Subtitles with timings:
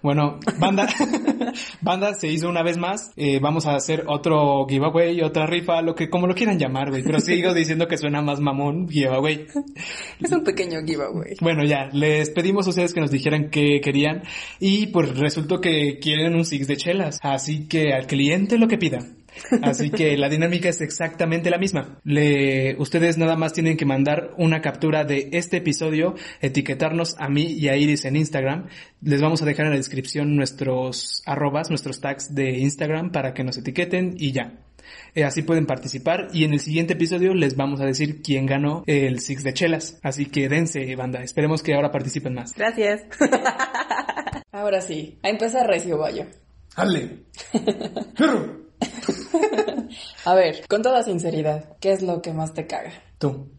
[0.00, 0.86] Bueno, banda,
[1.80, 3.10] banda se hizo una vez más.
[3.16, 7.02] Eh, vamos a hacer otro giveaway, otra rifa, lo que como lo quieran llamar, güey.
[7.02, 9.48] Pero sigo diciendo que suena más mamón giveaway.
[10.20, 11.34] Es un pequeño giveaway.
[11.40, 14.22] Bueno, ya, les pedimos a ustedes que nos dijeran qué querían
[14.60, 17.18] y pues resultó que quieren un six de chelas.
[17.20, 19.00] Así que al cliente lo que pida.
[19.62, 21.98] Así que la dinámica es exactamente la misma.
[22.04, 27.44] Le, ustedes nada más tienen que mandar una captura de este episodio, etiquetarnos a mí
[27.44, 28.66] y a Iris en Instagram.
[29.02, 33.44] Les vamos a dejar en la descripción nuestros arrobas, nuestros tags de Instagram para que
[33.44, 34.58] nos etiqueten y ya.
[35.14, 38.84] Eh, así pueden participar y en el siguiente episodio les vamos a decir quién ganó
[38.86, 39.98] el Six de Chelas.
[40.02, 41.22] Así que dense, banda.
[41.22, 42.54] Esperemos que ahora participen más.
[42.54, 43.02] Gracias.
[44.52, 46.26] ahora sí, a empezar Recio Bayo.
[46.76, 47.24] ¡Ale!
[50.24, 52.92] A ver, con toda sinceridad, ¿qué es lo que más te caga?
[53.18, 53.50] Tú.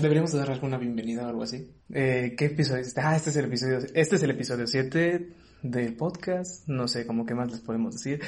[0.00, 1.72] Deberíamos dar alguna bienvenida o algo así.
[1.92, 3.00] Eh, ¿Qué episodio es este?
[3.00, 5.28] Ah, este es el episodio, este es el episodio 7
[5.62, 6.68] del podcast.
[6.68, 8.20] No sé cómo qué más les podemos decir.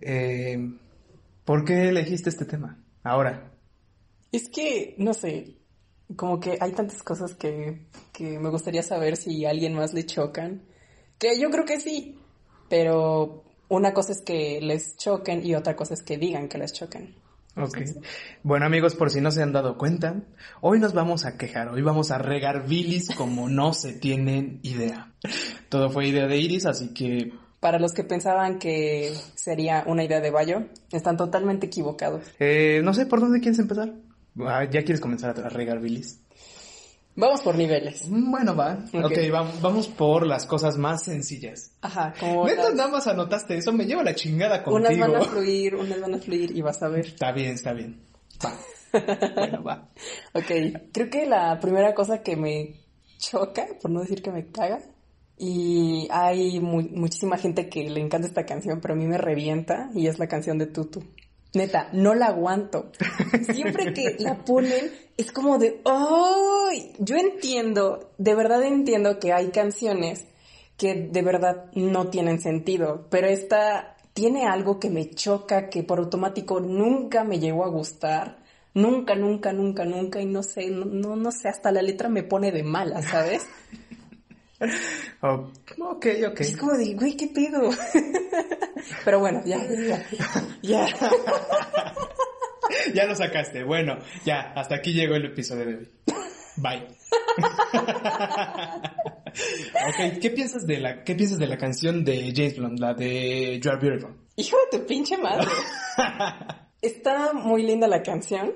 [0.00, 0.58] Eh,
[1.44, 2.82] ¿Por qué elegiste este tema?
[3.02, 3.52] Ahora.
[4.32, 5.58] Es que, no sé,
[6.16, 10.04] como que hay tantas cosas que, que me gustaría saber si a alguien más le
[10.06, 10.62] chocan.
[11.18, 12.18] Que yo creo que sí,
[12.68, 16.72] pero una cosa es que les choquen y otra cosa es que digan que les
[16.72, 17.14] choquen.
[17.56, 17.78] Ok.
[18.42, 20.22] Bueno amigos, por si no se han dado cuenta,
[20.60, 25.12] hoy nos vamos a quejar, hoy vamos a regar bilis como no se tienen idea.
[25.68, 27.32] Todo fue idea de Iris, así que...
[27.60, 32.24] Para los que pensaban que sería una idea de Bayo, están totalmente equivocados.
[32.38, 33.94] Eh, no sé por dónde quieres empezar.
[34.40, 36.20] Ah, ¿Ya quieres comenzar a regar bilis?
[37.16, 38.08] Vamos por niveles.
[38.08, 38.78] Mm, Bueno, va.
[38.92, 41.70] Ok, Ok, vamos, vamos por las cosas más sencillas.
[41.80, 45.12] Ajá, como Neta, las- nada más anotaste eso, me lleva la chingada unas contigo.
[45.12, 47.06] van a fluir, unas van a fluir y vas a ver.
[47.06, 48.00] Está bien, está bien.
[48.44, 48.52] Va.
[49.36, 49.88] bueno, va.
[50.32, 50.50] Ok,
[50.92, 52.80] creo que la primera cosa que me
[53.18, 54.80] choca, por no decir que me caga,
[55.38, 59.90] y hay mu- muchísima gente que le encanta esta canción, pero a mí me revienta,
[59.94, 61.04] y es la canción de Tutu.
[61.54, 62.90] Neta, no la aguanto.
[63.52, 66.92] Siempre que la ponen, es como de, ¡ay!
[66.98, 70.26] Yo entiendo, de verdad entiendo que hay canciones
[70.76, 75.98] que de verdad no tienen sentido, pero esta tiene algo que me choca, que por
[75.98, 78.38] automático nunca me llegó a gustar.
[78.74, 82.50] Nunca, nunca, nunca, nunca, y no sé, no, no sé, hasta la letra me pone
[82.50, 83.46] de mala, ¿sabes?
[85.26, 86.40] Oh, ok, ok.
[86.40, 87.70] Es como de, güey, ¿qué pedo?
[89.06, 90.04] Pero bueno, ya, ya,
[90.60, 90.86] ya.
[92.94, 93.06] ya.
[93.06, 93.64] Lo sacaste.
[93.64, 95.88] Bueno, ya, hasta aquí llegó el episodio de hoy.
[96.56, 96.86] Bye.
[99.88, 103.58] ok, ¿qué piensas de la, qué piensas de la canción de James Blunt, la de
[103.60, 104.14] You Are Beautiful?
[104.36, 105.48] Hijo de tu pinche madre.
[106.82, 108.52] Está muy linda la canción.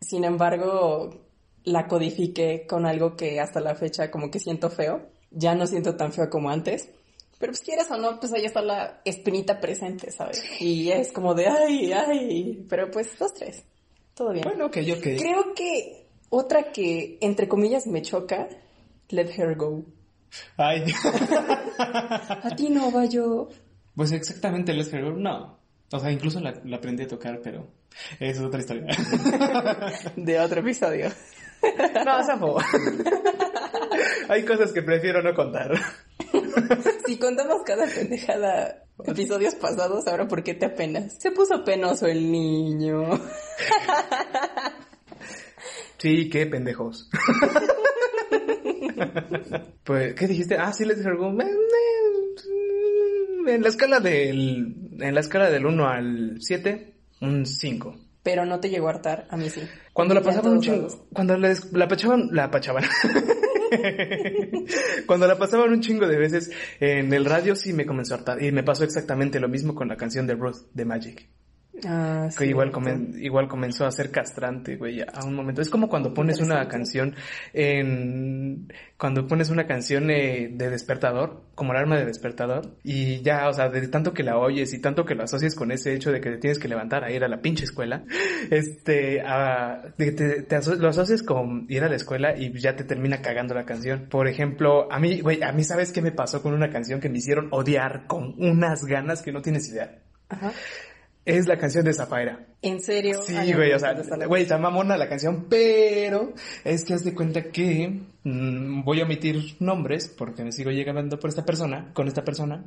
[0.00, 1.25] Sin embargo,
[1.66, 5.10] la codifiqué con algo que hasta la fecha como que siento feo.
[5.30, 6.88] Ya no siento tan feo como antes.
[7.38, 10.42] Pero pues quieras o no, pues ahí está la espinita presente, ¿sabes?
[10.60, 12.66] Y es como de, ay, ay.
[12.70, 13.64] Pero pues dos, tres.
[14.14, 14.44] Todo bien.
[14.44, 15.02] Bueno, ok, ok.
[15.18, 18.48] Creo que otra que, entre comillas, me choca,
[19.10, 19.84] Let Her Go.
[20.56, 20.84] Ay.
[21.78, 23.48] A ti no, va yo.
[23.94, 25.58] Pues exactamente, Let's Go, no.
[25.90, 27.68] O sea, incluso la, la aprendí a tocar, pero
[28.18, 28.86] esa es otra historia.
[30.16, 31.10] De otro episodio.
[32.04, 32.58] No, Safo.
[34.28, 35.72] Hay cosas que prefiero no contar.
[37.06, 41.16] Si contamos cada pendejada episodios pasados, ahora ¿por qué te apenas?
[41.20, 43.08] Se puso penoso el niño.
[45.98, 47.08] Sí, qué pendejos.
[49.84, 50.56] pues, ¿qué dijiste?
[50.56, 51.32] Ah, sí, les digo,
[53.46, 57.96] en la escala del, en la escala del 1 al 7, un 5.
[58.26, 59.60] Pero no te llegó a hartar, a mí sí.
[59.92, 60.98] Cuando la pasaban un chingo, lados.
[61.12, 62.82] cuando les, la pachaban, la pachaban.
[65.06, 66.50] cuando la pasaban un chingo de veces
[66.80, 68.42] en el radio sí me comenzó a hartar.
[68.42, 71.28] Y me pasó exactamente lo mismo con la canción de Ruth, de Magic.
[71.84, 72.50] Ah, Que sí.
[72.50, 75.60] igual, comen- igual comenzó a ser castrante, güey, a un momento.
[75.60, 77.14] Es como cuando pones una canción
[77.52, 78.72] en...
[78.96, 83.68] Cuando pones una canción eh, de despertador, como alarma de despertador, y ya, o sea,
[83.68, 86.30] de tanto que la oyes y tanto que lo asocias con ese hecho de que
[86.30, 88.04] te tienes que levantar a ir a la pinche escuela,
[88.50, 92.58] este, a- de que te, te aso- lo asocias con ir a la escuela y
[92.58, 94.06] ya te termina cagando la canción.
[94.08, 97.10] Por ejemplo, a mí, güey, a mí, ¿sabes qué me pasó con una canción que
[97.10, 99.98] me hicieron odiar con unas ganas que no tienes idea?
[100.30, 100.52] Ajá.
[101.26, 102.46] Es la canción de Zafaira.
[102.62, 103.20] ¿En serio?
[103.20, 103.94] Sí, Ay, güey, o sea,
[104.28, 106.34] güey, está mamona la canción, pero
[106.64, 111.18] es que haz de cuenta que mm, voy a omitir nombres porque me sigo llegando
[111.18, 112.64] por esta persona, con esta persona,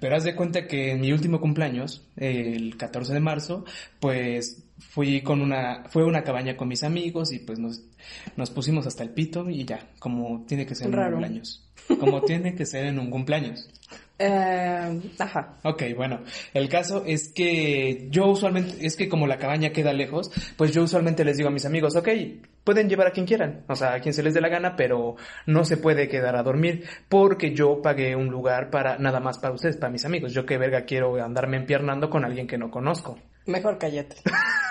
[0.00, 3.64] pero haz de cuenta que en mi último cumpleaños, el 14 de marzo,
[4.00, 7.84] pues fui con una, fue una cabaña con mis amigos y pues nos,
[8.36, 11.70] nos pusimos hasta el pito y ya, como tiene que ser en un cumpleaños.
[12.00, 13.68] Como tiene que ser en un cumpleaños.
[14.16, 15.56] Eh, ajá.
[15.64, 16.20] Ok, bueno,
[16.52, 20.84] el caso es que yo usualmente, es que como la cabaña queda lejos, pues yo
[20.84, 22.08] usualmente les digo a mis amigos, ok,
[22.62, 25.16] pueden llevar a quien quieran, o sea, a quien se les dé la gana, pero
[25.46, 29.54] no se puede quedar a dormir porque yo pagué un lugar para, nada más para
[29.54, 30.32] ustedes, para mis amigos.
[30.32, 33.18] Yo qué verga quiero andarme empiernando con alguien que no conozco.
[33.46, 34.16] Mejor cállate.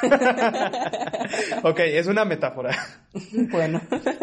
[1.63, 2.75] ok, es una metáfora.
[3.51, 3.81] bueno.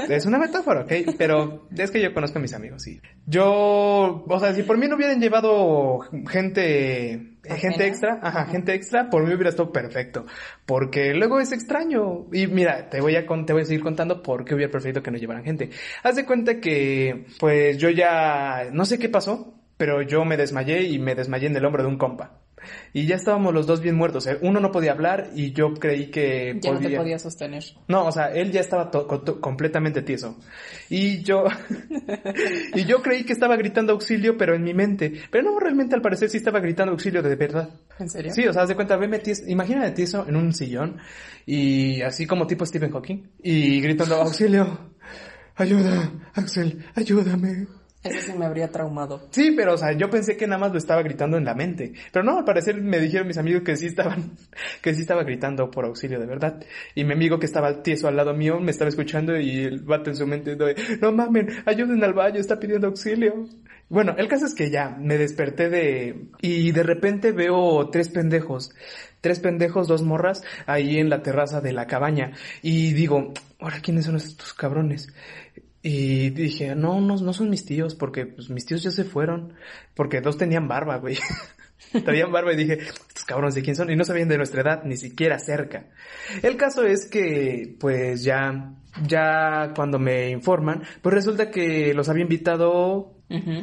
[0.08, 3.00] Es una metáfora, ok, pero es que yo conozco a mis amigos, sí.
[3.26, 8.75] Yo, o sea, si por mí no hubieran llevado gente, eh, gente extra, ajá, gente
[8.75, 10.26] extra, por mí hubiera estado perfecto,
[10.67, 12.26] porque luego es extraño.
[12.32, 15.02] Y mira, te voy a con- te voy a seguir contando por qué hubiera preferido
[15.02, 15.70] que no llevaran gente.
[16.02, 20.82] Haz de cuenta que, pues yo ya, no sé qué pasó, pero yo me desmayé
[20.82, 22.40] y me desmayé en el hombro de un compa.
[22.93, 24.27] Y ya estábamos los dos bien muertos.
[24.27, 24.39] eh.
[24.43, 27.65] Uno no podía hablar y yo creí que Ya no te podía sostener.
[27.89, 28.91] no, o sea, él ya estaba
[29.41, 30.39] completamente tieso.
[30.89, 31.45] Y yo,
[32.75, 35.12] y yo creí que estaba gritando auxilio, pero en mi mente.
[35.31, 37.71] Pero no, realmente al parecer sí estaba gritando auxilio de verdad.
[37.99, 38.33] ¿En serio?
[38.33, 40.99] Sí, o sea, haz de cuenta, veme tieso, imagínate tieso en un sillón
[41.47, 44.91] y así como tipo Stephen Hawking y gritando auxilio,
[45.57, 47.67] ayuda, Axel, ayúdame.
[48.02, 49.29] Eso sí me habría traumado.
[49.31, 51.93] Sí, pero o sea, yo pensé que nada más lo estaba gritando en la mente.
[52.11, 54.32] Pero no, al parecer me dijeron mis amigos que sí estaban,
[54.82, 56.64] que sí estaba gritando por auxilio de verdad.
[56.94, 60.08] Y mi amigo que estaba tieso al lado mío me estaba escuchando y el vato
[60.08, 63.47] en su mente de, no mamen, ayuden al baño, está pidiendo auxilio.
[63.91, 68.73] Bueno, el caso es que ya me desperté de, y de repente veo tres pendejos.
[69.20, 72.32] Tres pendejos, dos morras, ahí en la terraza de la cabaña.
[72.62, 75.12] Y digo, ahora, ¿quiénes son estos cabrones?
[75.82, 79.55] Y dije, no, no, no son mis tíos, porque pues, mis tíos ya se fueron,
[79.94, 81.19] porque dos tenían barba, güey.
[82.05, 84.85] Tenían barba y dije, estos cabrones de quién son, y no sabían de nuestra edad,
[84.85, 85.87] ni siquiera cerca.
[86.43, 88.75] El caso es que, pues ya,
[89.06, 93.17] ya cuando me informan, pues resulta que los había invitado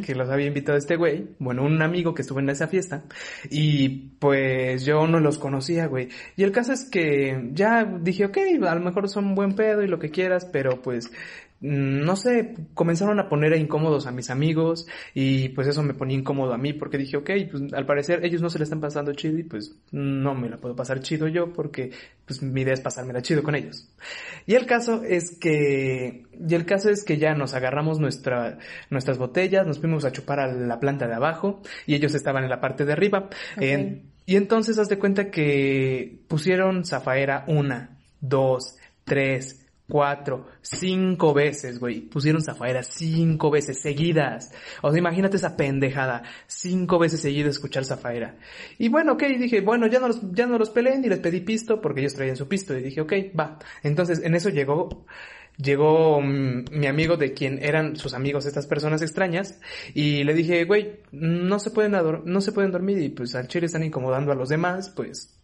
[0.05, 3.03] que los había invitado este güey, bueno, un amigo que estuvo en esa fiesta,
[3.49, 6.07] y pues yo no los conocía, güey.
[6.37, 9.87] Y el caso es que ya dije, ok, a lo mejor son buen pedo y
[9.87, 11.11] lo que quieras, pero pues,
[11.59, 16.53] no sé, comenzaron a poner incómodos a mis amigos, y pues eso me ponía incómodo
[16.53, 19.39] a mí, porque dije, ok, pues al parecer ellos no se la están pasando chido,
[19.39, 21.91] y pues no me la puedo pasar chido yo, porque
[22.25, 23.89] pues mi idea es pasármela chido con ellos.
[24.45, 28.59] Y el caso es que, y el caso es que ya nos agarramos nuestra,
[28.89, 32.49] nuestras botellas, nos fuimos a chupar a la planta de abajo y ellos estaban en
[32.49, 33.29] la parte de arriba.
[33.59, 38.75] Y entonces haz de cuenta que pusieron Zafaera una, dos,
[39.05, 42.01] tres, cuatro, cinco veces, güey.
[42.01, 44.51] Pusieron Zafaera cinco veces seguidas.
[44.81, 46.23] O sea, imagínate esa pendejada.
[46.47, 48.35] Cinco veces seguidas escuchar Zafaera.
[48.77, 51.41] Y bueno, ok, dije, bueno, ya no los, ya no los peleé ni les pedí
[51.41, 52.77] pisto porque ellos traían su pisto.
[52.77, 53.59] Y dije, ok, va.
[53.83, 55.05] Entonces, en eso llegó,
[55.57, 59.59] llegó mm, mi amigo de quien eran sus amigos estas personas extrañas
[59.93, 61.93] y le dije, güey, no se pueden
[62.25, 65.36] no se pueden dormir y pues al chile están incomodando a los demás, pues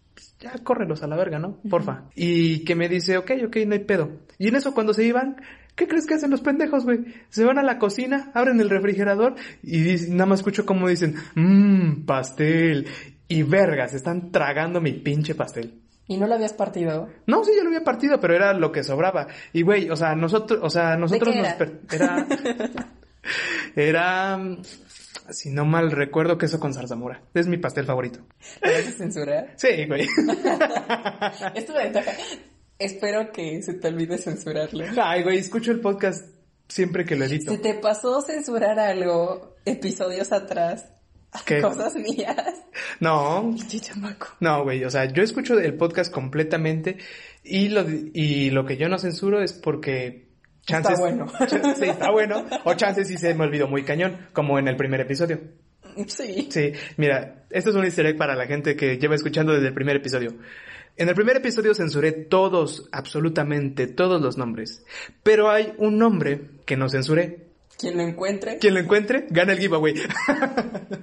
[0.44, 1.58] ya córrelos a la verga, ¿no?
[1.70, 2.04] Porfa.
[2.16, 4.12] Y que me dice, ok, ok, no hay pedo.
[4.38, 5.38] Y en eso cuando se iban,
[5.76, 7.00] ¿qué crees que hacen los pendejos, güey?
[7.30, 12.06] Se van a la cocina, abren el refrigerador y nada más escucho como dicen, mmm,
[12.06, 12.88] pastel.
[13.28, 15.80] Y vergas, están tragando mi pinche pastel.
[16.08, 17.08] ¿Y no lo habías partido?
[17.26, 19.28] No, sí, ya lo había partido, pero era lo que sobraba.
[19.54, 21.58] Y güey, o sea, nosotros, o sea, nosotros qué nos era?
[21.58, 22.28] per- era
[23.76, 24.40] era
[25.30, 27.22] si no mal recuerdo queso con zarzamora.
[27.34, 28.20] Es mi pastel favorito.
[28.62, 29.54] ¿Lo vas a censurar?
[29.56, 30.02] Sí, güey.
[31.56, 32.12] Esto de ventaja.
[32.80, 34.86] Espero que se te olvide censurarlo.
[35.02, 36.26] Ay, güey, escucho el podcast
[36.68, 37.52] siempre que lo edito.
[37.52, 40.86] ¿Se te pasó censurar algo episodios atrás?
[41.46, 41.62] ¿Qué?
[41.62, 42.38] Cosas mías.
[43.00, 44.28] No, chamaco.
[44.40, 46.98] no, güey, o sea, yo escucho el podcast completamente
[47.44, 50.33] y lo y lo que yo no censuro es porque
[50.66, 51.26] chances Está bueno.
[51.28, 52.46] Ch- sí, está bueno.
[52.64, 55.40] O chances sí se me olvidó muy cañón, como en el primer episodio.
[56.08, 56.48] Sí.
[56.50, 59.74] Sí, mira, esto es un easter egg para la gente que lleva escuchando desde el
[59.74, 60.34] primer episodio.
[60.96, 64.86] En el primer episodio censuré todos, absolutamente todos los nombres.
[65.24, 67.48] Pero hay un nombre que no censuré.
[67.78, 68.58] Quien lo encuentre.
[68.58, 69.96] Quien lo encuentre, gana el giveaway.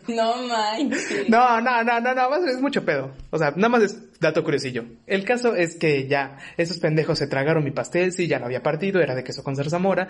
[0.08, 1.28] No manches.
[1.28, 3.12] No, no, no, no, no, es mucho pedo.
[3.30, 4.84] O sea, nada más es dato curiosillo.
[5.06, 8.62] El caso es que ya, esos pendejos se tragaron mi pastel, sí, ya lo había
[8.62, 10.08] partido, era de queso con zarzamora,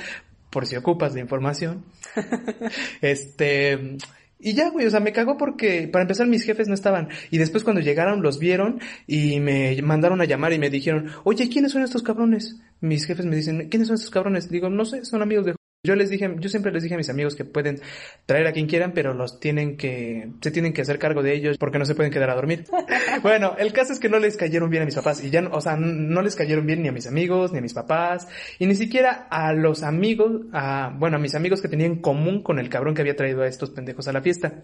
[0.48, 1.84] por si ocupas de información.
[3.02, 3.98] este,
[4.38, 7.08] y ya, güey, o sea, me cagó porque, para empezar, mis jefes no estaban.
[7.30, 11.48] Y después cuando llegaron, los vieron y me mandaron a llamar y me dijeron, oye,
[11.50, 12.56] ¿quiénes son estos cabrones?
[12.80, 14.48] Mis jefes me dicen, ¿quiénes son estos cabrones?
[14.48, 17.08] Digo, no sé, son amigos de Yo les dije, yo siempre les dije a mis
[17.08, 17.80] amigos que pueden
[18.26, 21.56] traer a quien quieran, pero los tienen que, se tienen que hacer cargo de ellos
[21.56, 22.66] porque no se pueden quedar a dormir.
[23.22, 25.48] bueno, el caso es que no les cayeron bien a mis papás y ya, no-
[25.52, 28.66] o sea, no les cayeron bien ni a mis amigos, ni a mis papás, y
[28.66, 32.58] ni siquiera a los amigos, a, bueno, a mis amigos que tenían en común con
[32.58, 34.62] el cabrón que había traído a estos pendejos a la fiesta.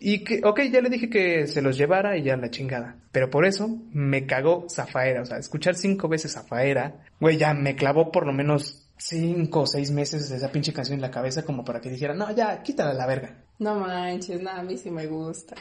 [0.00, 2.96] Y que, ok, ya le dije que se los llevara y ya la chingada.
[3.12, 5.22] Pero por eso me cagó Zafaera.
[5.22, 9.66] O sea, escuchar cinco veces Zafaera, güey, ya me clavó por lo menos cinco o
[9.66, 12.62] seis meses de esa pinche canción en la cabeza como para que dijera, no, ya,
[12.62, 13.44] quítala la verga.
[13.58, 15.54] No manches, nada, a mí sí me gusta.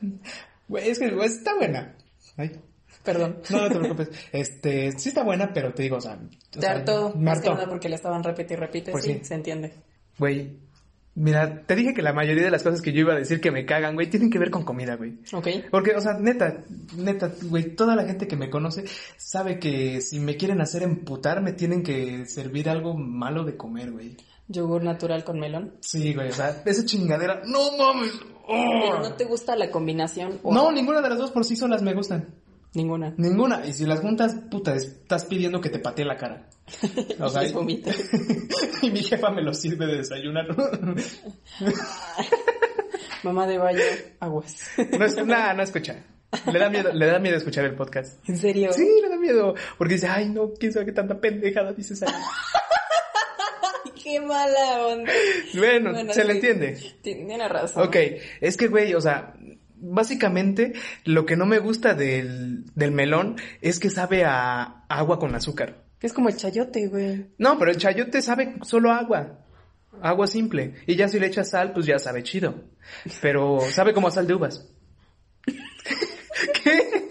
[0.66, 1.94] Güey, es que güey, está buena.
[2.38, 2.58] Ay,
[3.04, 3.40] Perdón.
[3.50, 4.08] no, no te preocupes.
[4.32, 6.18] Este, sí está buena, pero te digo, o sea...
[6.50, 7.14] Te hartó,
[7.68, 9.24] porque le estaban repite y repite, Pues sí, sí.
[9.24, 9.74] se entiende.
[10.18, 10.56] Güey,
[11.14, 13.50] mira, te dije que la mayoría de las cosas que yo iba a decir que
[13.50, 15.18] me cagan, güey, tienen que ver con comida, güey.
[15.32, 15.48] Ok.
[15.70, 16.64] Porque, o sea, neta,
[16.96, 18.84] neta, güey, toda la gente que me conoce
[19.16, 23.92] sabe que si me quieren hacer emputar, me tienen que servir algo malo de comer,
[23.92, 24.16] güey.
[24.48, 25.74] Yogur natural con melón.
[25.80, 28.12] Sí, güey, o sea, esa chingadera, no mames.
[28.46, 28.80] ¡oh!
[28.82, 31.80] Pero no te gusta la combinación o No, ninguna de las dos por sí solas
[31.82, 32.28] me gustan.
[32.74, 33.14] ninguna.
[33.16, 33.64] Ninguna.
[33.66, 36.48] Y si las juntas, puta, estás pidiendo que te patee la cara.
[37.20, 37.42] O sea,
[38.82, 40.46] y mi jefa me lo sirve de desayunar.
[43.22, 43.80] Mamá de baño,
[44.20, 44.66] aguas.
[44.98, 46.04] No es, nada, no escucha.
[46.52, 48.18] Le da miedo, le da miedo escuchar el podcast.
[48.28, 48.72] ¿En serio?
[48.72, 49.54] Sí, le da miedo.
[49.78, 52.12] Porque dice, ay, no, quién sabe qué tanta pendejada dices ahí.
[54.02, 55.10] Qué mala onda.
[55.56, 56.36] Bueno, Bueno, se le sí.
[56.38, 56.78] entiende.
[57.00, 57.86] Tiene razón.
[57.88, 57.96] Ok,
[58.42, 59.32] es que, güey, o sea,
[59.76, 65.34] básicamente lo que no me gusta del, del melón es que sabe a agua con
[65.34, 65.83] azúcar.
[66.04, 67.28] Es como el chayote, güey.
[67.38, 69.38] No, pero el chayote sabe solo agua.
[70.02, 70.74] Agua simple.
[70.86, 72.56] Y ya si le echas sal, pues ya sabe chido.
[73.22, 74.70] Pero sabe como a sal de uvas.
[76.62, 77.08] ¿Qué?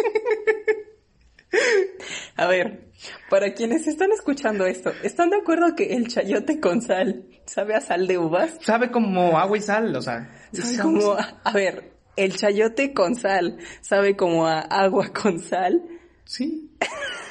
[2.35, 2.91] A ver,
[3.31, 7.81] para quienes están escuchando esto, ¿están de acuerdo que el chayote con sal sabe a
[7.81, 8.59] sal de uvas?
[8.61, 10.29] Sabe como agua y sal, o sea.
[10.51, 15.81] Sabe como a, a ver, el chayote con sal sabe como a agua con sal.
[16.25, 16.69] Sí.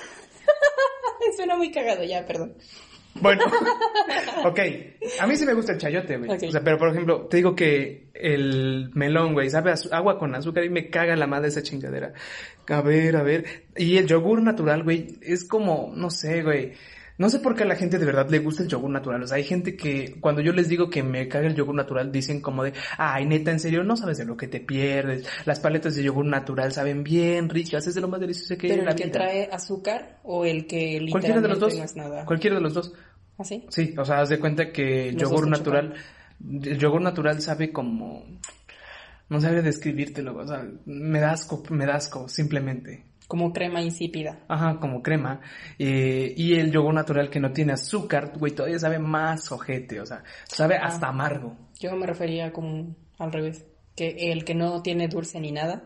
[1.36, 2.54] Suena muy cagado ya, perdón.
[3.14, 3.44] Bueno,
[4.44, 4.58] ok.
[5.20, 6.30] A mí sí me gusta el chayote, güey.
[6.30, 10.34] O sea, pero por ejemplo, te digo que el melón, güey, sabe a agua con
[10.34, 12.14] azúcar y me caga la madre esa chingadera.
[12.68, 13.44] A ver, a ver.
[13.76, 16.72] Y el yogur natural, güey, es como, no sé, güey.
[17.18, 19.22] No sé por qué a la gente de verdad le gusta el yogur natural.
[19.22, 22.10] O sea, hay gente que cuando yo les digo que me caga el yogur natural,
[22.10, 25.26] dicen como de, ay, neta, en serio, no sabes de lo que te pierdes.
[25.44, 28.70] Las paletas de yogur natural saben bien ricas, es de lo más delicioso que hay
[28.72, 29.12] ¿Pero en la el que vida.
[29.12, 31.76] trae azúcar o el que literalmente Cualquiera de los dos.
[31.76, 32.24] no es nada?
[32.24, 32.92] Cualquiera de los dos.
[33.38, 33.64] ¿Así?
[33.68, 35.94] Sí, o sea, haz de cuenta que el Los yogur natural,
[36.40, 38.24] el yogur natural sabe como,
[39.28, 43.04] no sabe describírtelo, o sea, me da asco, me da asco, simplemente.
[43.32, 44.40] Como crema insípida.
[44.46, 45.40] Ajá, como crema.
[45.78, 50.04] Eh, y el yogur natural que no tiene azúcar, güey, todavía sabe más ojete, o
[50.04, 50.88] sea, sabe Ah.
[50.88, 51.56] hasta amargo.
[51.80, 53.64] Yo me refería como al revés.
[53.96, 55.82] Que el que no tiene dulce ni nada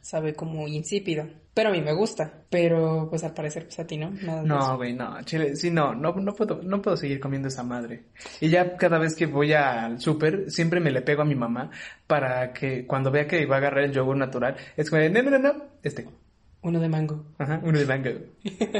[0.00, 1.26] sabe como insípido.
[1.52, 2.32] Pero a mí me gusta.
[2.48, 4.10] Pero pues al parecer pues a ti no.
[4.10, 7.64] Nada No, güey, no, chile, sí, no, no, no puedo, no puedo seguir comiendo esa
[7.64, 8.04] madre.
[8.40, 11.70] Y ya cada vez que voy al súper, siempre me le pego a mi mamá
[12.06, 15.30] para que cuando vea que va a agarrar el yogur natural, es como no, no,
[15.30, 16.06] no, no, este.
[16.62, 17.24] Uno de mango.
[17.38, 18.10] Ajá, uno de mango.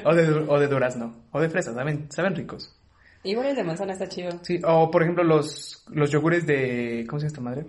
[0.05, 1.17] O de, du- o de durazno.
[1.33, 2.77] O de fresa, saben, saben ricos.
[3.23, 4.31] Igual el de manzana está chido.
[4.43, 7.67] Sí, o por ejemplo los, los yogures de, ¿cómo se llama esta madre?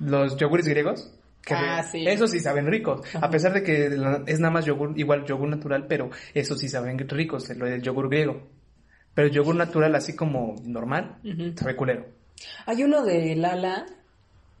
[0.00, 1.14] Los yogures griegos.
[1.44, 2.04] que Ah, sí.
[2.06, 3.00] Esos sí saben ricos.
[3.14, 3.26] Ajá.
[3.26, 3.86] A pesar de que
[4.26, 8.08] es nada más yogur, igual yogur natural, pero esos sí saben ricos, lo del yogur
[8.08, 8.42] griego.
[9.14, 11.52] Pero el yogur natural así como normal, Ujú.
[11.56, 12.06] sabe culero.
[12.66, 13.84] Hay uno de Lala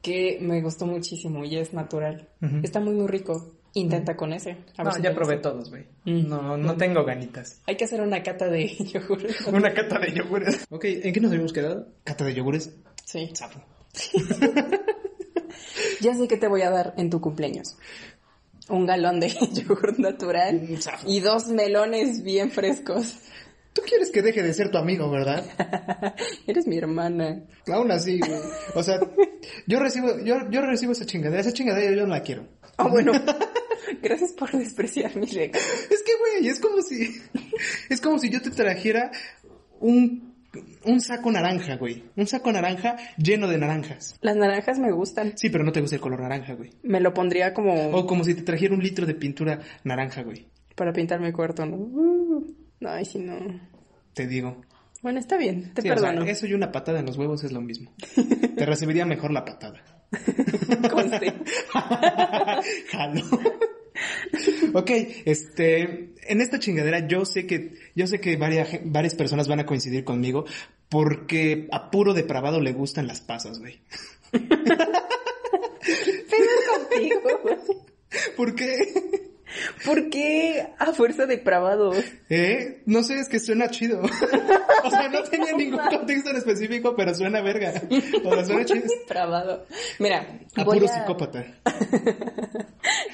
[0.02, 2.28] que me gustó muchísimo y es natural.
[2.62, 3.52] Está muy muy rico.
[3.74, 4.50] Intenta con ese.
[4.76, 5.84] A ver No, si ya probé todos, güey.
[6.04, 6.28] Mm.
[6.28, 7.60] No, no tengo ganitas.
[7.66, 9.22] Hay que hacer una cata de yogur.
[9.52, 10.66] Una cata de yogures.
[10.70, 11.88] Ok, ¿en qué nos habíamos quedado?
[12.04, 12.70] Cata de yogures.
[13.04, 13.30] Sí.
[13.34, 13.60] Sapo.
[16.00, 17.76] Ya sé que te voy a dar en tu cumpleaños.
[18.68, 21.08] Un galón de yogur natural zafo.
[21.08, 23.18] y dos melones bien frescos.
[23.72, 25.44] Tú quieres que deje de ser tu amigo, ¿verdad?
[26.46, 27.42] Eres mi hermana.
[27.72, 28.40] Aún así, güey.
[28.74, 28.98] O sea,
[29.66, 31.40] yo recibo, yo, yo recibo esa chingadera.
[31.40, 32.46] Esa chingadera yo no la quiero.
[32.76, 33.12] Ah, bueno.
[34.02, 35.58] Gracias por despreciar mi regalo.
[35.90, 37.08] Es que, güey, es como si,
[37.88, 39.10] es como si yo te trajera
[39.80, 40.34] un,
[40.84, 42.04] un saco naranja, güey.
[42.16, 44.16] Un saco naranja lleno de naranjas.
[44.20, 45.32] Las naranjas me gustan.
[45.36, 46.70] Sí, pero no te gusta el color naranja, güey.
[46.82, 50.48] Me lo pondría como O como si te trajera un litro de pintura naranja, güey.
[50.76, 51.76] para pintar mi cuarto, ¿no?
[51.76, 52.46] Uh,
[52.86, 53.36] ay, si no.
[54.14, 54.62] Te digo.
[55.02, 56.24] Bueno, está bien, te Sí, o sea, perdono.
[56.30, 57.90] eso y una patada en los huevos es lo mismo.
[58.56, 59.82] Te recibiría mejor la patada.
[60.90, 61.34] Conste.
[62.90, 63.22] Jalo.
[64.74, 64.90] ok,
[65.24, 69.66] este, en esta chingadera yo sé que, yo sé que varias, varias personas van a
[69.66, 70.44] coincidir conmigo
[70.88, 73.80] porque a puro depravado le gustan las pasas, güey.
[74.32, 74.50] Pero
[76.70, 77.56] contigo, güey.
[78.36, 79.31] ¿Por qué?
[79.84, 81.92] ¿Por qué a fuerza depravado?
[82.28, 82.82] ¿Eh?
[82.86, 84.00] No sé, es que suena chido.
[84.84, 87.72] o sea, no tenía ningún contexto en específico, pero suena verga.
[88.24, 88.82] O sea, suena chido.
[89.00, 89.66] Depravado.
[89.98, 91.44] Mira, A voy puro a- psicópata.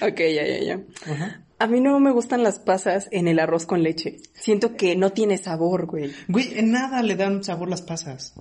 [0.01, 0.81] Ok, ya, ya, ya.
[1.13, 1.43] Ajá.
[1.59, 4.19] A mí no me gustan las pasas en el arroz con leche.
[4.33, 6.13] Siento que no tiene sabor, güey.
[6.29, 8.33] Güey, en nada le dan sabor las pasas.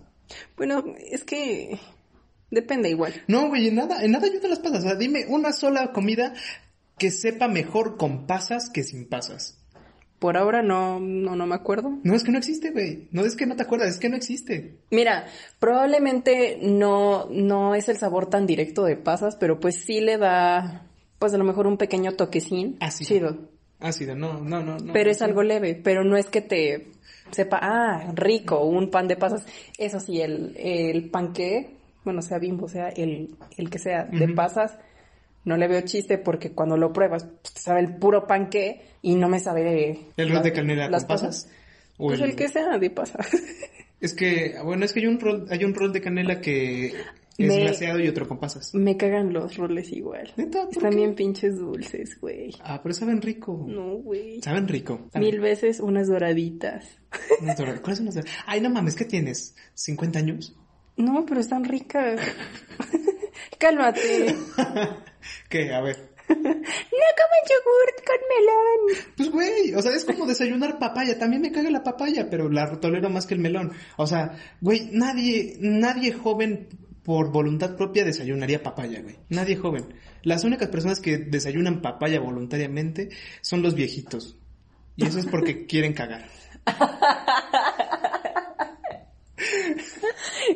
[0.55, 1.79] Bueno, es que
[2.51, 3.13] depende igual.
[3.27, 4.79] No, güey, en nada, en nada ayudan las pasas.
[4.79, 6.33] O sea, dime una sola comida
[6.97, 9.57] que sepa mejor con pasas que sin pasas.
[10.19, 11.99] Por ahora no, no, no me acuerdo.
[12.03, 13.07] No es que no existe, güey.
[13.11, 14.77] No es que no te acuerdas, es que no existe.
[14.89, 15.27] Mira,
[15.59, 20.87] probablemente no, no es el sabor tan directo de pasas, pero pues sí le da,
[21.19, 22.77] pues a lo mejor un pequeño toquecín.
[22.79, 23.07] Ácido.
[23.07, 23.49] Chido.
[23.79, 24.91] Ácido, no, no, no, no.
[24.91, 26.87] Pero es algo leve, pero no es que te
[27.29, 29.45] sepa, ah, rico, un pan de pasas.
[29.77, 34.79] Eso sí, el, el panqué, bueno, sea bimbo, sea el, el que sea de pasas,
[35.47, 39.15] no le veo chiste porque cuando lo pruebas, pues, te sabe el puro panqué y
[39.15, 39.99] no me sabe...
[40.17, 41.49] ¿El rol de canela las con pasas?
[41.97, 43.27] O Pues el- el que sea de pasas.
[43.99, 46.93] Es que, bueno, es que hay un rol, hay un rol de canela que es
[47.39, 48.75] Me- glaseado y otro con pasas.
[48.75, 50.31] me cagan los roles igual.
[50.37, 50.65] ¿Neta?
[50.65, 50.97] ¿Por Están qué?
[50.97, 52.53] bien pinches dulces, güey.
[52.61, 53.65] Ah, pero saben rico.
[53.67, 54.39] No, güey.
[54.43, 55.09] Saben rico.
[55.15, 56.85] Mil veces unas doraditas.
[57.41, 57.57] unas.
[57.81, 58.37] ¿Cuáles son las doradas?
[58.45, 59.55] Ay, no mames, ¿qué tienes?
[59.75, 60.55] ¿50 años?
[60.95, 62.21] No, pero están ricas.
[63.57, 64.35] Cálmate.
[65.49, 65.73] ¿Qué?
[65.73, 66.17] A ver.
[66.27, 69.13] No comen yogurt con melón.
[69.15, 71.17] Pues güey, o sea, es como desayunar papaya.
[71.17, 73.71] También me caga la papaya, pero la tolero más que el melón.
[73.95, 76.67] O sea, güey, nadie, nadie joven
[77.03, 79.15] por voluntad propia desayunaría papaya, güey.
[79.29, 79.93] Nadie joven.
[80.23, 83.09] Las únicas personas que desayunan papaya voluntariamente
[83.41, 84.37] son los viejitos.
[84.97, 86.27] Y eso es porque quieren cagar.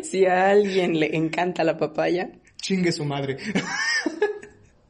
[0.03, 2.31] Si a alguien le encanta la papaya,
[2.61, 3.37] Chingue su madre.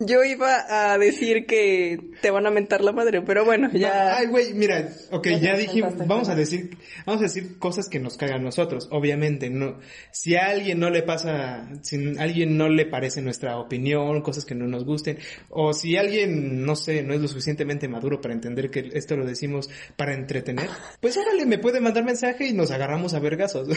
[0.06, 4.18] yo iba a decir que te van a mentar la madre, pero bueno, ya.
[4.18, 8.00] Ay, güey, mira, ok, Ya ya dijimos, vamos a decir, vamos a decir cosas que
[8.00, 9.80] nos cagan a nosotros, obviamente, no,
[10.12, 14.46] si a alguien no le pasa, si a alguien no le parece nuestra opinión, cosas
[14.46, 18.34] que no nos gusten, o si alguien, no sé, no es lo suficientemente maduro para
[18.34, 22.72] entender que esto lo decimos para entretener, pues órale, me puede mandar mensaje y nos
[22.72, 23.68] agarramos a vergazos.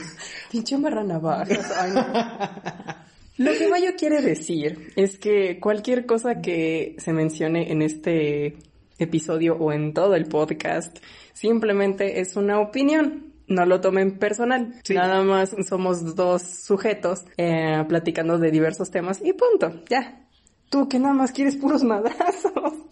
[0.51, 1.71] Pinche marranavajas.
[1.77, 3.04] Ay, no.
[3.37, 8.57] Lo que Mayo quiere decir es que cualquier cosa que se mencione en este
[8.99, 10.99] episodio o en todo el podcast
[11.33, 13.33] simplemente es una opinión.
[13.47, 14.75] No lo tomen personal.
[14.85, 14.95] Sí.
[14.95, 19.83] Nada más somos dos sujetos eh, platicando de diversos temas y punto.
[19.91, 20.27] Ya.
[20.71, 22.53] Tú que nada más quieres puros madrazos.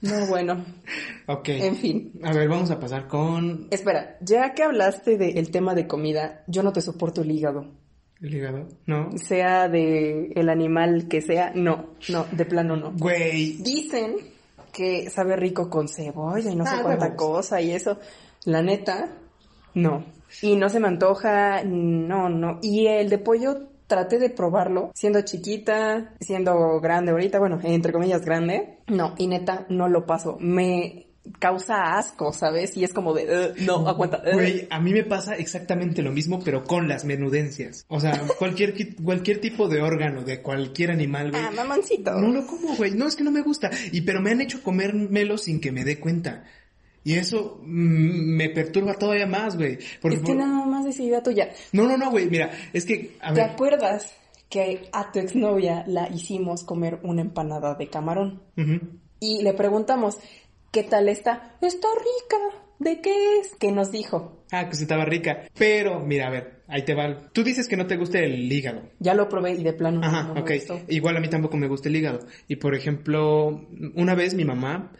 [0.00, 0.62] No, bueno.
[1.26, 1.48] ok.
[1.48, 2.12] En fin.
[2.22, 6.62] A ver, vamos a pasar con Espera, ya que hablaste del tema de comida, yo
[6.62, 7.72] no te soporto el hígado.
[8.24, 9.10] El hígado, ¿no?
[9.18, 12.92] Sea de el animal que sea, no, no, de plano no.
[12.96, 14.16] Güey, Dicen
[14.72, 17.18] que sabe rico con cebolla y no sé Ah, cuánta huevos.
[17.22, 17.98] cosa y eso.
[18.44, 19.08] La neta,
[19.74, 20.04] no.
[20.42, 22.58] Y no se me antoja, no, no.
[22.62, 28.24] Y el de pollo traté de probarlo siendo chiquita, siendo grande ahorita, bueno, entre comillas
[28.24, 28.78] grande.
[28.88, 30.36] No, y neta, no lo paso.
[30.40, 31.06] Me
[31.38, 32.76] causa asco, ¿sabes?
[32.76, 34.22] Y es como de, "Ugh, no, aguanta.
[34.26, 34.32] ugh".
[34.34, 37.84] Güey, a mí me pasa exactamente lo mismo, pero con las menudencias.
[37.88, 41.42] O sea, cualquier, qui- cualquier tipo de órgano de cualquier animal, güey.
[41.42, 42.12] Ah, mamoncito.
[42.12, 42.92] No lo como, güey.
[42.92, 43.70] No, es que no me gusta.
[43.92, 46.44] Y pero me han hecho comérmelo sin que me dé cuenta.
[47.06, 49.78] Y eso mm, me perturba todavía más, güey.
[50.00, 51.50] Porque es que nada más es idea tuya.
[51.72, 52.28] No, no, no, güey.
[52.30, 53.50] Mira, es que, a ¿Te ver.
[53.50, 54.10] acuerdas
[54.48, 58.42] que a tu exnovia la hicimos comer una empanada de camarón?
[59.20, 60.18] Y le preguntamos,
[60.74, 61.56] ¿qué tal está?
[61.62, 62.36] Está rica.
[62.80, 63.54] ¿De qué es?
[63.58, 64.44] ¿Qué nos dijo?
[64.50, 65.44] Ah, que se estaba rica.
[65.56, 67.30] Pero, mira, a ver, ahí te va.
[67.32, 68.82] Tú dices que no te gusta el hígado.
[68.98, 70.50] Ya lo probé y de plano no- Ajá, no me ok.
[70.56, 70.80] gustó.
[70.88, 72.18] Igual a mí tampoco me gusta el hígado.
[72.48, 74.92] Y por ejemplo, una vez mi mamá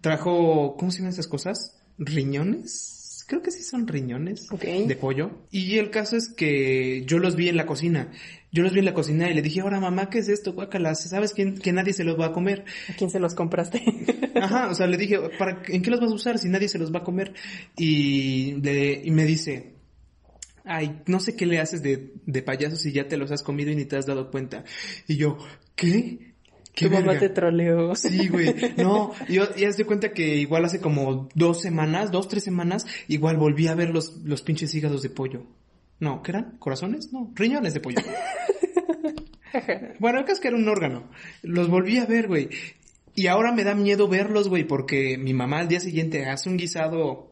[0.00, 1.80] trajo, ¿cómo se llaman esas cosas?
[1.98, 3.24] ¿Riñones?
[3.28, 4.62] Creo que sí son riñones Ok.
[4.64, 5.30] de pollo.
[5.52, 8.10] Y el caso es que yo los vi en la cocina.
[8.52, 10.52] Yo los vi en la cocina y le dije, ahora mamá, ¿qué es esto?
[10.54, 12.64] Guácala, ¿sabes quién, que nadie se los va a comer?
[12.88, 13.82] ¿A quién se los compraste?
[14.34, 16.78] Ajá, o sea, le dije, ¿para, ¿en qué los vas a usar si nadie se
[16.78, 17.32] los va a comer?
[17.76, 19.74] Y, le- y me dice,
[20.64, 23.70] ay, no sé qué le haces de, de payaso si ya te los has comido
[23.70, 24.64] y ni te has dado cuenta.
[25.06, 25.38] Y yo,
[25.76, 26.34] ¿qué?
[26.74, 27.20] ¿Qué tu mamá verga?".
[27.20, 27.94] te troleó.
[27.94, 28.54] Sí, güey.
[28.76, 32.86] No, yo- y haz de cuenta que igual hace como dos semanas, dos, tres semanas,
[33.08, 35.46] igual volví a ver los, los pinches hígados de pollo.
[36.00, 36.56] No, ¿qué eran?
[36.58, 37.12] ¿Corazones?
[37.12, 37.98] No, riñones de pollo.
[39.98, 41.10] Bueno, caso es que era un órgano.
[41.42, 42.48] Los volví a ver, güey.
[43.16, 46.56] Y ahora me da miedo verlos, güey, porque mi mamá al día siguiente hace un
[46.56, 47.28] guisado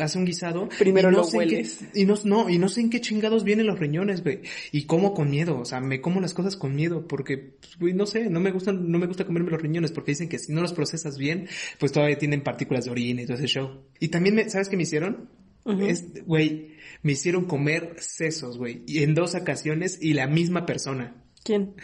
[0.00, 0.68] hace un guisado.
[0.78, 1.80] Primero y no lo sé en qué- hueles.
[1.94, 4.40] y no, no, y no sé en qué chingados vienen los riñones, güey.
[4.70, 7.92] Y como con miedo, o sea, me como las cosas con miedo, porque, pues, güey,
[7.92, 10.52] no sé, no me gustan, no me gusta comerme los riñones, porque dicen que si
[10.52, 11.48] no los procesas bien,
[11.80, 13.82] pues todavía tienen partículas de orina y todo ese show.
[13.98, 15.28] Y también, me, ¿sabes qué me hicieron?
[15.64, 21.14] Güey, me hicieron comer sesos, güey, y en dos ocasiones y la misma persona.
[21.44, 21.74] ¿Quién?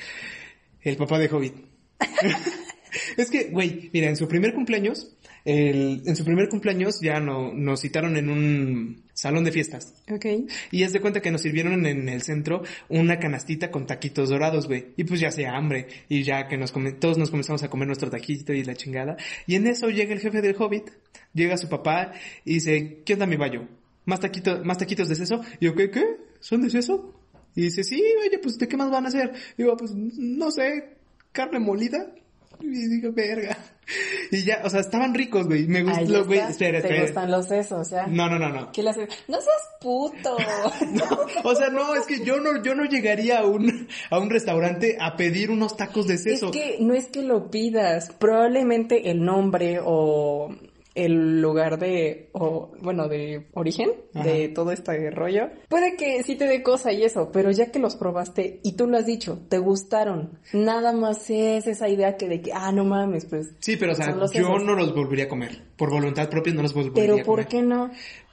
[0.81, 1.55] El papá de Hobbit.
[3.17, 7.53] es que, güey, mira, en su primer cumpleaños, el, en su primer cumpleaños ya no,
[7.53, 9.95] nos citaron en un salón de fiestas.
[10.13, 10.27] Ok.
[10.71, 14.69] Y haz de cuenta que nos sirvieron en el centro una canastita con taquitos dorados,
[14.69, 14.93] güey.
[14.97, 15.89] Y pues ya hacía hambre.
[16.09, 19.17] Y ya que nos todos nos comenzamos a comer nuestro taquito y la chingada.
[19.49, 20.91] Y en eso llega el jefe del Hobbit,
[21.35, 22.13] llega su papá
[22.45, 23.67] y dice, ¿qué onda mi bayo?
[24.05, 25.43] ¿Más taquitos, más taquitos de seso?
[25.59, 26.05] Y yo, ¿qué, qué?
[26.39, 27.13] ¿Son de seso?
[27.57, 29.33] Y dice, sí, oye, pues ¿de qué más van a hacer?
[29.57, 30.97] Digo, pues no sé,
[31.33, 32.15] carne molida.
[32.61, 33.57] Y digo, verga.
[34.31, 35.67] Y ya, o sea, estaban ricos, güey.
[35.67, 36.41] Me gustó, güey.
[36.41, 38.07] Espera, Te gustan los sesos, ya.
[38.07, 38.71] No, no, no, no.
[39.29, 40.37] No seas puto.
[41.45, 44.99] O sea, no, es que yo no, yo no llegaría a un, a un restaurante
[45.01, 46.51] a pedir unos tacos de Es seso.
[46.51, 50.55] que no es que lo pidas, probablemente el nombre o
[51.05, 56.47] el lugar de, o bueno, de origen de todo este rollo, puede que sí te
[56.47, 59.59] dé cosa y eso, pero ya que los probaste y tú lo has dicho, te
[59.59, 63.93] gustaron, nada más es esa idea que de que, ah, no mames, pues, Sí, pero
[63.93, 65.63] o sea, yo no los volvería a comer.
[65.77, 67.47] Por voluntad propia no los volvería pero a ¿por comer.
[67.47, 67.91] qué no?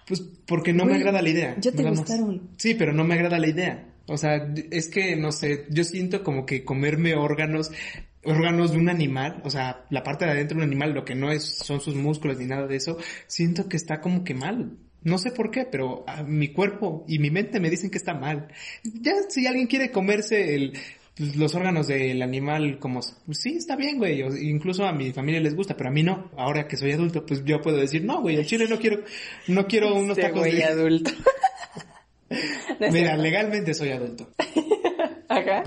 [0.08, 1.56] Pues porque no me agrada la idea.
[1.60, 2.50] ya te gustaron.
[2.58, 3.86] Sí, pero no me agrada la idea.
[4.08, 7.72] O sea, es que, no sé, yo siento como que comerme órganos,
[8.26, 11.16] órganos de un animal, o sea, la parte de adentro de un animal, lo que
[11.16, 14.78] no es, son sus músculos ni nada de eso, siento que está como que mal.
[15.04, 18.14] No sé por qué, pero a mi cuerpo y mi mente me dicen que está
[18.16, 18.48] mal.
[18.84, 20.74] Ya, si alguien quiere comerse el,
[21.16, 24.24] pues, los órganos del animal como, pues sí, está bien, güey.
[24.24, 26.32] O- incluso a mi familia les gusta, pero a mí no.
[26.36, 29.04] Ahora que soy adulto, pues yo puedo decir, no, güey, al chile no quiero,
[29.48, 30.64] no quiero unos Este tacos güey de...
[30.64, 31.12] adulto.
[32.80, 34.32] No Mira, legalmente soy adulto.
[35.30, 35.64] Ajá.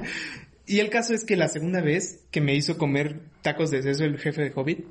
[0.68, 4.04] Y el caso es que la segunda vez que me hizo comer tacos de seso
[4.04, 4.86] el jefe de Hobbit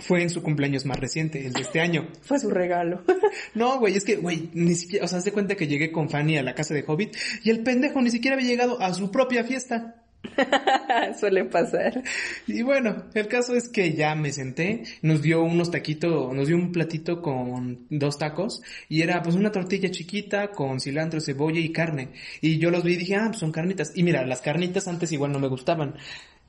[0.00, 2.08] fue en su cumpleaños más reciente, el de este año.
[2.22, 3.02] Fue su regalo.
[3.54, 6.08] No, güey, es que, güey, ni siquiera, o sea, haz de cuenta que llegué con
[6.08, 9.10] Fanny a la casa de Hobbit y el pendejo ni siquiera había llegado a su
[9.10, 10.03] propia fiesta.
[11.18, 12.02] Suele pasar.
[12.46, 16.56] Y bueno, el caso es que ya me senté, nos dio unos taquitos, nos dio
[16.56, 21.72] un platito con dos tacos y era pues una tortilla chiquita con cilantro, cebolla y
[21.72, 22.10] carne.
[22.40, 23.92] Y yo los vi y dije, ah, pues son carnitas.
[23.94, 25.94] Y mira, las carnitas antes igual no me gustaban.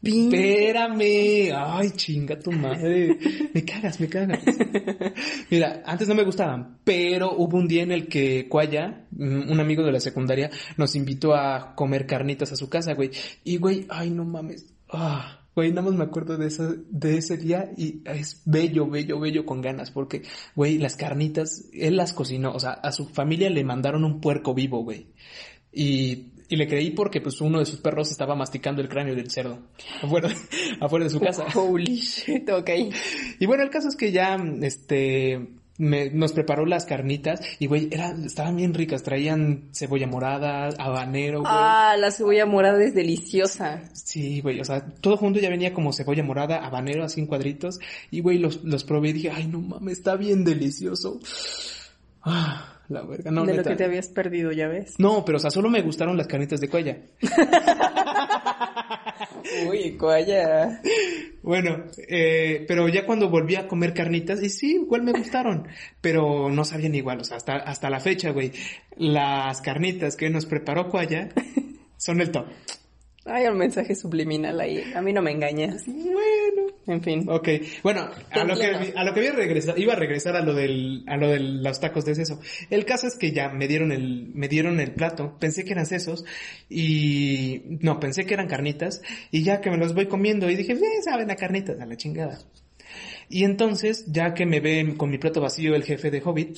[0.02, 3.18] Espérame, ay chinga tu madre,
[3.54, 4.40] me cagas, me cagas.
[5.50, 9.60] Mira, antes no me gustaban, pero hubo un día en el que Cuaya, mm, un
[9.60, 13.12] amigo de la secundaria, nos invitó a comer carnitas a su casa, güey.
[13.44, 17.38] Y güey, ay no mames, ah, güey, nada más me acuerdo de ese, de ese
[17.38, 20.24] día y es bello, bello, bello con ganas, porque,
[20.56, 24.54] güey, las carnitas, él las cocinó, o sea, a su familia le mandaron un puerco
[24.54, 25.08] vivo, güey.
[25.72, 29.30] Y, y le creí porque pues uno de sus perros estaba masticando el cráneo del
[29.32, 29.60] cerdo
[30.02, 30.30] afuera,
[30.82, 31.46] afuera de su casa.
[31.56, 32.70] Holy shit, ok.
[33.40, 37.90] Y bueno, el caso es que ya, este, me- nos preparó las carnitas y güey,
[37.92, 41.52] eran, estaban bien ricas, traían cebolla morada, habanero, güey.
[41.54, 43.82] Ah, la cebolla morada es deliciosa.
[43.94, 47.80] Sí, güey, o sea, todo junto ya venía como cebolla morada, habanero, así en cuadritos.
[48.12, 51.20] Y güey, los, los probé y dije, ay, no mames, está bien delicioso.
[52.24, 54.96] Ah, la verga, no, de lo que te habías perdido, ya ves.
[55.00, 56.98] No, pero o sea, solo me gustaron las carnitas de cuella.
[59.70, 60.82] Uy, cuaya.
[61.42, 65.68] Bueno, eh, pero ya cuando volví a comer carnitas, y sí, igual me gustaron,
[66.02, 68.52] pero no sabían igual, o sea, hasta, hasta la fecha, güey,
[68.98, 71.30] las carnitas que nos preparó Cuaya
[71.98, 72.48] son el top.
[73.26, 74.84] Hay un mensaje subliminal ahí.
[74.96, 75.84] A mí no me engañas.
[75.88, 77.26] Bueno, En fin.
[77.28, 77.50] ok,
[77.82, 80.54] bueno, a lo que, a lo que iba a regresar, iba a regresar a lo
[80.54, 82.40] del, a lo de los tacos de seso.
[82.70, 85.88] El caso es que ya me dieron el, me dieron el plato, pensé que eran
[85.88, 86.24] sesos,
[86.70, 90.74] y, no, pensé que eran carnitas, y ya que me los voy comiendo, y dije,
[90.74, 92.38] eh, saben a carnitas, a la chingada.
[93.28, 96.58] Y entonces, ya que me ven con mi plato vacío el jefe de Hobbit,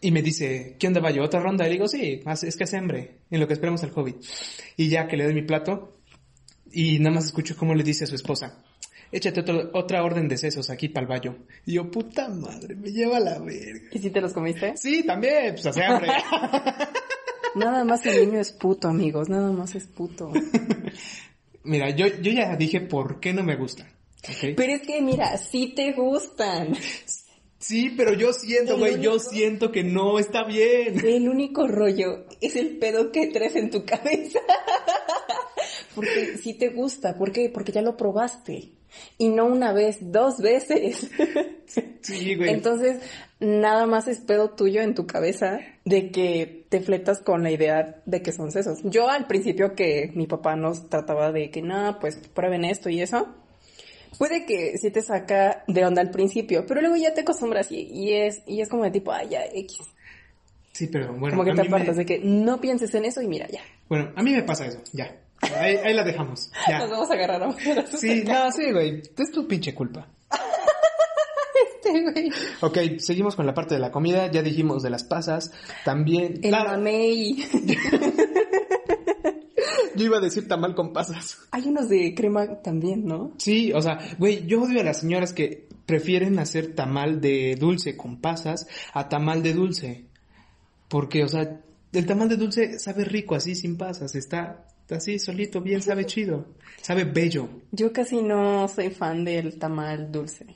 [0.00, 1.22] y me dice, ¿qué onda, vaya?
[1.22, 1.64] ¿Otra ronda?
[1.64, 4.16] Y le digo, sí, es que hace hambre, en lo que esperamos al Hobbit.
[4.76, 5.96] Y ya que le doy mi plato,
[6.72, 8.62] y nada más escucho cómo le dice a su esposa,
[9.12, 11.38] échate otro- otra orden de sesos aquí para el baño.
[11.66, 13.88] Y yo, puta madre, me lleva a la verga.
[13.92, 14.76] ¿Y si te los comiste?
[14.76, 16.08] Sí, también, pues hace hambre.
[17.56, 19.28] Nada más el niño es puto, amigos.
[19.28, 20.32] Nada más es puto.
[21.64, 23.88] Mira, yo, yo ya dije por qué no me gustan.
[24.28, 24.54] ¿ok?
[24.56, 26.74] Pero es que, mira, sí te gustan.
[27.60, 30.98] Sí, pero yo siento, güey, yo siento que no está bien.
[31.06, 34.40] El único rollo es el pedo que traes en tu cabeza.
[35.94, 37.50] Porque sí te gusta, ¿por qué?
[37.50, 38.72] Porque ya lo probaste.
[39.18, 41.10] Y no una vez, dos veces.
[42.02, 42.50] Sí, güey.
[42.50, 43.00] Entonces,
[43.38, 48.02] nada más es pedo tuyo en tu cabeza de que te fletas con la idea
[48.06, 48.80] de que son sesos.
[48.84, 53.02] Yo al principio que mi papá nos trataba de que, no, pues prueben esto y
[53.02, 53.28] eso,
[54.20, 57.80] puede que sí te saca de onda al principio, pero luego ya te acostumbras y,
[57.90, 59.78] y es, y es como de tipo, ay, ya, X.
[60.72, 61.34] Sí, pero bueno.
[61.36, 63.60] como que te me- apartas de que no pienses en eso y mira, ya.
[63.88, 65.16] Bueno, a mí me pasa eso, ya.
[65.56, 66.80] Ahí, ahí la dejamos, ya.
[66.80, 67.52] Nos vamos a agarrar a.
[67.96, 69.02] Sí, no, sí, güey.
[69.16, 70.06] Es tu pinche culpa.
[71.82, 72.30] Este, güey.
[72.60, 74.30] Ok, seguimos con la parte de la comida.
[74.30, 75.50] Ya dijimos de las pasas.
[75.84, 76.38] También.
[76.42, 77.42] El Ah, mamey.
[79.96, 81.38] yo iba a decir tamal con pasas.
[81.50, 83.32] Hay unos de crema también, ¿no?
[83.38, 87.96] Sí, o sea, güey, yo odio a las señoras que prefieren hacer tamal de dulce
[87.96, 90.04] con pasas a tamal de dulce.
[90.88, 91.60] Porque, o sea,
[91.92, 94.14] el tamal de dulce sabe rico así, sin pasas.
[94.14, 96.46] Está así, solito, bien, sabe chido.
[96.82, 97.48] Sabe bello.
[97.72, 100.46] Yo casi no soy fan del tamal dulce.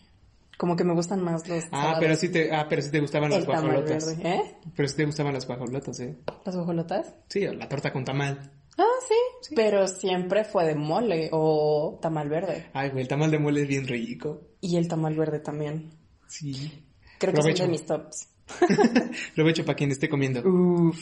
[0.56, 1.98] Como que me gustan más los Ah, salados.
[2.00, 4.06] pero sí te, ah, pero sí te gustaban las el guajolotas.
[4.16, 4.54] verde, ¿eh?
[4.76, 6.16] Pero sí te gustaban las guajolotas, eh.
[6.44, 7.12] ¿Las guajolotas?
[7.28, 8.52] Sí, la torta con tamal.
[8.76, 9.54] Ah, sí.
[9.54, 12.66] Pero siempre fue de mole o tamal verde.
[12.72, 14.40] Ay, güey, el tamal de mole es bien rico.
[14.60, 15.90] Y el tamal verde también.
[16.26, 16.84] Sí.
[17.18, 18.28] Creo que son de mis tops.
[19.34, 20.42] Provecho para quien esté comiendo.
[20.42, 21.00] Uf.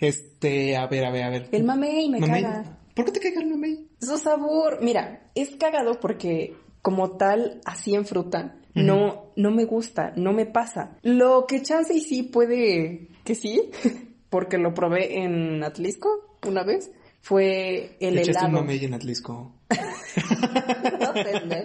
[0.00, 1.48] Este, a ver, a ver, a ver.
[1.52, 2.42] El mamey me Mamey.
[2.42, 2.78] caga.
[2.94, 3.88] ¿Por qué te caga el mamey?
[4.00, 10.12] Su sabor, mira, es cagado porque como tal, así en fruta, no, no me gusta,
[10.16, 10.98] no me pasa.
[11.02, 13.70] Lo que chance y sí puede que sí,
[14.30, 18.46] porque lo probé en Atlisco una vez, fue el helado.
[18.48, 19.52] un mamey en Atlisco.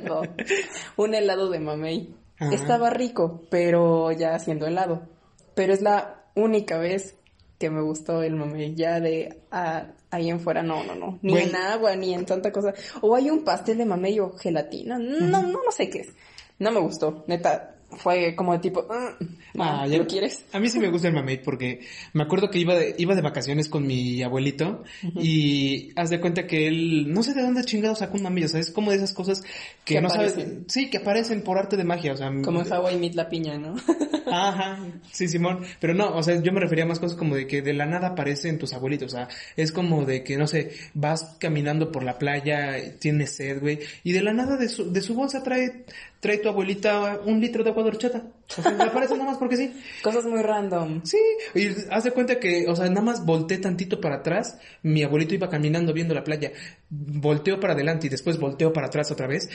[0.04, 0.22] No,
[0.98, 2.16] un helado de mamey.
[2.38, 2.54] Ajá.
[2.54, 5.08] Estaba rico, pero ya haciendo helado.
[5.56, 7.16] Pero es la única vez
[7.60, 8.76] que me gustó el mamey.
[8.76, 11.20] Ya de ah, ahí en fuera, no, no, no.
[11.22, 11.50] Ni Güey.
[11.50, 12.74] en agua, ni en tanta cosa.
[13.02, 14.98] O hay un pastel de mamey o gelatina.
[14.98, 16.14] No, no, no sé qué es.
[16.58, 17.76] No me gustó, neta.
[17.98, 19.26] Fue como de tipo, "Mm,
[19.62, 20.46] Ah, ¿lo quieres?
[20.54, 21.82] A mí sí me gusta el mamey porque
[22.14, 24.84] me acuerdo que iba de, iba de vacaciones con mi abuelito
[25.16, 28.48] y haz de cuenta que él, no sé de dónde chingado sacó un mamey, o
[28.48, 29.42] sea, es como de esas cosas
[29.84, 30.36] que, Que no sabes,
[30.68, 33.58] sí, que aparecen por arte de magia, o sea, Como en Hawaii Meet la piña,
[33.58, 33.76] ¿no?
[34.32, 34.80] Ajá,
[35.12, 35.64] sí, Simón.
[35.80, 37.88] Pero no, o sea, yo me refería a más cosas como de que de la
[37.88, 39.14] nada aparecen tus abuelitos.
[39.14, 43.60] O sea, es como de que, no sé, vas caminando por la playa, tienes sed,
[43.60, 45.86] güey, y de la nada de su, de su bolsa trae,
[46.20, 48.24] trae tu abuelita un litro de agua de horchata.
[48.58, 49.74] O sea, le aparece nada más porque sí.
[50.04, 51.02] Cosas muy random.
[51.04, 51.18] Sí,
[51.56, 55.36] y haz de cuenta que, o sea, nada más volteé tantito para atrás, mi abuelito
[55.36, 56.52] iba caminando viendo la playa,
[56.90, 59.50] volteó para adelante y después volteó para atrás otra vez,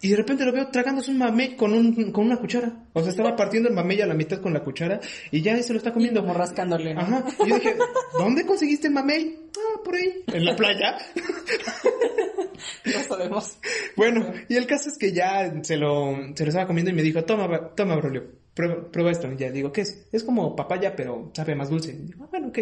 [0.00, 2.84] y de repente lo veo tragándose un mamey con un, con una cuchara.
[2.92, 5.72] O sea, estaba partiendo el mamey a la mitad con la cuchara y ya se
[5.72, 6.20] lo está comiendo.
[6.20, 7.00] Como rascándole, ¿no?
[7.00, 7.24] Ajá.
[7.44, 7.76] Y yo dije,
[8.18, 9.38] ¿dónde conseguiste el mamey?
[9.56, 10.24] Ah, por ahí.
[10.26, 10.98] En la playa.
[12.84, 13.58] No sabemos.
[13.96, 17.02] Bueno, y el caso es que ya se lo, se lo estaba comiendo y me
[17.02, 18.24] dijo, toma, toma, Braulio,
[18.58, 19.32] prueba, prueba esto.
[19.32, 20.08] Y ya digo, ¿qué es?
[20.10, 21.92] Es como papaya, pero sabe más dulce.
[21.92, 22.58] Y digo, ah, bueno, ok.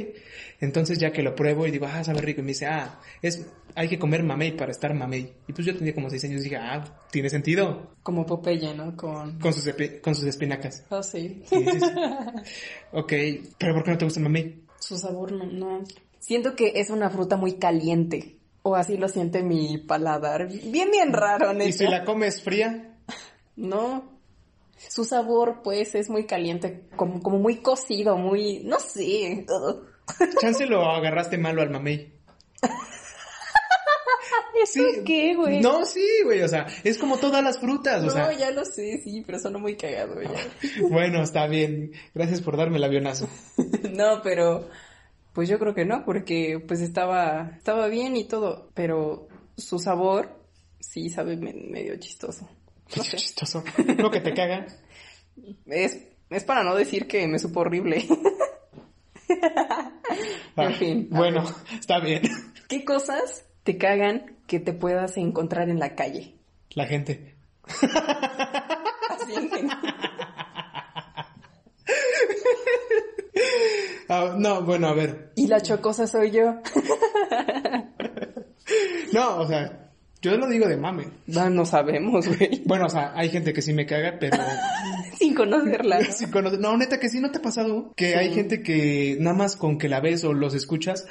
[0.60, 2.40] Entonces ya que lo pruebo y digo, ah, sabe rico.
[2.42, 5.32] Y me dice, ah, es, hay que comer mamey para estar mamey.
[5.48, 7.94] Y pues yo tenía como seis años y dije, ah, tiene sentido.
[8.02, 8.94] Como Popeye, ¿no?
[8.94, 9.38] Con...
[9.40, 10.84] Con sus, epi- con sus espinacas.
[10.90, 11.42] Oh, sí.
[11.46, 11.90] Sí, sí, sí.
[12.92, 13.12] ok,
[13.58, 14.62] pero ¿por qué no te gusta el mamey?
[14.78, 15.82] Su sabor no, no.
[16.20, 18.36] Siento que es una fruta muy caliente.
[18.62, 20.48] O así lo siente mi paladar.
[20.48, 21.68] Bien, bien raro, neta.
[21.68, 22.96] ¿Y si la comes fría?
[23.54, 24.15] No.
[24.76, 26.84] Su sabor, pues, es muy caliente.
[26.96, 28.60] Como, como muy cocido, muy...
[28.64, 29.46] No sé.
[30.40, 32.12] Chance lo agarraste malo al mamey.
[34.62, 35.60] ¿Eso qué, güey?
[35.60, 38.32] No, sí, güey, o sea, es como todas las frutas, o No, sea.
[38.32, 40.30] ya lo sé, sí, pero suena muy cagado ya.
[40.90, 41.92] Bueno, está bien.
[42.14, 43.28] Gracias por darme el avionazo.
[43.92, 44.68] no, pero
[45.34, 50.30] pues yo creo que no, porque pues estaba, estaba bien y todo, pero su sabor
[50.80, 52.48] sí sabe me- medio chistoso.
[52.94, 53.16] No sé.
[53.16, 53.64] Chistoso.
[53.98, 54.66] No que te caga.
[55.66, 55.98] Es,
[56.30, 58.06] es para no decir que me supo horrible.
[60.56, 61.08] Ah, en fin.
[61.10, 62.22] Bueno, ver, está bien.
[62.68, 66.36] ¿Qué cosas te cagan que te puedas encontrar en la calle?
[66.70, 67.34] La gente.
[69.10, 69.94] Así en general.
[74.08, 75.32] Ah, no, bueno, a ver.
[75.34, 76.54] Y la chocosa soy yo.
[79.12, 79.85] No, o sea,
[80.30, 81.04] yo lo digo de mame.
[81.26, 82.62] No, no sabemos, güey.
[82.64, 84.36] Bueno, o sea, hay gente que sí me caga, pero
[85.18, 86.00] Sin conocerla.
[86.00, 86.06] ¿no?
[86.12, 87.92] Sí conoce- No, neta que sí, ¿no te ha pasado?
[87.96, 91.06] Que hay gente que nada más con que la ves o los escuchas,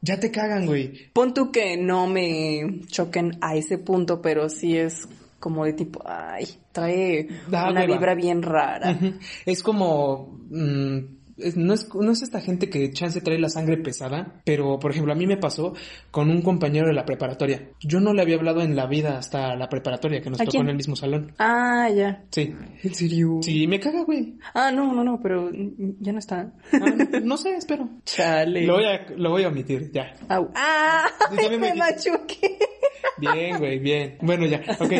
[0.00, 1.10] ya te cagan, güey.
[1.12, 5.06] Pon tú que no me choquen a ese punto, pero sí es
[5.38, 7.94] como de tipo, ay, trae Da una hueva.
[7.94, 8.96] vibra bien rara.
[9.44, 10.98] Es como, mm,
[11.38, 14.90] es- no es, no es esta gente que chance trae la sangre pesada, pero por
[14.90, 15.74] ejemplo a mí me pasó
[16.10, 17.70] con un compañero de la preparatoria.
[17.80, 20.52] Yo no le había hablado en la vida hasta la preparatoria, que nos ¿A tocó
[20.52, 20.62] quién?
[20.64, 21.32] en el mismo salón.
[21.38, 22.24] Ah, ya.
[22.30, 22.54] Sí.
[22.82, 23.38] ¿En serio?
[23.42, 24.34] Sí, me caga, güey.
[24.54, 25.50] Ah, no, no, no, pero
[26.00, 26.52] ya no está.
[26.72, 27.88] Ah, no sé, espero.
[28.04, 28.66] Chale.
[28.66, 30.14] Lo voy a, lo voy a omitir, ya.
[30.28, 30.50] Au.
[30.54, 31.06] ¡Ah!
[31.34, 32.58] Me me machuqué.
[33.18, 34.16] Bien, güey, bien.
[34.20, 34.92] Bueno, ya, ok.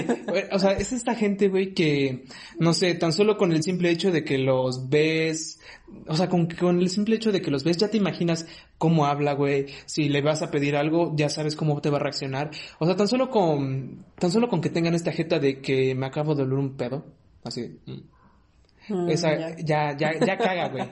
[0.52, 2.24] O sea, es esta gente, güey, que,
[2.58, 5.60] no sé, tan solo con el simple hecho de que los ves,
[6.06, 8.46] o sea, con, con el simple hecho de que los ves, ya te imaginas
[8.78, 9.66] cómo habla, güey.
[9.86, 12.50] Si le vas a pedir algo, ya sabes cómo te va a reaccionar.
[12.78, 16.06] O sea, tan solo con, tan solo con que tengan esta jeta de que me
[16.06, 17.04] acabo de oler un pedo.
[17.44, 17.78] Así.
[17.86, 19.08] mm.
[19.08, 19.96] Esa, ya.
[19.96, 20.84] ya, ya, ya caga, güey.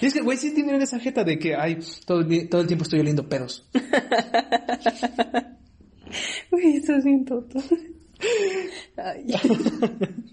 [0.00, 2.84] Y es que, güey, sí tienen esa jeta de que, ay, todo, todo el tiempo
[2.84, 3.68] estoy oliendo pedos.
[6.50, 7.58] Uy, estás bien tonto.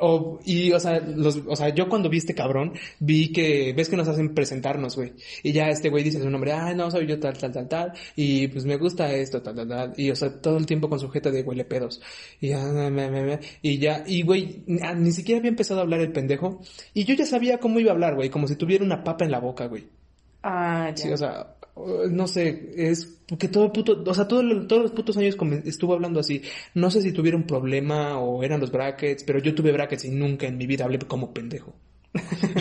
[0.00, 3.88] O, y, o sea, los, o sea, yo cuando vi este cabrón, vi que, ves
[3.88, 5.12] que nos hacen presentarnos, güey.
[5.42, 7.92] Y ya este güey dice su nombre, ay, no, soy yo tal, tal, tal, tal.
[8.16, 9.92] Y pues me gusta esto, tal, tal, tal.
[9.96, 12.00] Y, o sea, todo el tiempo con sujeta de huele pedos.
[12.40, 15.82] Y ya, me, me, me, y ya, y güey, ni, ni siquiera había empezado a
[15.84, 16.60] hablar el pendejo.
[16.92, 19.30] Y yo ya sabía cómo iba a hablar, güey, como si tuviera una papa en
[19.30, 19.86] la boca, güey.
[20.42, 20.96] Ah, ya.
[20.96, 24.82] Sí, o sea, no sé, es porque todo el puto, o sea, todo el- todos
[24.82, 26.42] los putos años estuvo hablando así.
[26.74, 30.10] No sé si tuviera un problema o eran los brackets, pero yo tuve brackets y
[30.10, 31.74] nunca en mi vida hablé como pendejo.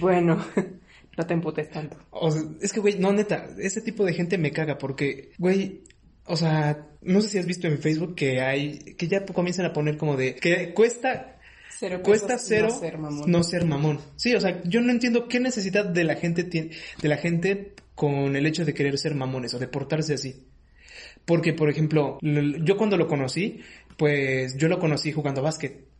[0.00, 0.42] Bueno,
[1.18, 1.98] no te emputes tanto.
[2.10, 5.82] O sea, es que, güey, no, neta, ese tipo de gente me caga porque, güey,
[6.24, 9.72] o sea, no sé si has visto en Facebook que hay, que ya comienzan a
[9.72, 11.36] poner como de, que cuesta
[11.78, 13.30] Cero cuesta cero no ser mamón.
[13.30, 13.98] no ser mamón.
[14.16, 17.74] Sí, o sea, yo no entiendo qué necesidad de la gente tiene, de la gente
[17.94, 20.46] con el hecho de querer ser mamones o de portarse así.
[21.24, 23.60] Porque, por ejemplo, yo cuando lo conocí,
[23.96, 25.91] pues yo lo conocí jugando básquet.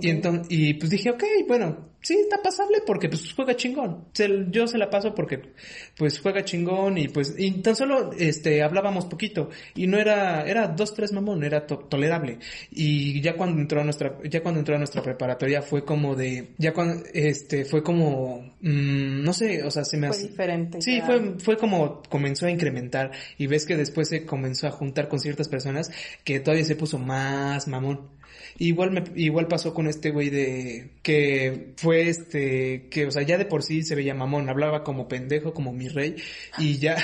[0.00, 4.06] Y entonces, y pues dije, ok, bueno, sí, está pasable porque pues juega chingón.
[4.12, 5.52] Se- yo se la paso porque
[5.98, 10.68] pues juega chingón y pues, y tan solo este hablábamos poquito y no era, era
[10.68, 12.38] dos, tres mamón, era to- tolerable.
[12.70, 16.50] Y ya cuando entró a nuestra, ya cuando entró a nuestra preparatoria fue como de,
[16.58, 20.28] ya cuando, este, fue como, mm, no sé, o sea, se me Fue hace.
[20.28, 20.80] diferente.
[20.80, 21.06] Sí, ya.
[21.06, 25.18] fue, fue como comenzó a incrementar y ves que después se comenzó a juntar con
[25.20, 25.90] ciertas personas
[26.24, 28.19] que todavía se puso más mamón.
[28.60, 33.38] Igual me, igual pasó con este güey de que fue este que o sea ya
[33.38, 36.16] de por sí se veía mamón, hablaba como pendejo, como mi rey
[36.58, 36.96] y ya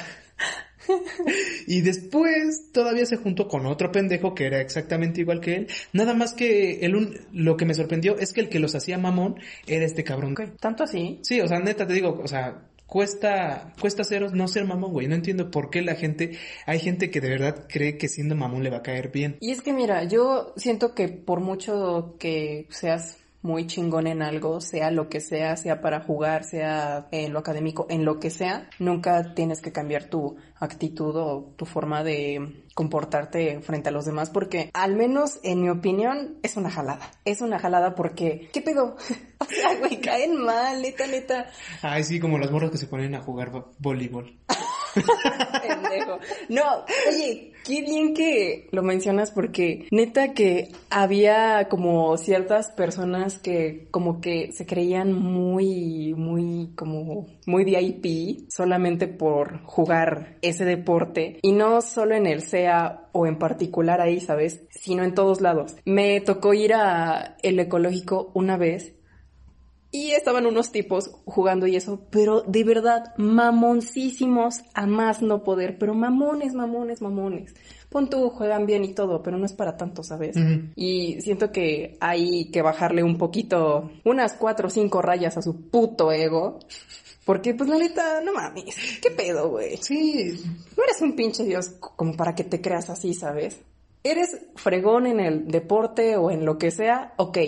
[1.67, 6.13] y después todavía se juntó con otro pendejo que era exactamente igual que él, nada
[6.13, 9.37] más que el un, lo que me sorprendió es que el que los hacía mamón
[9.67, 10.35] era este cabrón.
[10.61, 11.21] ¿Tanto así?
[11.23, 15.09] Sí, o sea, neta te digo, o sea, cuesta, cuesta ceros no ser mamón, güey.
[15.09, 18.63] No entiendo por qué la gente, hay gente que de verdad cree que siendo mamón
[18.63, 19.37] le va a caer bien.
[19.41, 24.61] Y es que mira, yo siento que por mucho que seas muy chingón en algo,
[24.61, 28.69] sea lo que sea, sea para jugar, sea en lo académico, en lo que sea,
[28.79, 34.31] nunca tienes que cambiar tu actitud o tu forma de comportarte frente a los demás
[34.31, 37.11] porque al menos en mi opinión es una jalada.
[37.25, 38.97] Es una jalada porque ¿qué pedo?
[39.39, 41.47] o sea, güey, caen mal, neta, neta.
[41.83, 44.37] Ay, sí, como las morras que se ponen a jugar vo- voleibol.
[46.49, 46.63] No,
[47.09, 54.21] oye, qué bien que lo mencionas porque neta que había como ciertas personas que como
[54.21, 61.81] que se creían muy, muy, como muy VIP solamente por jugar ese deporte y no
[61.81, 64.63] solo en el SEA o en particular ahí, ¿sabes?
[64.71, 65.77] Sino en todos lados.
[65.85, 68.96] Me tocó ir a el ecológico una vez
[69.97, 75.79] y estaban unos tipos jugando y eso, pero de verdad, mamoncísimos a más no poder,
[75.79, 77.55] pero mamones, mamones, mamones.
[77.89, 80.37] Pon tú, juegan bien y todo, pero no es para tanto, ¿sabes?
[80.75, 85.71] Y siento que hay que bajarle un poquito, unas cuatro o cinco rayas a su
[85.71, 86.59] puto ego.
[87.25, 88.77] Porque, pues, la neta, no mames.
[89.01, 89.79] ¿Qué pedo, güey?
[89.79, 90.39] Sí,
[90.77, 93.63] No eres un pinche dios como para que te creas así, ¿sabes?
[94.05, 97.39] Eres fregón en el deporte o en lo que sea, ok,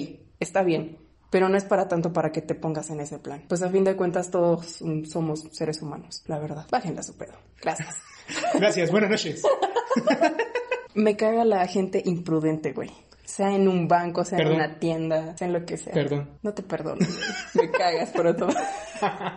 [0.40, 1.07] está bien.
[1.30, 3.44] Pero no es para tanto para que te pongas en ese plan.
[3.48, 6.66] Pues a fin de cuentas todos mm, somos seres humanos, la verdad.
[6.70, 7.34] Bájenle a su pedo.
[7.60, 7.96] Gracias.
[8.54, 9.42] gracias, buenas noches.
[10.94, 12.90] Me caga la gente imprudente, güey.
[13.24, 14.54] Sea en un banco, sea Perdón.
[14.54, 15.92] en una tienda, sea en lo que sea.
[15.92, 16.30] Perdón.
[16.42, 16.96] No te perdono.
[16.96, 17.66] güey.
[17.68, 18.48] Me cagas por todo.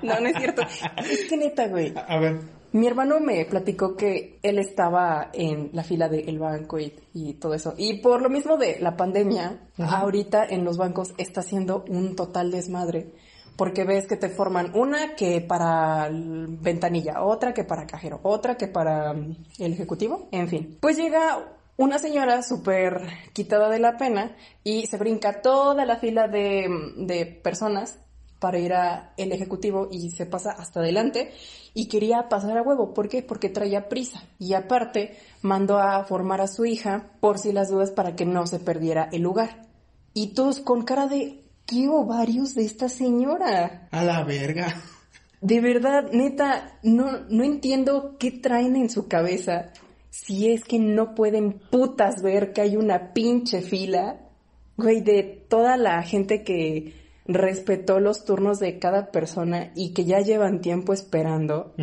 [0.01, 0.63] No, no es cierto.
[0.97, 1.93] Es que neta, güey.
[1.95, 2.39] A, a ver,
[2.73, 7.53] Mi hermano me platicó que él estaba en la fila del banco y, y todo
[7.53, 7.73] eso.
[7.77, 9.99] Y por lo mismo de la pandemia, Ajá.
[9.99, 13.13] ahorita en los bancos está siendo un total desmadre.
[13.57, 18.67] Porque ves que te forman una que para ventanilla, otra que para cajero, otra que
[18.67, 20.77] para el ejecutivo, en fin.
[20.79, 23.01] Pues llega una señora súper
[23.33, 27.99] quitada de la pena y se brinca toda la fila de, de personas
[28.41, 31.31] para ir a el ejecutivo y se pasa hasta adelante
[31.75, 32.91] y quería pasar a huevo.
[32.91, 33.21] ¿Por qué?
[33.21, 34.23] Porque traía prisa.
[34.39, 38.47] Y aparte mandó a formar a su hija por si las dudas para que no
[38.47, 39.67] se perdiera el lugar.
[40.15, 43.87] Y todos con cara de ¿qué ovarios de esta señora?
[43.91, 44.75] A la verga.
[45.39, 49.71] De verdad, neta, no, no entiendo qué traen en su cabeza
[50.09, 54.19] si es que no pueden putas ver que hay una pinche fila,
[54.77, 57.00] güey, de toda la gente que
[57.33, 61.73] respetó los turnos de cada persona y que ya llevan tiempo esperando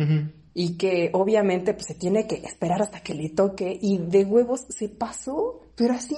[0.53, 4.65] y que obviamente pues se tiene que esperar hasta que le toque y de huevos
[4.69, 6.17] se pasó, pero así.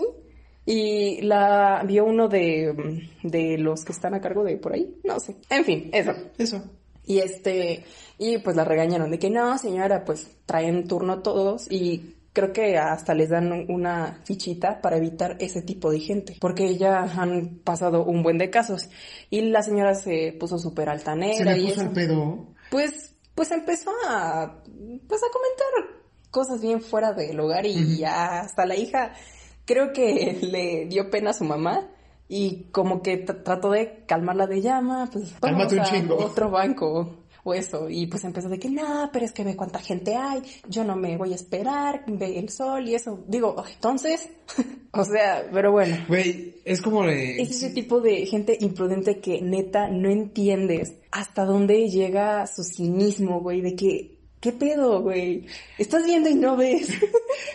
[0.65, 5.19] Y la vio uno de, de los que están a cargo de por ahí, no
[5.19, 5.35] sé.
[5.49, 6.13] En fin, eso.
[6.37, 6.63] Eso.
[7.05, 7.83] Y este,
[8.19, 12.77] y pues la regañaron de que no, señora, pues traen turno todos y creo que
[12.77, 18.03] hasta les dan una fichita para evitar ese tipo de gente, porque ya han pasado
[18.05, 18.89] un buen de casos.
[19.29, 21.37] Y la señora se puso súper altanera.
[21.37, 21.81] ¿Se le y puso eso.
[21.83, 22.47] el pedo?
[22.69, 24.61] Pues, pues empezó a,
[25.07, 26.01] pues a comentar
[26.31, 29.11] cosas bien fuera del hogar y ya hasta la hija
[29.65, 31.89] creo que le dio pena a su mamá
[32.29, 36.15] y como que tr- trató de calmarla de llama, pues vamos un chingo.
[36.15, 39.79] otro banco o eso y pues empezó de que no, pero es que ve cuánta
[39.79, 43.23] gente hay, yo no me voy a esperar, ve el sol y eso.
[43.27, 44.29] Digo, entonces,
[44.91, 45.97] o sea, pero bueno.
[46.07, 47.41] Güey, es como de...
[47.41, 53.41] Es ese tipo de gente imprudente que neta no entiendes hasta dónde llega su cinismo,
[53.41, 54.10] güey, de que,
[54.41, 55.45] ¿qué pedo, güey?
[55.77, 56.89] Estás viendo y no ves.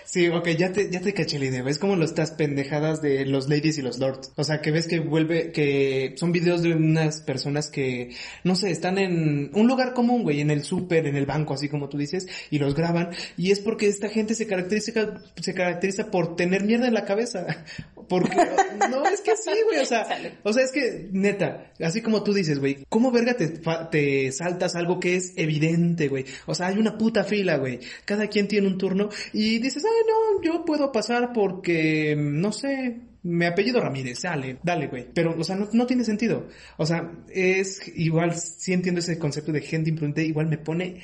[0.04, 1.62] Sí, ok, ya te, ya te caché la idea.
[1.62, 4.32] ¿Ves como lo estas pendejadas de los ladies y los lords?
[4.36, 8.14] O sea, que ves que vuelve, que son videos de unas personas que,
[8.44, 11.68] no sé, están en un lugar común, güey, en el súper, en el banco, así
[11.68, 13.10] como tú dices, y los graban.
[13.36, 17.64] Y es porque esta gente se caracteriza, se caracteriza por tener mierda en la cabeza.
[18.08, 18.36] Porque,
[18.90, 20.06] no, es que sí, güey, o sea,
[20.42, 24.76] o sea, es que, neta, así como tú dices, güey, ¿cómo verga te, te saltas
[24.76, 26.24] algo que es evidente, güey?
[26.46, 27.80] O sea, hay una puta fila, güey.
[28.04, 33.00] Cada quien tiene un turno y dices, ay, no, yo puedo pasar porque, no sé,
[33.26, 35.06] mi apellido Ramírez, dale, dale, güey.
[35.12, 36.46] Pero, o sea, no, no tiene sentido.
[36.76, 41.02] O sea, es igual, sí entiendo ese concepto de gente imprudente, igual me pone,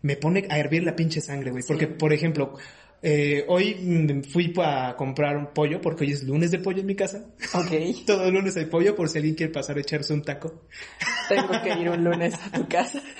[0.00, 1.62] me pone a hervir la pinche sangre, güey.
[1.66, 2.54] Porque, por ejemplo,
[3.02, 6.86] eh, hoy mm, fui a comprar un pollo porque hoy es lunes de pollo en
[6.86, 7.26] mi casa.
[7.54, 7.72] ok,
[8.06, 10.64] Todo el lunes hay pollo por si alguien quiere pasar a echarse un taco.
[11.28, 13.02] tengo que ir un lunes a tu casa.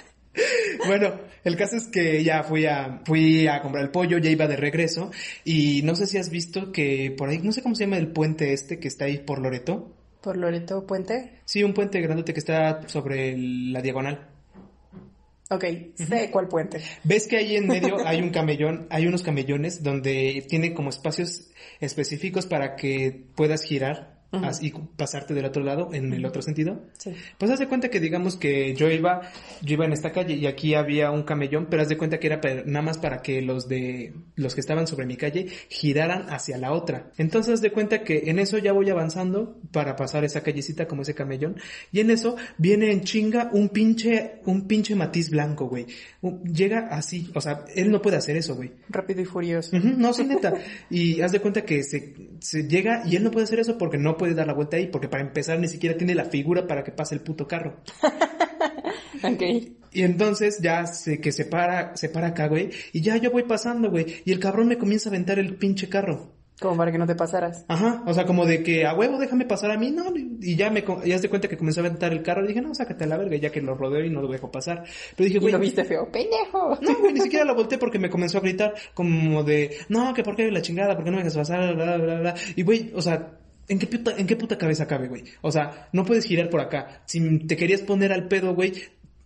[0.87, 4.47] Bueno, el caso es que ya fui a, fui a comprar el pollo, ya iba
[4.47, 5.11] de regreso
[5.45, 8.13] y no sé si has visto que por ahí, no sé cómo se llama el
[8.13, 9.97] puente este que está ahí por Loreto.
[10.21, 11.41] ¿Por Loreto Puente?
[11.45, 14.29] Sí, un puente grandote que está sobre el- la diagonal.
[15.51, 16.83] Ok, sé cuál puente.
[17.05, 21.49] ¿Ves que ahí en medio hay un camellón, hay unos camellones donde tiene como espacios
[21.81, 24.18] específicos para que puedas girar
[24.61, 26.83] Y pasarte del otro lado en el otro sentido?
[26.99, 27.15] Sí.
[27.39, 29.23] Pues haz de cuenta que digamos que yo iba,
[29.63, 32.27] yo iba en esta calle y aquí había un camellón, pero haz de cuenta que
[32.27, 36.59] era nada más para que los de, los que estaban sobre mi calle giraran hacia
[36.59, 37.11] la otra.
[37.17, 41.03] Entonces haz de cuenta que en eso ya voy avanzando para pasar esa callecita como
[41.03, 41.57] ese camellón
[41.91, 45.87] y en eso viene en chinga un pinche, un pinche matiz blanco, güey.
[46.45, 48.73] Llega así, o sea, él no puede hacer eso, güey.
[48.91, 49.79] Rápido y furioso.
[49.79, 50.55] No, sí, neta.
[50.91, 53.99] Y haz de cuenta que se, se llega y él no puede hacer eso porque
[53.99, 56.85] no puede dar la vuelta ahí, porque para empezar ni siquiera tiene la figura para
[56.85, 57.77] que pase el puto carro.
[59.25, 59.43] Ok.
[59.93, 63.45] Y entonces ya se, que se para, se para acá, güey, y ya yo voy
[63.45, 66.35] pasando, güey, y el cabrón me comienza a aventar el pinche carro.
[66.61, 67.65] Como para que no te pasaras.
[67.69, 70.71] Ajá, o sea, como de que a huevo déjame pasar a mí, no, y ya
[70.71, 73.07] me, ya de cuenta que comenzó a aventar el carro y dije, no, sácate a
[73.07, 74.83] la verga, ya que lo rodeo y no lo dejo pasar.
[75.17, 76.11] Pero dije, Y güey, lo viste feo.
[76.11, 76.77] ¡Pendejo!
[76.81, 80.25] no, güey, ni siquiera la volteé porque me comenzó a gritar como de, no, que
[80.25, 82.35] por qué la chingada, por qué no me dejas pasar, bla, bla, bla, bla.
[82.57, 83.38] Y güey, o sea,
[83.69, 85.25] ¿en qué puta, en qué puta cabeza cabe, güey?
[85.43, 87.03] O sea, no puedes girar por acá.
[87.07, 88.73] Si te querías poner al pedo, güey,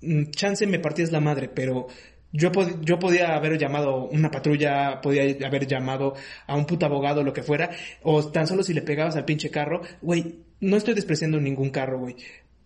[0.02, 1.86] mm, chance me partías la madre, pero
[2.32, 6.14] yo, yo podía haber llamado una patrulla, podía haber llamado
[6.46, 7.70] a un puto abogado, lo que fuera,
[8.02, 11.98] o tan solo si le pegabas al pinche carro, güey, no estoy despreciando ningún carro,
[11.98, 12.16] güey.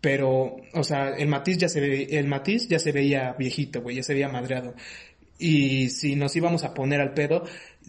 [0.01, 3.97] Pero, o sea, el matiz ya se ve, el matiz ya se veía viejito, güey,
[3.97, 4.75] ya se veía madreado.
[5.39, 7.45] Y si nos íbamos a poner al pedo,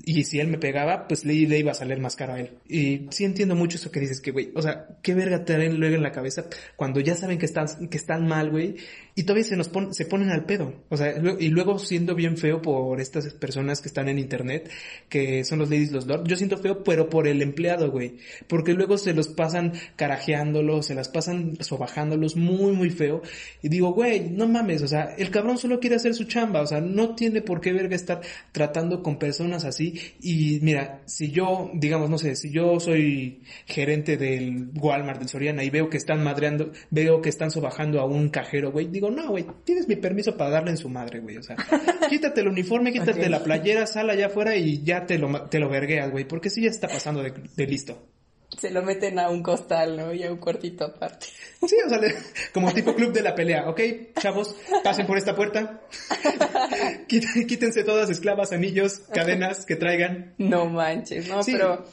[0.05, 2.51] y si él me pegaba, pues le, iba a salir más caro a él.
[2.67, 5.95] Y sí entiendo mucho eso que dices que, güey, o sea, qué verga traen luego
[5.95, 6.45] en la cabeza
[6.75, 8.75] cuando ya saben que están, que están mal, güey,
[9.17, 10.73] y todavía se nos pon- se ponen al pedo.
[10.89, 14.69] O sea, y luego siendo bien feo por estas personas que están en internet,
[15.09, 18.73] que son los ladies, los lords, yo siento feo, pero por el empleado, güey, porque
[18.73, 23.23] luego se los pasan carajeándolos, se las pasan sobajándolos muy, muy feo,
[23.63, 26.67] y digo, güey, no mames, o sea, el cabrón solo quiere hacer su chamba, o
[26.67, 29.99] sea, no tiene por qué verga estar tratando con personas así.
[30.21, 35.63] Y mira, si yo, digamos, no sé, si yo soy gerente del Walmart, del Soriana,
[35.63, 39.29] y veo que están madreando, veo que están sobajando a un cajero, güey, digo, no,
[39.29, 41.37] güey, tienes mi permiso para darle en su madre, güey.
[41.37, 41.55] O sea,
[42.09, 45.69] quítate el uniforme, quítate la playera, sal allá afuera y ya te lo, te lo
[45.69, 48.07] vergueas, güey, porque sí ya está pasando de, de listo.
[48.57, 50.13] Se lo meten a un costal, ¿no?
[50.13, 51.25] Y a un cuartito aparte.
[51.67, 52.15] Sí, o sea, le-
[52.53, 53.81] como tipo club de la pelea, ¿ok?
[54.17, 54.55] Chavos,
[54.85, 55.81] pasen por esta puerta.
[57.07, 60.33] Quí- Quítense todas esclavas, anillos, cadenas que traigan.
[60.37, 61.53] No manches, no, Sí.
[61.53, 61.85] pero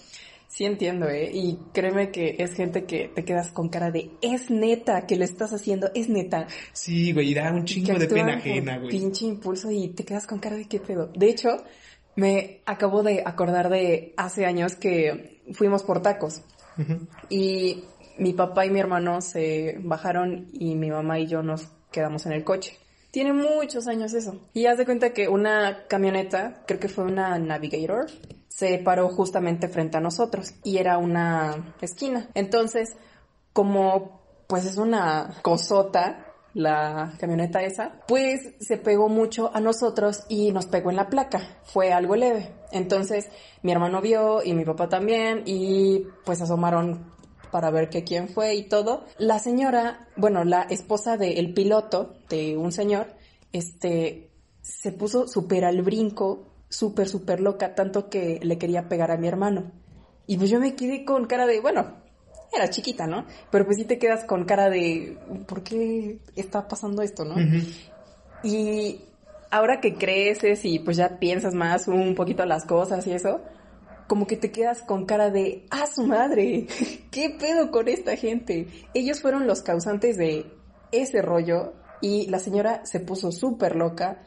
[0.55, 1.31] sí entiendo, ¿eh?
[1.35, 5.25] Y créeme que es gente que te quedas con cara de, es neta que lo
[5.25, 6.47] estás haciendo, es neta.
[6.73, 8.91] Sí, güey, y da un chingo de pena ajena, güey.
[8.91, 11.09] Pinche impulso y te quedas con cara de qué pedo.
[11.09, 11.65] De hecho,
[12.15, 16.43] me acabo de acordar de hace años que fuimos por tacos
[17.29, 17.83] y
[18.19, 22.33] mi papá y mi hermano se bajaron y mi mamá y yo nos quedamos en
[22.33, 22.79] el coche.
[23.11, 24.41] Tiene muchos años eso.
[24.55, 28.07] Y haz de cuenta que una camioneta, creo que fue una Navigator,
[28.55, 32.29] se paró justamente frente a nosotros y era una esquina.
[32.35, 32.97] Entonces,
[33.53, 40.53] como pues es una cosota la camioneta esa, pues se pegó mucho a nosotros y
[40.53, 41.59] nos pegó en la placa.
[41.65, 42.53] Fue algo leve.
[42.71, 43.29] Entonces
[43.63, 47.13] mi hermano vio y mi papá también y pues asomaron
[47.51, 49.05] para ver que quién fue y todo.
[49.19, 53.09] La señora, bueno, la esposa del piloto de un señor,
[53.51, 54.31] este,
[54.63, 59.29] se puso súper al brinco, súper, súper loca, tanto que le quería pegar a mi
[59.29, 59.71] hermano.
[60.27, 61.95] Y pues yo me quedé con cara de, bueno,
[62.53, 63.27] era chiquita, ¿no?
[63.51, 67.37] Pero pues sí te quedas con cara de, ¿por qué está pasando esto, no?
[68.43, 69.01] Y
[69.51, 73.41] ahora que creces y pues ya piensas más un poquito las cosas y eso,
[74.09, 76.67] como que te quedas con cara de, ¡ah, su madre!
[77.11, 78.69] ¿Qué pedo con esta gente?
[78.95, 80.47] Ellos fueron los causantes de
[80.91, 84.23] ese rollo y la señora se puso súper loca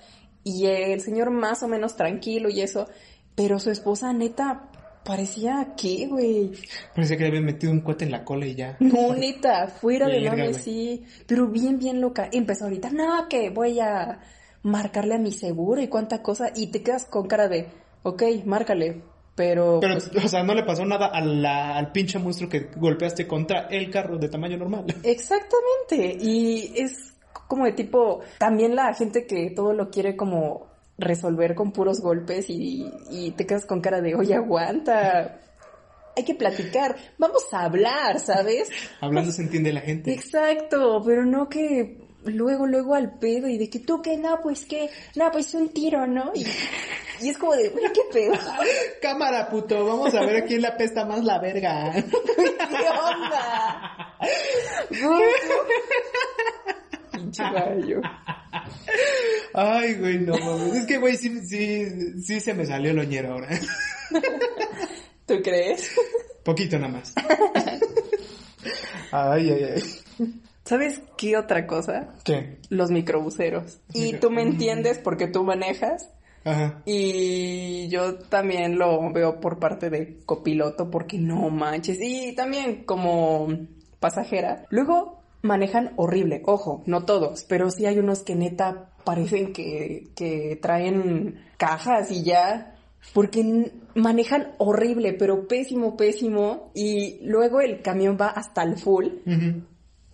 [0.51, 2.87] y el señor más o menos tranquilo y eso,
[3.35, 4.69] pero su esposa neta
[5.03, 6.51] parecía que, güey.
[6.93, 8.75] Parecía que le habían metido un cohete en la cola y ya.
[8.79, 10.53] No, neta, fuera de güey.
[10.53, 11.05] sí.
[11.25, 12.29] Pero bien, bien loca.
[12.31, 14.19] Empezó ahorita, no, que voy a
[14.63, 16.51] marcarle a mi seguro y cuánta cosa.
[16.55, 17.67] Y te quedas con cara de,
[18.03, 19.01] ok, márcale.
[19.35, 22.71] Pero, Pero, pues, o sea, no le pasó nada a la- al pinche monstruo que
[22.75, 24.85] golpeaste contra el carro de tamaño normal.
[25.03, 26.17] exactamente.
[26.19, 27.13] Y es
[27.47, 30.67] como de tipo, también la gente que todo lo quiere como
[30.97, 35.39] resolver con puros golpes y, y te quedas con cara de, oye, aguanta.
[36.15, 38.69] Hay que platicar, vamos a hablar, ¿sabes?
[39.01, 40.11] Hablando se entiende la gente.
[40.11, 44.65] Exacto, pero no que luego, luego al pedo y de que tú que no, pues
[44.65, 46.31] que, no, pues un tiro, ¿no?
[46.33, 46.45] Y,
[47.21, 48.33] y es como de, güey, qué pedo,
[49.01, 51.93] Cámara, puto, vamos a ver a quién le apesta más la verga.
[51.93, 54.17] qué onda.
[57.17, 58.01] Pinche gallo.
[59.53, 60.75] Ay, güey, no mames.
[60.75, 63.49] Es que, güey, sí, sí, sí se me salió el oñero ahora.
[65.25, 65.91] ¿Tú crees?
[66.43, 67.13] Poquito nada más.
[69.11, 69.83] Ay, ay, ay.
[70.63, 72.13] ¿Sabes qué otra cosa?
[72.23, 72.59] ¿Qué?
[72.69, 73.79] Los microbuseros.
[73.93, 76.09] Y tú me entiendes porque tú manejas.
[76.43, 76.81] Ajá.
[76.85, 81.97] Y yo también lo veo por parte de copiloto porque no manches.
[81.99, 83.47] Y también como
[83.99, 84.65] pasajera.
[84.69, 86.41] Luego manejan horrible.
[86.45, 92.23] Ojo, no todos, pero sí hay unos que neta parecen que, que traen cajas y
[92.23, 92.73] ya.
[93.13, 96.71] Porque manejan horrible, pero pésimo, pésimo.
[96.73, 99.07] Y luego el camión va hasta el full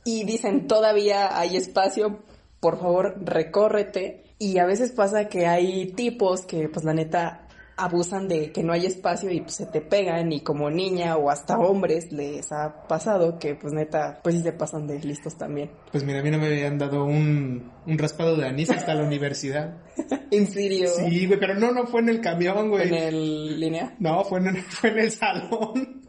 [0.03, 2.19] y dicen todavía hay espacio,
[2.59, 4.23] por favor recórrete.
[4.39, 7.42] Y a veces pasa que hay tipos que pues la neta
[7.75, 11.29] abusan de que no hay espacio y pues, se te pegan y como niña o
[11.29, 15.71] hasta hombres les ha pasado que pues neta pues sí se pasan de listos también.
[15.91, 19.03] Pues mira, a mí no me habían dado un, un raspado de anís hasta la
[19.03, 19.77] universidad.
[20.31, 20.87] ¿En serio?
[20.95, 22.87] Sí, güey, pero no, no fue en el camión, güey.
[22.87, 23.95] ¿En el línea?
[23.99, 26.01] No, fue en, fue en el salón.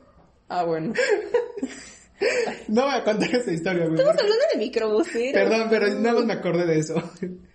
[0.48, 0.92] Ah, bueno.
[2.68, 3.98] No voy a contar esa historia, güey.
[3.98, 5.32] Estamos hablando de microbuseros.
[5.34, 6.94] Perdón, pero nada más me acordé de eso.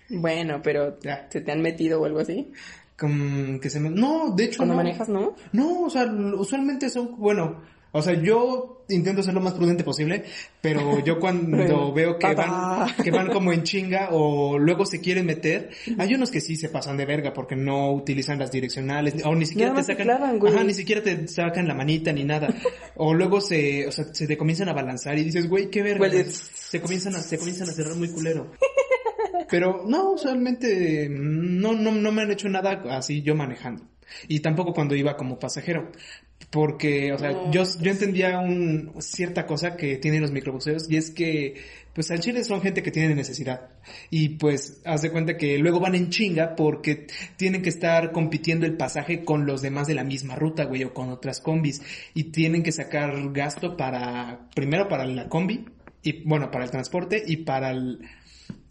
[0.09, 1.27] Bueno, pero Ya.
[1.31, 2.51] ¿se te han metido o algo así?
[2.99, 3.89] Como que se me...
[3.89, 4.83] No, de hecho Cuando no.
[4.83, 5.35] manejas, ¿no?
[5.53, 10.23] No, o sea, usualmente son, bueno, o sea, yo intento ser lo más prudente posible,
[10.61, 15.25] pero yo cuando veo que van, que van como en chinga o luego se quieren
[15.25, 19.33] meter, hay unos que sí se pasan de verga porque no utilizan las direccionales, o
[19.33, 20.53] ni siquiera Nada te sacan, clavan, güey.
[20.53, 22.53] ajá, ni siquiera te sacan la manita ni nada,
[22.95, 26.07] o luego se, o sea, se te comienzan a balanzar y dices, güey, qué verga,
[26.09, 28.51] Güey, se comienzan a, se comienzan a cerrar muy culero.
[29.49, 33.83] Pero no, usualmente no, no, no me han hecho nada así yo manejando.
[34.27, 35.91] Y tampoco cuando iba como pasajero.
[36.51, 40.89] Porque, o sea, No, yo, pues yo entendía un, cierta cosa que tienen los microbuseros
[40.89, 41.55] y es que,
[41.93, 43.69] pues al chile son gente que tiene necesidad.
[44.09, 48.65] Y pues, haz de cuenta que luego van en chinga porque tienen que estar compitiendo
[48.65, 51.81] el pasaje con los demás de la misma ruta, güey, o con otras combis.
[52.15, 55.65] Y tienen que sacar gasto para, primero para la combi,
[56.01, 57.99] y bueno, para el transporte y para el,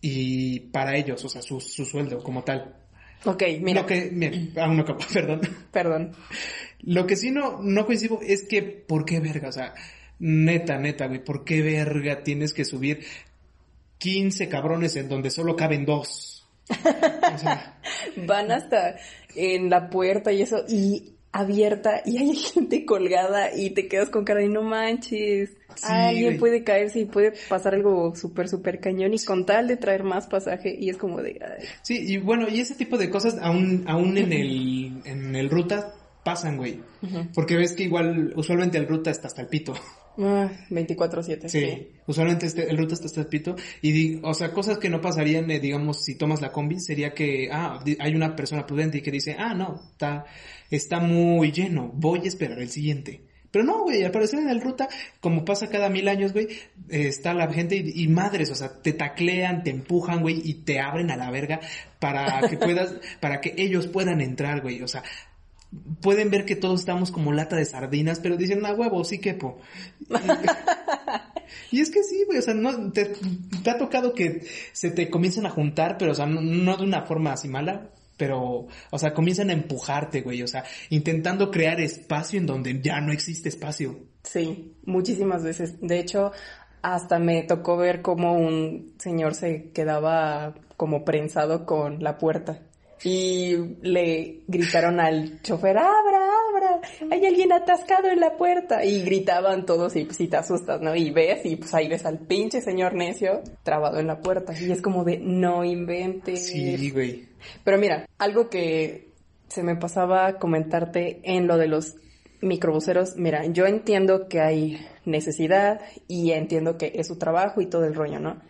[0.01, 2.77] y para ellos, o sea, su, su sueldo como tal.
[3.25, 5.41] Ok, mira, Lo que, mira, aún no acabo, perdón.
[5.73, 6.13] perdón.
[6.81, 9.49] Lo que sí no, no coincido es que, ¿por qué verga?
[9.49, 9.75] O sea,
[10.21, 13.05] neta, neta, güey, ¿por qué verga tienes que subir
[13.99, 16.47] 15 cabrones en donde solo caben dos?
[17.35, 17.79] O sea,
[18.27, 18.97] Van hasta
[19.35, 24.25] en la puerta y eso, y abierta, y hay gente colgada, y te quedas con
[24.25, 25.51] cara de no manches.
[25.75, 26.39] Sí, Alguien güey.
[26.39, 30.27] puede caerse y puede pasar algo súper, súper cañón, y con tal de traer más
[30.27, 33.85] pasaje, y es como de, ay, sí, y bueno, y ese tipo de cosas aún,
[33.87, 36.81] aún en el, en el ruta pasan, güey.
[37.35, 39.75] Porque ves que igual, usualmente el ruta está hasta el pito.
[40.19, 41.49] Ah, 24-7.
[41.49, 43.57] Sí, usualmente este, el ruta está hasta el pito.
[43.83, 47.15] Y, di- o sea, cosas que no pasarían, eh, digamos, si tomas la combi, sería
[47.15, 50.25] que, ah, di- hay una persona prudente y que dice, ah, no, está,
[50.71, 53.23] está muy lleno, voy a esperar el siguiente.
[53.51, 54.91] Pero no, güey, al parecer en el ruta,
[55.21, 56.49] como pasa cada mil años, güey,
[56.91, 60.53] eh, está la gente y, y madres, o sea, te taclean, te empujan, güey, y
[60.65, 61.59] te abren a la verga
[61.99, 65.03] para que puedas, para que ellos puedan entrar, güey, o sea,
[66.01, 69.59] pueden ver que todos estamos como lata de sardinas, pero dicen, ah, huevo, sí quepo.
[71.71, 73.13] Y es que sí, güey, o sea, no, te,
[73.63, 74.43] te ha tocado que
[74.73, 77.91] se te comiencen a juntar, pero, o sea, no, no de una forma así mala,
[78.17, 83.01] pero, o sea, comienzan a empujarte, güey, o sea, intentando crear espacio en donde ya
[83.01, 83.99] no existe espacio.
[84.23, 85.81] Sí, muchísimas veces.
[85.81, 86.33] De hecho,
[86.83, 92.61] hasta me tocó ver cómo un señor se quedaba como prensado con la puerta.
[93.05, 96.81] Y le gritaron al chofer, abra, abra,
[97.11, 98.85] hay alguien atascado en la puerta.
[98.85, 100.95] Y gritaban todos y pues si te asustas, ¿no?
[100.95, 104.53] Y ves y pues ahí ves al pinche señor necio trabado en la puerta.
[104.59, 106.47] Y es como de, no inventes.
[106.47, 107.29] Sí, güey.
[107.65, 109.09] Pero mira, algo que
[109.49, 111.97] se me pasaba comentarte en lo de los
[112.41, 117.85] microbuseros, mira, yo entiendo que hay necesidad y entiendo que es su trabajo y todo
[117.85, 118.41] el rollo, ¿no?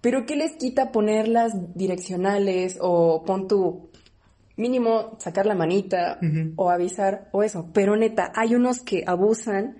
[0.00, 3.87] Pero ¿qué les quita poner las direccionales o pon tu
[4.58, 6.18] mínimo sacar la manita
[6.56, 7.70] o avisar o eso?
[7.72, 9.78] Pero neta, hay unos que abusan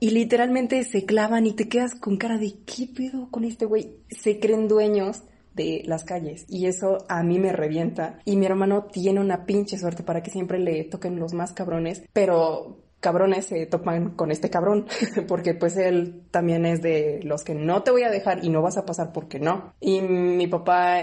[0.00, 3.98] y literalmente se clavan y te quedas con cara de ¿qué pedo con este güey?
[4.10, 5.22] Se creen dueños
[5.54, 9.78] de las calles y eso a mí me revienta y mi hermano tiene una pinche
[9.78, 14.50] suerte para que siempre le toquen los más cabrones, pero cabrones se topan con este
[14.50, 14.86] cabrón
[15.28, 18.62] porque pues él también es de los que no te voy a dejar y no
[18.62, 19.74] vas a pasar porque no.
[19.80, 21.02] Y mi papá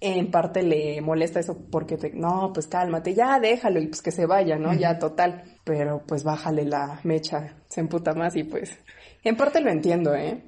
[0.00, 4.10] en parte le molesta eso porque te, no, pues cálmate, ya déjalo y pues que
[4.10, 4.72] se vaya, ¿no?
[4.74, 5.44] Ya total.
[5.64, 8.78] Pero pues bájale la mecha, se emputa más y pues
[9.22, 10.42] en parte lo entiendo, ¿eh?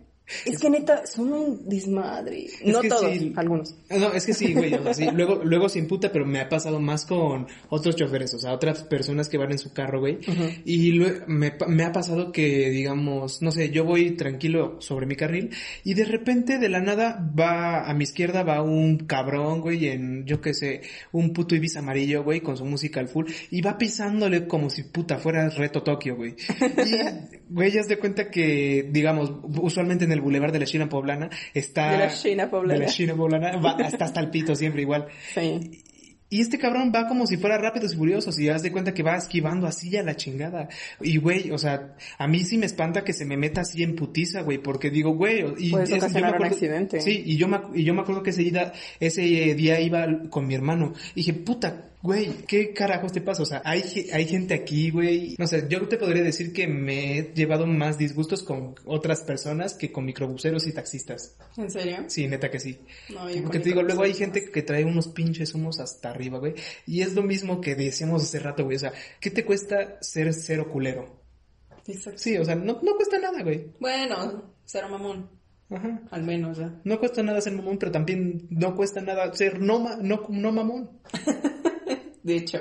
[0.47, 2.47] Es que neta, son un desmadre.
[2.64, 3.33] no que todos, sí.
[3.37, 3.75] algunos.
[3.91, 5.07] No, es que sí, güey, o sea, sí.
[5.12, 8.83] Luego, luego se imputa, pero me ha pasado más con otros choferes, o sea, otras
[8.85, 10.18] personas que van en su carro, güey.
[10.64, 15.51] Y me, me ha pasado que, digamos, no sé, yo voy tranquilo sobre mi carril
[15.85, 20.25] y de repente de la nada va, a mi izquierda va un cabrón, güey, en,
[20.25, 23.79] yo qué sé, un puto Ibis amarillo, güey, con su música al full y va
[23.79, 26.35] pisándole como si puta fuera reto Tokio, güey.
[26.83, 31.30] Y, güey, ya de cuenta que, digamos, usualmente en el bulevar de la China Poblana
[31.54, 31.92] está...
[31.92, 32.74] De la China Poblana.
[32.80, 35.06] De la China Poblana, va hasta, hasta el pito siempre igual.
[35.34, 35.82] Sí.
[36.30, 39.02] Y este cabrón va como si fuera rápidos y furiosos y haz de cuenta que
[39.02, 40.66] va esquivando así a la chingada.
[41.02, 43.94] Y güey, o sea, a mí sí me espanta que se me meta así en
[43.94, 47.00] putiza, güey, porque digo, güey, y Puedes es- yo me ocasionar un acuerdo- accidente.
[47.02, 50.46] Sí, y yo me, y yo me acuerdo que ese día, ese día iba con
[50.46, 50.94] mi hermano.
[51.14, 53.42] Y dije, puta, güey, ¿qué carajos te pasa?
[53.42, 53.82] O sea, hay,
[54.12, 55.36] hay gente aquí, güey.
[55.38, 59.74] No sé, yo te podría decir que me he llevado más disgustos con otras personas
[59.74, 61.36] que con microbuseros y taxistas.
[61.57, 62.05] ¿En serio?
[62.09, 62.80] Sí, neta que sí.
[63.14, 66.38] No, yo Porque te digo, luego hay gente que trae unos pinches humos hasta arriba,
[66.38, 66.55] güey.
[66.86, 68.76] Y es lo mismo que decíamos hace rato, güey.
[68.76, 71.22] O sea, ¿qué te cuesta ser cero culero?
[71.86, 72.18] Exacto.
[72.18, 73.72] Sí, o sea, no, no cuesta nada, güey.
[73.80, 75.30] Bueno, cero mamón.
[75.70, 76.03] Ajá.
[76.11, 76.80] Al menos, ya.
[76.84, 80.53] No cuesta nada ser mamón, pero también no cuesta nada ser no, ma- no, no
[80.53, 80.90] mamón.
[82.23, 82.59] De hecho.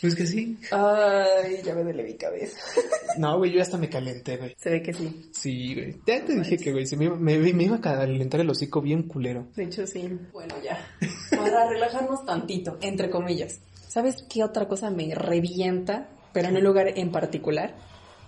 [0.00, 0.58] Pues que sí.
[0.72, 2.58] Ay, ya me duele mi cabeza.
[3.18, 4.54] No, güey, yo hasta me calenté, güey.
[4.58, 5.30] Se ve que sí.
[5.32, 5.96] Sí, güey.
[6.06, 8.82] Ya te dije que, güey, se me, iba- me, me iba a calentar el hocico
[8.82, 9.46] bien culero.
[9.56, 10.06] De hecho, sí.
[10.34, 10.78] Bueno, ya.
[11.30, 13.60] Para relajarnos tantito, entre comillas.
[13.88, 16.08] ¿Sabes qué otra cosa me revienta?
[16.34, 17.74] Pero en un lugar en particular.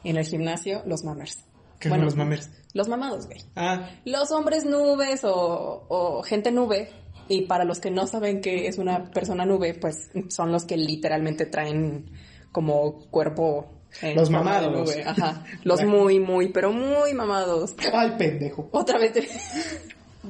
[0.05, 1.45] En el gimnasio, los mamers.
[1.79, 2.51] ¿Qué son los mamers?
[2.73, 3.41] Los mamados, güey.
[3.57, 6.89] Ah, Los hombres nubes o, o gente nube.
[7.29, 10.77] Y para los que no saben que es una persona nube, pues son los que
[10.77, 12.07] literalmente traen
[12.53, 13.83] como cuerpo.
[14.03, 14.73] en Los mamados.
[14.73, 15.45] nube, Ajá.
[15.65, 17.75] Los muy, muy, pero muy mamados.
[17.93, 18.69] Ay, pendejo.
[18.73, 19.13] Otra vez.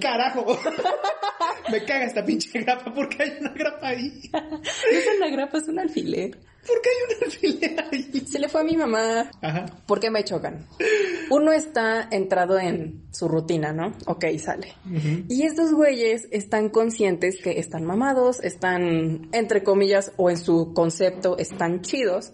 [0.01, 0.45] Carajo.
[1.71, 4.21] Me caga esta pinche grapa porque hay una grapa ahí.
[4.33, 4.61] No
[4.91, 6.39] es una grapa, es un alfiler.
[6.67, 8.27] ¿Por qué hay un alfiler ahí?
[8.27, 9.31] Se le fue a mi mamá.
[9.41, 9.67] Ajá.
[9.87, 10.67] ¿Por qué me chocan?
[11.31, 13.95] Uno está entrado en su rutina, ¿no?
[14.07, 14.75] Ok, sale.
[15.29, 21.39] Y estos güeyes están conscientes que están mamados, están, entre comillas, o en su concepto,
[21.39, 22.33] están chidos.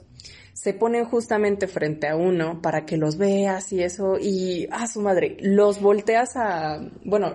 [0.55, 5.01] Se ponen justamente frente a uno para que los veas y eso, y a su
[5.03, 7.35] madre, los volteas a, bueno,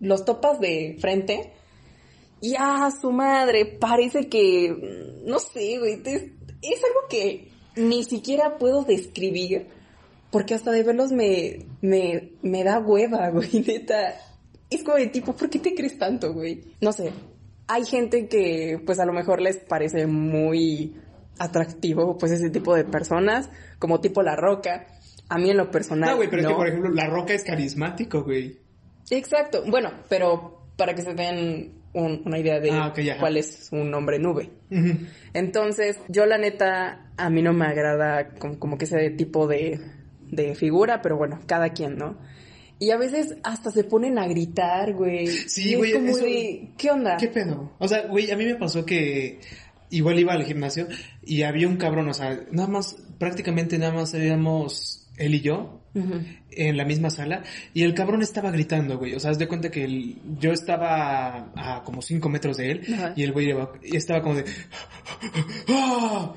[0.00, 1.50] los topas de frente
[2.40, 8.04] y a su madre, parece que, mm, no sé, güey, te- es algo que ni
[8.04, 9.66] siquiera puedo describir,
[10.30, 14.14] porque hasta de verlos me, me, me da hueva, güey, neta.
[14.70, 16.60] Es como de tipo, ¿por qué te crees tanto, güey?
[16.82, 17.12] No sé.
[17.66, 20.94] Hay gente que, pues a lo mejor les parece muy
[21.38, 24.86] atractivo, pues ese tipo de personas, como tipo La Roca.
[25.30, 26.10] A mí en lo personal.
[26.10, 28.58] No, güey, pero es que, por ejemplo, La Roca es carismático, güey.
[29.10, 29.62] Exacto.
[29.66, 34.18] Bueno, pero para que se den un- una idea de Ah, cuál es un hombre
[34.18, 34.50] nube.
[35.34, 39.80] Entonces, yo la neta, a mí no me agrada como, como que ese tipo de,
[40.30, 42.16] de figura, pero bueno, cada quien, ¿no?
[42.78, 45.26] Y a veces hasta se ponen a gritar, güey.
[45.26, 47.16] Sí, Y es güey, como eso- de, ¿qué onda?
[47.18, 47.72] ¿Qué pedo?
[47.78, 49.40] O sea, güey, a mí me pasó que
[49.90, 50.86] igual iba al gimnasio
[51.24, 55.74] y había un cabrón, o sea, nada más, prácticamente nada más éramos él y yo
[56.52, 57.42] en la misma sala
[57.74, 59.14] y el cabrón estaba gritando, güey.
[59.14, 62.96] O sea, haz de cuenta que el- yo estaba a como cinco metros de él
[63.16, 64.44] y el güey estaba como de...
[65.68, 66.32] ¡Ah!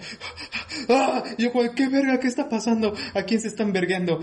[0.89, 1.23] ¡Ah!
[1.37, 2.19] Y yo como de, ¿qué verga?
[2.19, 2.93] ¿Qué está pasando?
[3.13, 4.21] ¿A quién se están vergueando?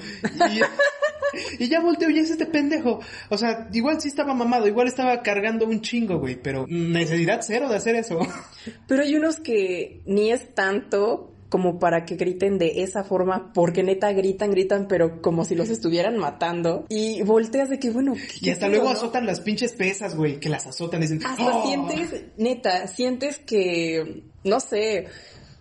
[0.50, 0.60] Y,
[1.58, 3.00] y ya volteo y es este pendejo.
[3.30, 7.68] O sea, igual sí estaba mamado, igual estaba cargando un chingo, güey, pero necesidad cero
[7.68, 8.18] de hacer eso.
[8.86, 13.82] Pero hay unos que ni es tanto como para que griten de esa forma, porque
[13.82, 16.84] neta gritan, gritan, pero como si los estuvieran matando.
[16.90, 18.90] Y volteas de que, bueno, ¿qué- Y hasta luego no?
[18.90, 21.20] azotan las pinches pesas, güey, que las azotan dicen...
[21.24, 21.62] Hasta "Oh".
[21.66, 25.06] sientes, neta, sientes que, no sé,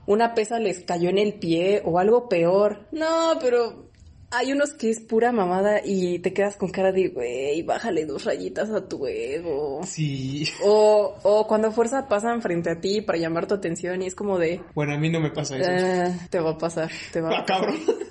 [0.05, 2.85] una pesa les cayó en el pie o algo peor.
[2.91, 3.86] No, pero
[4.31, 8.25] hay unos que es pura mamada y te quedas con cara de, güey, bájale dos
[8.25, 9.81] rayitas a tu ego.
[9.85, 10.47] Sí.
[10.63, 14.37] O, o cuando fuerza pasan frente a ti para llamar tu atención y es como
[14.37, 15.69] de, Bueno, a mí no me pasa eso.
[15.71, 17.65] "Ah, te va a pasar, te va Ah, a pasar.
[17.65, 17.79] cabrón.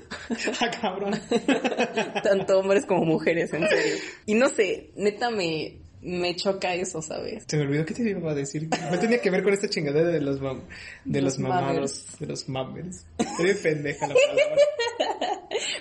[0.60, 1.20] Ah, cabrón.
[2.22, 3.94] Tanto hombres como mujeres, en serio.
[4.24, 7.44] Y no sé, neta me, me choca eso, ¿sabes?
[7.46, 8.68] Se me olvidó que te iba a decir.
[8.90, 10.62] No tenía que ver con esta chingadera de los mam-
[11.04, 13.04] de los, Los mamados, de los mammers.
[13.40, 14.56] Eres pendeja la palabra.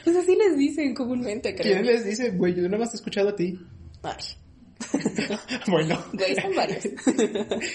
[0.03, 1.73] Pues así les dicen comúnmente, creo.
[1.73, 2.53] ¿Quién les dice, güey?
[2.55, 3.59] Yo nada más he escuchado a ti.
[4.03, 4.15] Ay,
[5.67, 6.03] Bueno.
[6.13, 6.85] güey, son varios.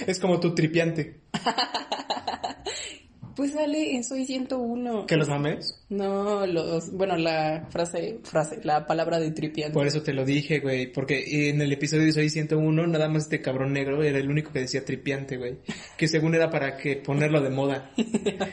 [0.06, 1.20] Es como tu tripiante.
[3.40, 5.06] Pues sale en Soy 101.
[5.06, 5.74] ¿Que los mames?
[5.88, 9.72] No, los, bueno, la frase, frase, la palabra de tripiante.
[9.72, 10.92] Por eso te lo dije, güey.
[10.92, 14.52] Porque en el episodio de Soy 101, nada más este cabrón negro era el único
[14.52, 15.56] que decía tripiante, güey.
[15.96, 17.90] Que según era para que ponerlo de moda.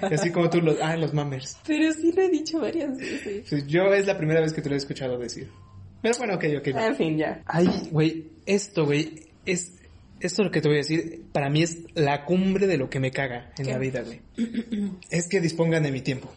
[0.04, 0.78] Así como tú los...
[0.82, 1.58] Ah, los mamers.
[1.68, 3.46] Pero sí lo he dicho varias veces.
[3.50, 5.50] Pues yo es la primera vez que te lo he escuchado decir.
[6.02, 6.68] Pero bueno, ok, ok.
[6.68, 7.44] En fin, ya.
[7.46, 9.74] Ay, güey, esto, güey, es...
[10.20, 13.00] Esto lo que te voy a decir, para mí es la cumbre de lo que
[13.00, 13.72] me caga en ¿Qué?
[13.72, 14.22] la vida, güey.
[15.12, 16.32] es que dispongan de mi tiempo.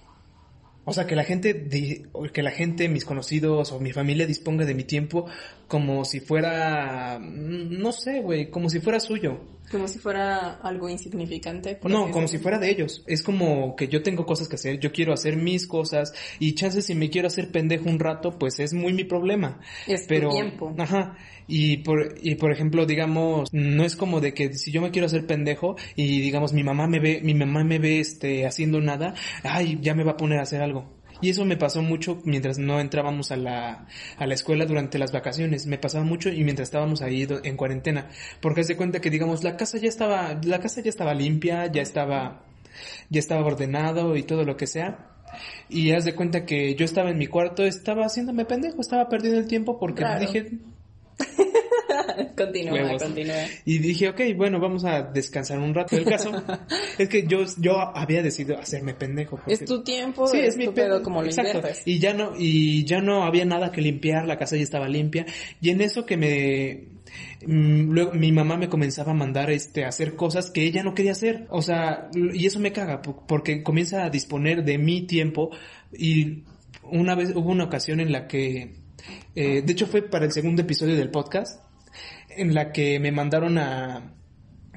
[0.85, 4.65] O sea, que la gente, di- que la gente, mis conocidos o mi familia disponga
[4.65, 5.27] de mi tiempo
[5.69, 9.41] como si fuera, mm, no sé, güey, como si fuera suyo.
[9.71, 11.79] Como si fuera algo insignificante.
[11.85, 13.05] No, como si fuera de ellos.
[13.07, 16.87] Es como que yo tengo cosas que hacer, yo quiero hacer mis cosas y chances
[16.87, 19.61] si me quiero hacer pendejo un rato, pues es muy mi problema.
[19.87, 20.75] Es tu Pero, tiempo.
[20.79, 21.17] ajá.
[21.47, 25.07] Y por, y por ejemplo, digamos, no es como de que si yo me quiero
[25.07, 29.15] hacer pendejo y digamos mi mamá me ve, mi mamá me ve este haciendo nada,
[29.43, 31.00] ay, ya me va a poner a hacer algo.
[31.21, 35.13] Y eso me pasó mucho mientras no entrábamos a la, a la escuela durante las
[35.13, 35.67] vacaciones.
[35.67, 38.09] Me pasaba mucho y mientras estábamos ahí en cuarentena.
[38.41, 41.67] Porque haz de cuenta que digamos, la casa ya estaba, la casa ya estaba limpia,
[41.67, 42.43] ya estaba,
[43.11, 45.07] ya estaba ordenado y todo lo que sea.
[45.69, 49.39] Y haz de cuenta que yo estaba en mi cuarto, estaba haciéndome pendejo, estaba perdiendo
[49.39, 50.21] el tiempo porque Claro.
[50.21, 50.51] dije,
[52.37, 53.03] continúa, Huevos.
[53.03, 53.37] continúa.
[53.65, 55.97] y dije, ok, bueno, vamos a descansar un rato.
[55.97, 56.31] El caso
[56.99, 59.37] es que yo, yo había decidido hacerme pendejo.
[59.37, 61.59] porque- Es tu tiempo, Sí, es, es mi tu pedo como lo exacto.
[61.59, 61.83] inviertes.
[61.87, 65.27] Y ya no, y ya no había nada que limpiar, la casa ya estaba limpia.
[65.61, 66.85] Y en eso que me,
[67.47, 70.95] mm, luego mi mamá me comenzaba a mandar este, a hacer cosas que ella no
[70.95, 71.47] quería hacer.
[71.51, 75.51] O sea, y eso me caga, po- porque comienza a disponer de mi tiempo.
[75.93, 76.45] Y
[76.85, 78.75] una vez, hubo una ocasión en la que,
[79.35, 81.61] eh, de hecho fue para el segundo episodio del podcast,
[82.41, 84.15] en la que me mandaron a,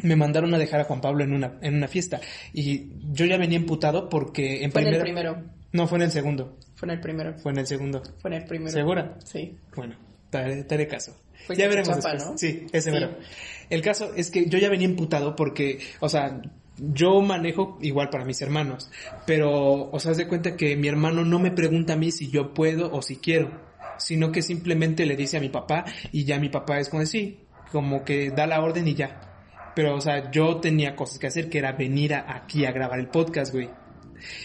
[0.01, 2.20] me mandaron a dejar a Juan Pablo en una, en una fiesta.
[2.53, 5.43] Y yo ya venía emputado porque en Fue en el primero.
[5.72, 6.57] No, fue en el segundo.
[6.76, 7.38] Fue en el primero.
[7.39, 8.03] Fue en el segundo.
[8.20, 8.72] Fue en el primero.
[8.72, 9.18] ¿Segura?
[9.24, 9.57] Sí.
[9.76, 9.95] Bueno,
[10.30, 11.16] te haré, caso.
[11.47, 12.14] Fue ya veremos Chapa.
[12.16, 12.38] ¿no?
[12.38, 13.05] Sí, ese Sí.
[13.70, 16.41] El caso es que yo ya venía emputado porque, o sea,
[16.78, 18.89] yo manejo igual para mis hermanos,
[19.26, 22.30] pero, o sea, haz de cuenta que mi hermano no me pregunta a mí si
[22.30, 23.51] yo puedo o si quiero,
[23.97, 27.07] sino que simplemente le dice a mi papá y ya mi papá es como de
[27.07, 27.43] sí,
[27.74, 29.20] como que da la orden y ya.
[29.76, 33.08] Pero, o sea, yo tenía cosas que hacer, que era venir aquí a grabar el
[33.08, 33.68] podcast, güey.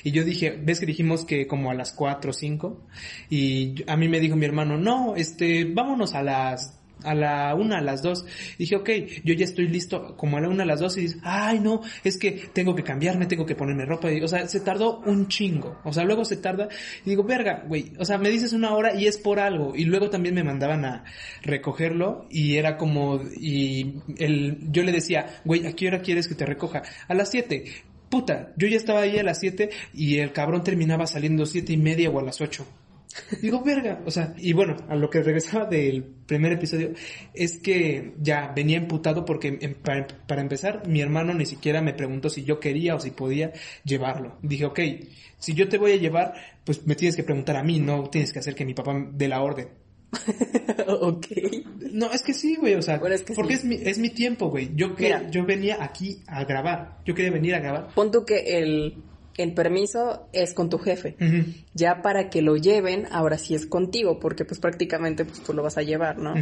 [0.02, 2.86] Y yo dije, ves que dijimos que como a las 4 o 5
[3.28, 7.78] y a mí me dijo mi hermano, no, este, vámonos a las a la una,
[7.78, 8.24] a las dos.
[8.58, 8.90] Dije, ok,
[9.24, 11.82] yo ya estoy listo como a la una, a las dos y dice, ay no,
[12.04, 14.12] es que tengo que cambiarme, tengo que ponerme ropa.
[14.12, 15.78] Y, o sea, se tardó un chingo.
[15.84, 16.68] O sea, luego se tarda
[17.04, 19.74] y digo, verga, güey, o sea, me dices una hora y es por algo.
[19.74, 21.04] Y luego también me mandaban a
[21.42, 26.34] recogerlo y era como, y el, yo le decía, güey, ¿a qué hora quieres que
[26.34, 26.82] te recoja?
[27.06, 27.64] A las siete.
[28.08, 31.76] Puta, yo ya estaba ahí a las 7 y el cabrón terminaba saliendo siete y
[31.76, 32.66] media o a las 8.
[33.42, 36.92] Digo, verga, o sea, y bueno, a lo que regresaba del primer episodio
[37.34, 41.94] es que ya venía emputado porque em, para, para empezar mi hermano ni siquiera me
[41.94, 43.52] preguntó si yo quería o si podía
[43.84, 44.38] llevarlo.
[44.42, 44.80] Dije, ok,
[45.38, 46.34] si yo te voy a llevar,
[46.64, 49.28] pues me tienes que preguntar a mí, no tienes que hacer que mi papá dé
[49.28, 49.68] la orden.
[50.86, 51.26] ok.
[51.92, 53.60] No, es que sí, güey, o sea, Bueno, es que porque sí.
[53.60, 54.70] es mi, es mi tiempo, güey.
[54.74, 55.30] Yo, que, Mira.
[55.30, 57.88] yo venía aquí a grabar, yo quería venir a grabar.
[57.94, 58.96] Pon tú que el,
[59.38, 61.16] el permiso es con tu jefe.
[61.72, 65.62] Ya para que lo lleven, ahora sí es contigo, porque pues prácticamente pues tú lo
[65.62, 66.34] vas a llevar, ¿no?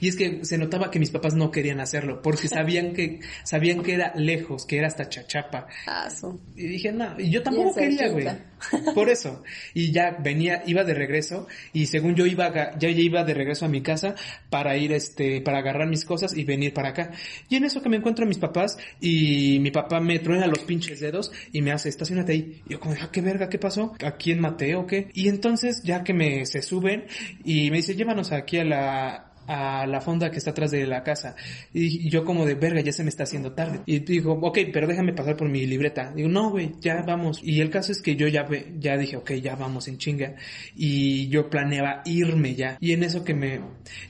[0.00, 3.82] Y es que se notaba que mis papás no querían hacerlo, porque sabían que, sabían
[3.82, 5.68] que era lejos, que era hasta Chachapa.
[5.86, 6.08] Ah.
[6.56, 8.26] Y dije, no, y yo tampoco quería, güey.
[8.94, 9.42] Por eso.
[9.74, 13.64] Y ya venía, iba de regreso, y según yo iba, ya, ya iba de regreso
[13.64, 14.14] a mi casa
[14.48, 17.10] para ir, este, para agarrar mis cosas y venir para acá.
[17.48, 20.60] Y en eso que me encuentro a mis papás, y mi papá me truena los
[20.60, 22.62] pinches dedos y me hace, estacionate ahí.
[22.66, 23.94] Y yo como, ah, qué verga, ¿qué pasó?
[24.04, 25.08] ¿A quién maté o qué?
[25.14, 27.04] Y entonces, ya que me, se suben,
[27.44, 31.02] y me dice, llévanos aquí a la, a la fonda que está atrás de la
[31.02, 31.34] casa.
[31.74, 33.80] Y, yo como de verga, ya se me está haciendo tarde.
[33.84, 36.12] Y digo, ok, pero déjame pasar por mi libreta.
[36.14, 37.40] Digo, no, güey, ya vamos.
[37.42, 38.46] Y el caso es que yo ya,
[38.78, 40.36] ya dije, ok, ya vamos en chinga.
[40.76, 42.78] Y yo planeaba irme ya.
[42.80, 43.60] Y en eso que me,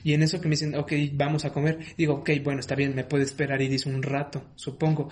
[0.03, 1.79] y en eso que me dicen, ok, vamos a comer.
[1.97, 5.09] Digo, ok, bueno, está bien, me puede esperar dice un rato, supongo.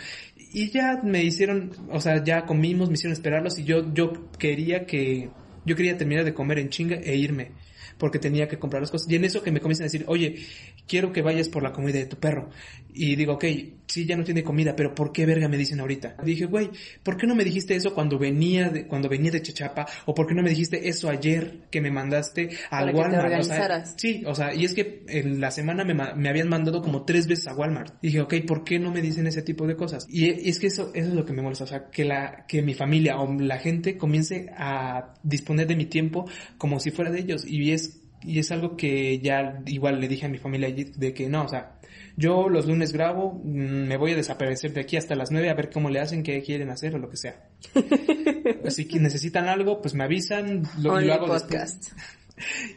[0.54, 4.86] Y ya me hicieron, o sea, ya comimos, me hicieron esperarlos y yo, yo quería
[4.86, 5.30] que,
[5.66, 7.52] yo quería terminar de comer en chinga e irme
[8.00, 9.08] porque tenía que comprar las cosas.
[9.12, 10.38] Y en eso que me comienzan a decir, oye,
[10.90, 12.50] quiero que vayas por la comida de tu perro.
[12.92, 13.46] Y digo, ok,
[13.86, 16.18] sí, ya no tiene comida, pero ¿por qué verga me dicen ahorita?
[16.24, 16.72] Dije, güey,
[17.04, 19.86] ¿por qué no me dijiste eso cuando venía de, cuando venía de Chachapa?
[20.06, 23.18] ¿O por qué no me dijiste eso ayer que me mandaste al Para que te
[23.22, 23.42] Walmart?
[23.42, 26.82] O sea, sí, o sea, y es que en la semana me, me habían mandado
[26.82, 28.02] como tres veces a Walmart.
[28.02, 30.08] Dije, ok, ¿por qué no me dicen ese tipo de cosas?
[30.10, 32.46] Y, y es que eso, eso es lo que me molesta, o sea, que la,
[32.48, 36.26] que mi familia o la gente comience a disponer de mi tiempo
[36.58, 37.46] como si fuera de ellos.
[37.46, 41.30] Y es, y es algo que ya igual le dije a mi familia de que
[41.30, 41.80] no, o sea,
[42.16, 45.54] yo los lunes grabo, mm, me voy a desaparecer de aquí hasta las nueve a
[45.54, 47.48] ver cómo le hacen, qué quieren hacer o lo que sea.
[48.66, 51.94] Así que necesitan algo, pues me avisan, lo, Only lo hago después.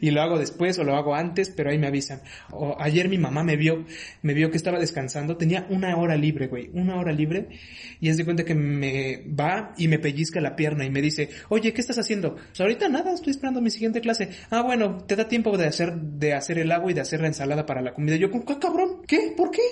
[0.01, 2.23] Y lo hago después o lo hago antes, pero ahí me avisan.
[2.51, 3.85] O ayer mi mamá me vio,
[4.23, 7.49] me vio que estaba descansando, tenía una hora libre, güey, una hora libre,
[8.01, 11.31] y es de cuenta que me va y me pellizca la pierna y me dice,
[11.49, 12.35] oye, ¿qué estás haciendo?
[12.35, 14.31] Pues ahorita nada, estoy esperando mi siguiente clase.
[14.51, 17.29] Ah, bueno, te da tiempo de hacer, de hacer el agua y de hacer la
[17.29, 18.17] ensalada para la comida.
[18.17, 19.03] Yo, ¿qué cabrón?
[19.07, 19.33] ¿Qué?
[19.37, 19.63] ¿Por qué?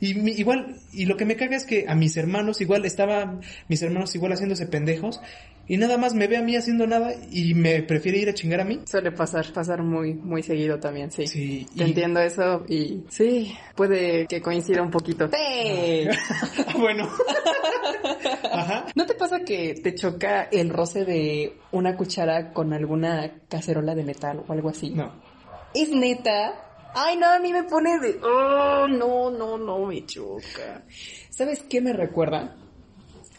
[0.00, 3.82] Y igual, y lo que me caga es que a mis hermanos igual estaban, mis
[3.82, 5.20] hermanos igual haciéndose pendejos,
[5.68, 8.60] y nada más me ve a mí haciendo nada y me prefiere ir a chingar
[8.60, 8.80] a mí.
[8.86, 11.26] Suele pasar, pasar muy, muy seguido también, sí.
[11.26, 15.28] Sí, Te y- entiendo eso y sí, puede que coincida un poquito.
[15.28, 16.06] ¡Sí!
[16.66, 17.08] Ah, bueno.
[18.52, 18.86] Ajá.
[18.94, 24.04] ¿No te pasa que te choca el roce de una cuchara con alguna cacerola de
[24.04, 24.90] metal o algo así?
[24.90, 25.12] No.
[25.74, 26.54] ¿Es neta?
[26.94, 28.18] Ay, no, a mí me pone de...
[28.22, 30.84] Oh, no, no, no, me choca.
[31.30, 32.56] ¿Sabes qué me recuerda?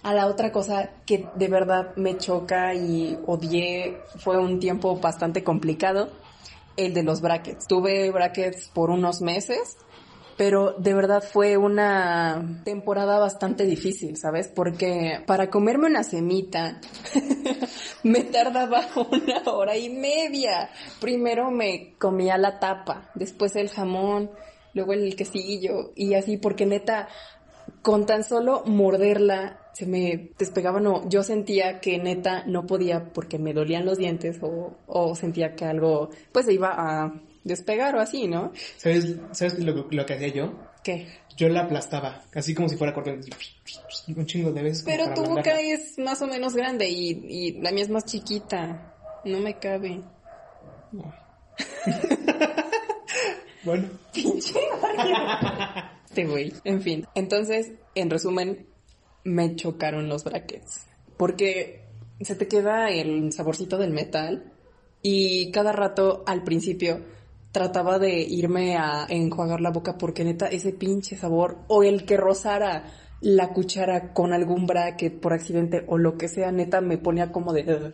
[0.03, 5.45] A la otra cosa que de verdad me choca y odié, fue un tiempo bastante
[5.45, 6.09] complicado,
[6.75, 7.67] el de los brackets.
[7.67, 9.77] Tuve brackets por unos meses,
[10.35, 14.49] pero de verdad fue una temporada bastante difícil, ¿sabes?
[14.53, 16.81] Porque para comerme una semita
[18.03, 20.69] me tardaba una hora y media.
[20.99, 24.31] Primero me comía la tapa, después el jamón,
[24.73, 27.07] luego el quesillo y así, porque neta,
[27.83, 33.39] con tan solo morderla se me despegaba, no, yo sentía que neta no podía porque
[33.39, 37.13] me dolían los dientes o, o sentía que algo pues se iba a
[37.43, 38.51] despegar o así, ¿no?
[38.77, 40.53] ¿Sabes, ¿sabes lo, lo que hacía yo?
[40.83, 41.07] ¿Qué?
[41.35, 43.25] yo la aplastaba, así como si fuera corriendo.
[44.15, 44.83] Un chingo de veces.
[44.85, 48.93] Pero tu boca es más o menos grande y, y la mía es más chiquita.
[49.25, 50.01] No me cabe.
[53.63, 53.87] Bueno,
[56.13, 56.53] Este güey.
[56.63, 57.07] En fin.
[57.15, 58.67] Entonces, en resumen,
[59.23, 60.85] me chocaron los brackets.
[61.17, 61.87] Porque
[62.21, 64.53] se te queda el saborcito del metal.
[65.01, 67.01] Y cada rato, al principio,
[67.51, 72.15] trataba de irme a enjuagar la boca porque neta, ese pinche sabor, o el que
[72.15, 77.31] rozara la cuchara con algún bracket por accidente, o lo que sea, neta, me ponía
[77.31, 77.63] como de...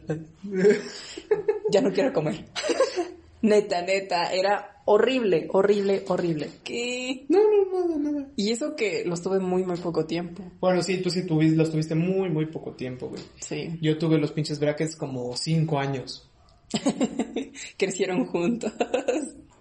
[1.72, 2.48] ya no quiero comer.
[3.42, 6.50] neta, neta, era horrible, horrible, horrible.
[6.64, 7.26] ¿Qué?
[7.30, 8.28] no, no, nada, nada.
[8.36, 10.44] Y eso que los tuve muy, muy poco tiempo.
[10.60, 13.22] Bueno, sí, tú sí tuviste, los tuviste muy, muy poco tiempo, güey.
[13.40, 13.78] Sí.
[13.82, 16.28] Yo tuve los pinches brackets como cinco años.
[17.78, 18.74] Crecieron juntos.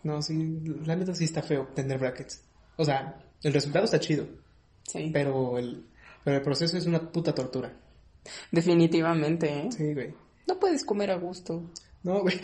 [0.03, 2.43] No, sí, la neta sí está feo tener brackets.
[2.77, 4.27] O sea, el resultado está chido,
[4.85, 5.11] Sí.
[5.13, 5.85] pero el,
[6.25, 7.71] pero el proceso es una puta tortura.
[8.51, 9.69] Definitivamente, ¿eh?
[9.77, 10.15] Sí, güey.
[10.47, 11.71] No puedes comer a gusto.
[12.03, 12.41] No, güey.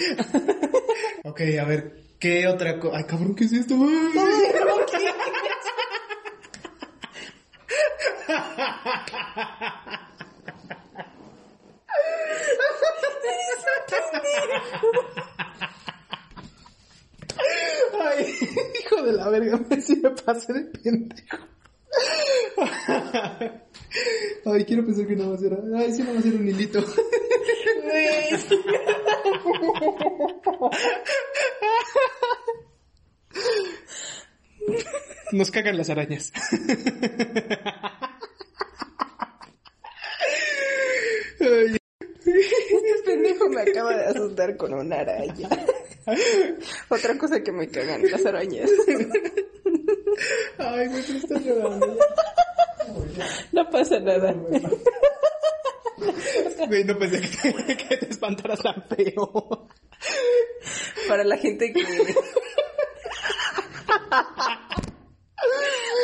[1.25, 2.97] ok, a ver, ¿qué otra cosa?
[2.97, 3.75] Ay, cabrón, ¿qué es esto?
[18.01, 18.39] Ay,
[18.81, 21.37] hijo de la verga, me si me pasé de pendejo.
[24.47, 25.59] Ay, quiero pensar que no va a ser.
[25.77, 26.85] Ay, sí, no va a ser un hilito.
[35.33, 36.33] Nos cagan las arañas.
[41.41, 41.77] Ay,
[42.25, 45.49] Este pendejo me acaba de asustar con una araña.
[46.89, 48.71] Otra cosa que me cagan, las arañas.
[50.59, 51.99] ay, pero estás llorando.
[53.53, 54.35] No pasa nada.
[56.69, 59.69] Güey, no pensé que te, que te espantaras tan feo.
[61.09, 61.85] Para la gente que...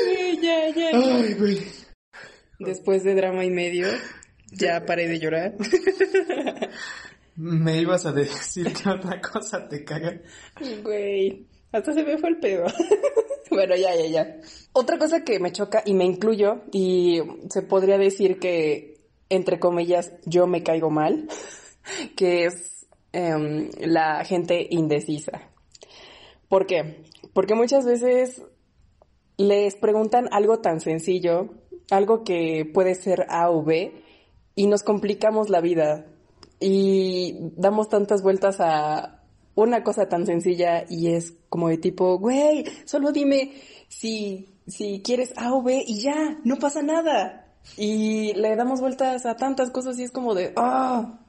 [0.05, 0.91] Sí, ya, ya.
[0.93, 1.62] Ay, güey.
[2.59, 3.89] Después de drama y medio,
[4.53, 5.55] ya paré de llorar.
[7.37, 10.20] Me ibas a decir que otra cosa te caga.
[10.83, 12.66] Güey, hasta se me fue el pedo.
[13.51, 14.37] bueno, ya, ya, ya.
[14.73, 20.12] Otra cosa que me choca, y me incluyo, y se podría decir que, entre comillas,
[20.25, 21.29] yo me caigo mal,
[22.16, 25.51] que es em, la gente indecisa.
[26.49, 27.05] ¿Por qué?
[27.33, 28.43] Porque muchas veces
[29.37, 31.51] les preguntan algo tan sencillo,
[31.91, 34.03] algo que puede ser A o B,
[34.55, 36.07] y nos complicamos la vida.
[36.59, 39.20] Y damos tantas vueltas a
[39.64, 43.52] una cosa tan sencilla y es como de tipo, güey, solo dime
[43.88, 47.46] si, si quieres A o B y ya, no pasa nada.
[47.76, 51.20] Y le damos vueltas a tantas cosas y es como de, ah.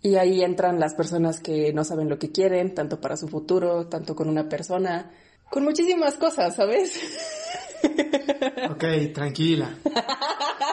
[0.00, 3.88] Y ahí entran las personas que no saben lo que quieren, tanto para su futuro,
[3.88, 5.10] tanto con una persona,
[5.50, 7.00] con muchísimas cosas, ¿sabes?
[8.70, 9.78] Ok, tranquila.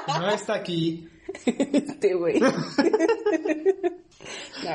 [0.08, 1.08] No está aquí.
[1.46, 2.40] Este güey.
[2.40, 2.50] no,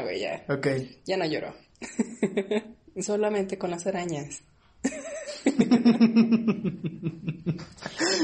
[0.02, 0.44] güey, ya.
[0.48, 0.66] Ok.
[1.04, 1.52] Ya no lloro.
[3.00, 4.42] Solamente con las arañas.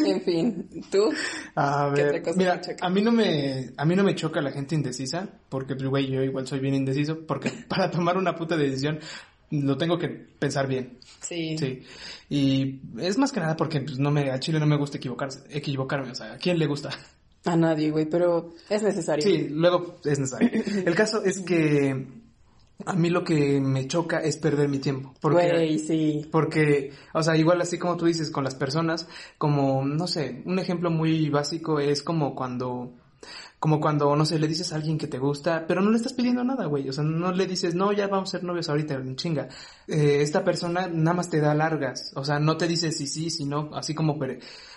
[0.07, 1.11] en fin, ¿tú?
[1.55, 4.53] A ¿Qué ver, cosa mira, a mí no me, a mí no me choca la
[4.53, 8.57] gente indecisa, porque, pues, güey, yo igual soy bien indeciso, porque para tomar una puta
[8.57, 8.99] decisión
[9.51, 11.57] lo tengo que pensar bien, Sí.
[11.59, 11.83] sí.
[12.29, 15.41] Y es más que nada porque, pues, no me, a Chile no me gusta equivocarse,
[15.51, 16.91] equivocarme, o sea, ¿a quién le gusta?
[17.45, 19.23] A nadie, güey, pero es necesario.
[19.25, 20.51] Sí, luego es necesario.
[20.85, 22.05] El caso es que
[22.85, 25.49] a mí lo que me choca es perder mi tiempo, porque...
[25.49, 26.29] Güey, sí.
[26.31, 29.09] Porque, o sea, igual así como tú dices con las personas,
[29.39, 32.93] como, no sé, un ejemplo muy básico es como cuando,
[33.59, 36.13] como cuando, no sé, le dices a alguien que te gusta, pero no le estás
[36.13, 36.87] pidiendo nada, güey.
[36.89, 39.49] O sea, no le dices, no, ya vamos a ser novios ahorita, en chinga.
[39.89, 42.13] Eh, esta persona nada más te da largas.
[42.15, 44.35] O sea, no te dice si sí, si no, así como, pero,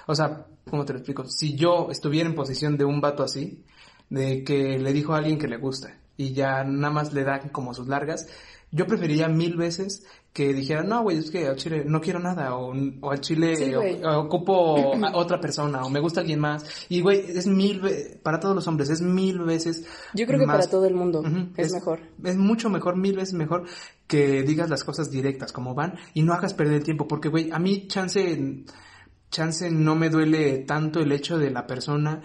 [0.08, 1.26] o sea, ¿cómo te lo explico?
[1.26, 3.66] Si yo estuviera en posición de un vato así,
[4.10, 7.40] de que le dijo a alguien que le gusta y ya nada más le da
[7.52, 8.28] como sus largas,
[8.72, 12.56] yo preferiría mil veces que dijera, no, güey, es que al chile no quiero nada,
[12.56, 16.64] o, o al chile Sí, o- ocupo a otra persona, o me gusta alguien más.
[16.88, 19.86] Y, güey, es mil, ve- para todos los hombres, es mil veces.
[20.14, 22.02] Yo creo que más- para todo el mundo Ujú, es, mejor.
[22.24, 23.64] Es mucho mejor, mil veces mejor
[24.06, 27.50] que digas las cosas directas como van y no hagas perder el tiempo, porque, güey,
[27.52, 28.66] a mí chance,
[29.32, 32.22] chance no me duele tanto el hecho de la persona,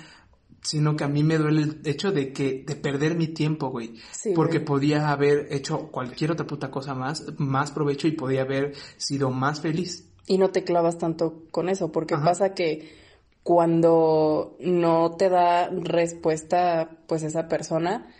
[0.64, 3.94] sino que a mí me duele el hecho de que, de perder mi tiempo, güey.
[4.10, 4.64] Sí, porque güey.
[4.64, 9.60] podía haber hecho cualquier otra puta cosa más, más provecho y podía haber sido más
[9.60, 10.08] feliz.
[10.26, 12.90] Y no te clavas tanto con eso, porque pasa que
[13.42, 18.10] cuando no te da respuesta, pues esa persona,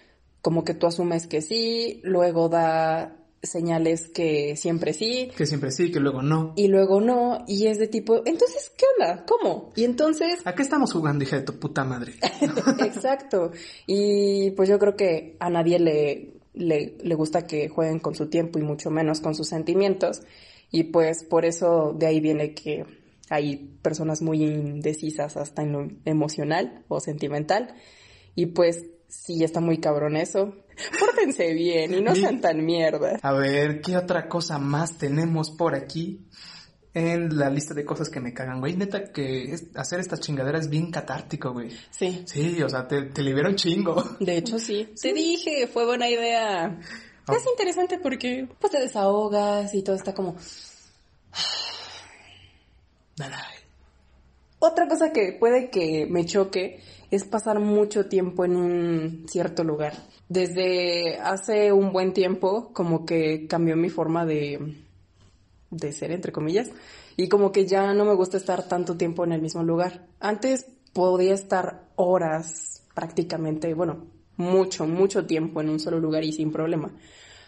[0.43, 5.31] como que tú asumes que sí, luego da señales que siempre sí.
[5.37, 6.53] Que siempre sí, que luego no.
[6.57, 9.25] Y luego no, y es de tipo, entonces, ¿qué onda?
[9.27, 9.73] ¿Cómo?
[9.77, 10.41] Y entonces...
[10.45, 12.15] ¿A qué estamos jugando, hija de tu puta madre?
[12.85, 13.53] Exacto.
[13.87, 18.29] Y pues yo creo que a nadie le, le, le gusta que jueguen con su
[18.29, 20.23] tiempo y mucho menos con sus sentimientos.
[20.71, 22.85] Y pues por eso de ahí viene que
[23.31, 27.75] hay personas muy indecisas hasta en lo emocional o sentimental.
[28.35, 30.55] Y pues sí, está muy cabrón eso.
[30.99, 33.19] Pórtense bien y no sean tan mierda.
[33.23, 36.27] A ver, ¿qué otra cosa más tenemos por aquí?
[36.93, 38.77] En la lista de cosas que me cagan, güey.
[38.77, 41.71] Neta que hacer esta chingadera es bien catártico, güey.
[41.91, 42.23] Sí.
[42.25, 44.01] Sí, o sea, te, te libera un chingo.
[44.21, 44.91] De hecho, sí.
[45.03, 46.79] Te dije, fue buena idea.
[47.27, 47.33] Oh.
[47.33, 50.37] Es interesante porque pues te desahogas y todo está como...
[54.59, 56.81] Otra cosa que puede que me choque
[57.11, 59.95] es pasar mucho tiempo en un cierto lugar.
[60.29, 64.77] Desde hace un buen tiempo como que cambió mi forma de,
[65.71, 66.71] de ser, entre comillas,
[67.17, 70.07] y como que ya no me gusta estar tanto tiempo en el mismo lugar.
[70.21, 76.53] Antes podía estar horas prácticamente, bueno, mucho, mucho tiempo en un solo lugar y sin
[76.53, 76.93] problema.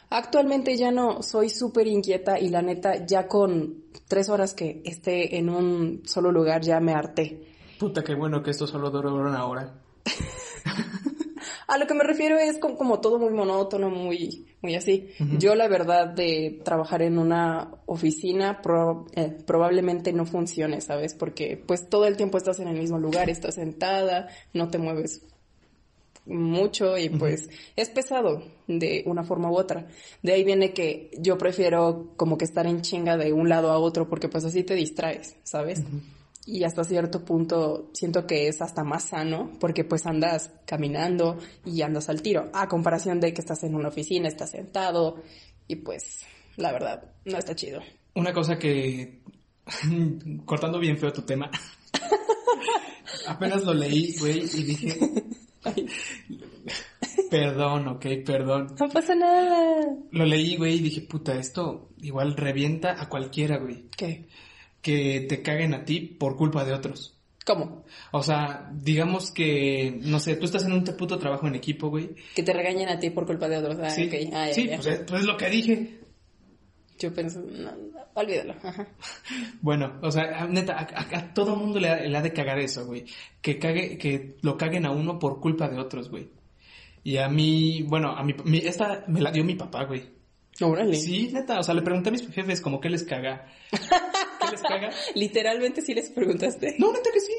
[0.09, 5.37] Actualmente ya no, soy súper inquieta y la neta, ya con tres horas que esté
[5.37, 7.56] en un solo lugar ya me harté.
[7.79, 9.75] Puta, qué bueno que esto solo duró una hora.
[11.69, 15.09] A lo que me refiero es como, todo muy monótono, muy, muy así.
[15.39, 18.61] Yo la verdad de trabajar en una oficina
[19.17, 21.15] eh, probablemente no funcione, ¿sabes?
[21.15, 25.23] Porque pues todo el tiempo estás en el mismo lugar, estás sentada, no te mueves
[26.25, 29.89] mucho y pues es pesado de una forma u otra.
[30.23, 33.79] De ahí viene que yo prefiero como que estar en chinga de un lado a
[33.79, 35.83] otro porque pues así te distraes, ¿sabes?
[36.47, 41.83] Y hasta cierto punto siento que es hasta más sano porque pues andas caminando y
[41.83, 45.23] andas al tiro, a comparación de que estás en una oficina, estás sentado
[45.67, 46.25] y pues
[46.57, 47.81] la verdad no está chido.
[48.15, 49.21] Una cosa que,
[50.45, 51.51] cortando bien feo tu tema,
[53.27, 54.99] apenas lo leí, güey, y dije,
[57.31, 58.75] Perdón, ok, perdón.
[58.79, 59.97] No pasa nada.
[60.11, 63.89] Lo leí, güey, y dije, puta, esto igual revienta a cualquiera, güey.
[63.97, 64.29] ¿Qué?
[64.87, 67.19] Que te caguen a ti por culpa de otros.
[67.45, 67.85] ¿Cómo?
[68.13, 72.15] O sea, digamos que, no sé, tú estás en un puto trabajo en equipo, güey.
[72.37, 73.79] Que te regañen a ti por culpa de otros.
[73.83, 75.99] Ah, sí, ah, sí Pues, es, pues, lo que dije.
[77.01, 77.73] Yo pienso, no,
[78.15, 78.55] olvídalo.
[79.61, 83.07] Bueno, o sea, neta, a, todo mundo le, ha de cagar eso, güey.
[83.43, 86.31] Que cague, que lo caguen a uno por culpa de otros, güey.
[87.03, 90.05] Y a mí, bueno, a mí, esta me la dio mi papá, güey.
[90.61, 90.95] Órale.
[90.95, 93.47] Sí, neta, o sea, le pregunté a mis jefes como qué les caga.
[94.47, 94.91] ¿Qué les caga?
[95.15, 96.77] Literalmente sí les preguntaste.
[96.79, 97.33] No, neta que sí.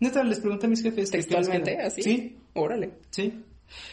[0.00, 1.10] Neta, les pregunté a mis jefes.
[1.10, 1.78] ¿Textualmente?
[1.78, 2.02] ¿Así?
[2.02, 2.36] Sí.
[2.54, 2.92] Órale.
[3.10, 3.44] Sí.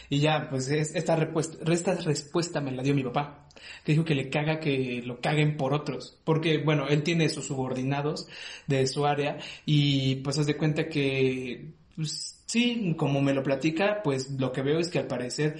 [0.08, 3.46] Y ya, pues esta respuesta, esta respuesta me la dio mi papá,
[3.84, 7.46] que dijo que le caga que lo caguen por otros, porque bueno, él tiene sus
[7.46, 8.28] subordinados
[8.66, 14.00] de su área y pues haz de cuenta que, pues sí, como me lo platica,
[14.02, 15.56] pues lo que veo es que al parecer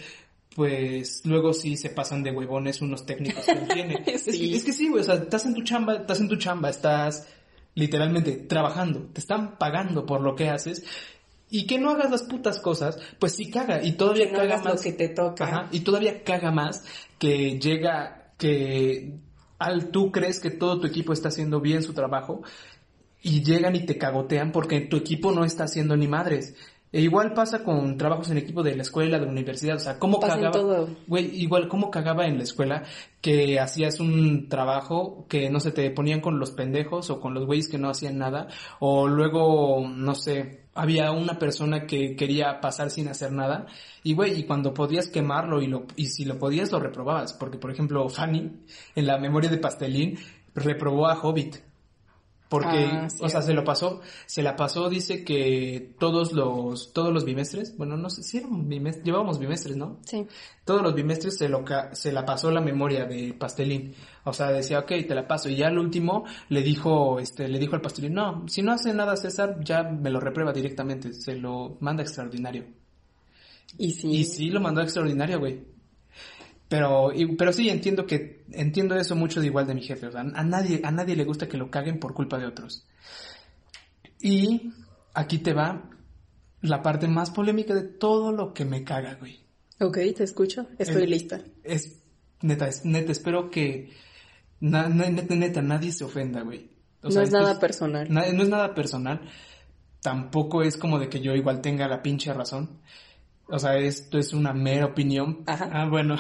[0.57, 4.03] pues luego sí se pasan de huevones unos técnicos que él tiene.
[4.07, 7.29] es, que, sí, güey, o sea, estás en tu chamba, estás en tu chamba, estás
[7.75, 10.83] literalmente trabajando, te están pagando por lo que haces
[11.51, 14.93] y que no hagas las putas cosas, pues sí caga y todavía caga más que
[14.93, 15.69] te toca.
[15.73, 16.85] y todavía caga más
[17.19, 19.13] que llega que
[19.59, 22.43] al tú crees que todo tu equipo está haciendo bien su trabajo
[23.21, 26.55] y llegan y te cagotean porque tu equipo no está haciendo ni madres.
[26.93, 29.99] E igual pasa con trabajos en equipo de la escuela, de la universidad, o sea,
[29.99, 32.85] cómo cagaba, güey, igual cómo cagaba en la escuela
[33.21, 37.45] que hacías un trabajo que no se te ponían con los pendejos o con los
[37.45, 42.91] güeyes que no hacían nada, o luego, no sé, había una persona que quería pasar
[42.91, 43.67] sin hacer nada,
[44.05, 47.59] y güey, y cuando podías quemarlo y lo, y si lo podías lo reprobabas, porque
[47.59, 48.53] por ejemplo, Fanny,
[48.95, 50.19] en la memoria de Pastelín,
[50.55, 51.66] reprobó a Hobbit
[52.49, 57.13] porque, ah, o sea, se lo pasó, se la pasó, dice que todos los, todos
[57.13, 59.99] los bimestres, bueno, no sé si eran bimestres, llevábamos bimestres, ¿no?
[60.05, 60.27] Sí.
[60.65, 63.95] Todos los bimestres se lo, se la pasó la memoria de Pastelín.
[64.25, 65.49] O sea, decía, ok, te la paso.
[65.49, 68.95] Y ya al último le dijo, este, le dijo al Pastelín, no, si no hace
[68.95, 72.65] nada César, ya me lo reprueba directamente, se lo manda extraordinario.
[73.79, 74.09] Y sí.
[74.09, 75.76] Y sí lo mandó extraordinario, güey.
[76.69, 80.07] Pero, pero sí entiendo que, entiendo eso mucho de igual de mi jefe.
[80.07, 82.87] O sea, a nadie, a nadie le gusta que lo caguen por culpa de otros.
[84.21, 84.73] Y
[85.15, 85.91] aquí te va
[86.63, 89.41] la parte más polémica de todo lo que me caga, güey.
[89.81, 90.67] Ok, te escucho.
[90.79, 91.41] Estoy lista.
[91.63, 92.03] Es,
[92.43, 93.93] neta, neta, espero que,
[94.61, 96.71] neta, neta, nadie se ofenda, güey.
[97.03, 98.13] no es nada personal.
[98.13, 99.21] no es nada personal.
[100.01, 102.81] Tampoco es como de que yo igual tenga la pinche razón.
[103.49, 105.43] O sea, esto es una mera opinión.
[105.47, 105.71] Ajá.
[105.73, 106.17] Ah, bueno.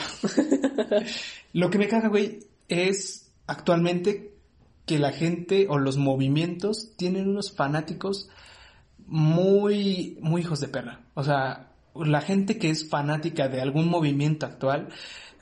[1.52, 4.32] Lo que me caga, güey, es actualmente
[4.84, 8.30] que la gente o los movimientos tienen unos fanáticos
[9.06, 11.00] muy, muy hijos de perra.
[11.14, 14.88] O sea, la gente que es fanática de algún movimiento actual,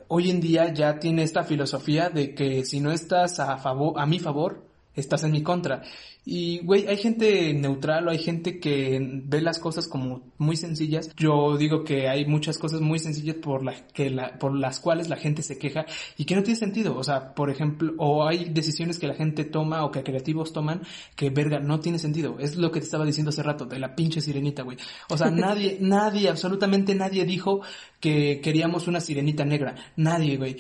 [0.09, 4.07] hoy en día ya tiene esta filosofía de que si no estás a favor, a
[4.07, 5.83] mi favor, estás en mi contra.
[6.27, 11.15] Y, güey, hay gente neutral o hay gente que ve las cosas como muy sencillas.
[11.17, 15.11] Yo digo que hay muchas cosas muy sencillas por, la, que la, por las cuales
[15.11, 15.85] la gente se queja
[16.17, 16.97] y que no tiene sentido.
[16.97, 20.81] O sea, por ejemplo, o hay decisiones que la gente toma o que creativos toman
[21.15, 22.39] que, verga, no tiene sentido.
[22.39, 24.79] Es lo que te estaba diciendo hace rato, de la pinche sirenita, güey.
[25.11, 27.61] O sea, nadie, nadie, absolutamente nadie dijo
[28.01, 29.75] que queríamos una sirenita negra.
[29.97, 30.57] Nadie, güey.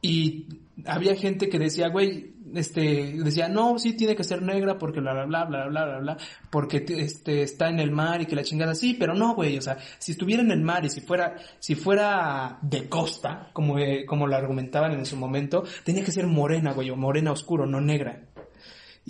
[0.00, 0.46] Y
[0.86, 5.12] había gente que decía, güey, este, decía, no, sí tiene que ser negra porque bla,
[5.12, 6.16] bla, bla, bla, bla, bla, bla,
[6.50, 9.62] porque este, está en el mar y que la chingada, sí, pero no, güey, o
[9.62, 14.04] sea, si estuviera en el mar y si fuera, si fuera de costa, como, eh,
[14.06, 17.80] como lo argumentaban en su momento, tenía que ser morena, güey, o morena oscuro, no
[17.80, 18.22] negra.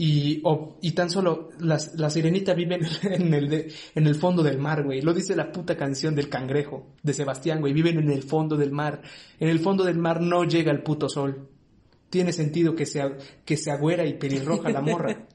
[0.01, 4.45] Y, o, y tan solo las, la sirenita vive en el, de, en el fondo
[4.45, 5.03] del mar, güey.
[5.03, 7.73] Lo dice la puta canción del cangrejo de Sebastián, güey.
[7.73, 9.03] Viven en el fondo del mar.
[9.41, 11.49] En el fondo del mar no llega el puto sol
[12.11, 15.27] tiene sentido que sea, que se agüera y pelirroja la morra.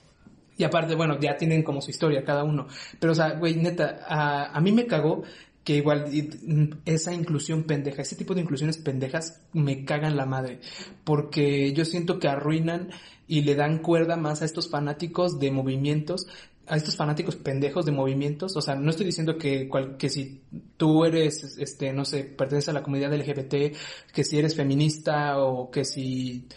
[0.56, 2.66] y aparte, bueno, ya tienen como su historia cada uno.
[2.98, 5.22] Pero, o sea, güey, neta, a, a mí me cagó
[5.64, 6.06] que igual
[6.84, 10.60] esa inclusión pendeja, ese tipo de inclusiones pendejas me cagan la madre,
[11.04, 12.90] porque yo siento que arruinan
[13.28, 16.26] y le dan cuerda más a estos fanáticos de movimientos
[16.72, 19.68] a estos fanáticos pendejos de movimientos, o sea, no estoy diciendo que,
[19.98, 20.40] que si
[20.78, 23.76] tú eres, este, no sé, perteneces a la comunidad LGBT,
[24.10, 26.48] que si eres feminista o que si,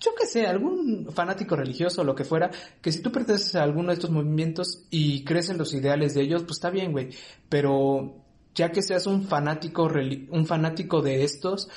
[0.00, 2.50] yo qué sé, algún fanático religioso o lo que fuera,
[2.82, 6.20] que si tú perteneces a alguno de estos movimientos y crees en los ideales de
[6.20, 7.08] ellos, pues está bien, güey,
[7.48, 8.16] pero
[8.54, 9.88] ya que seas un fanático,
[10.30, 11.70] un fanático de estos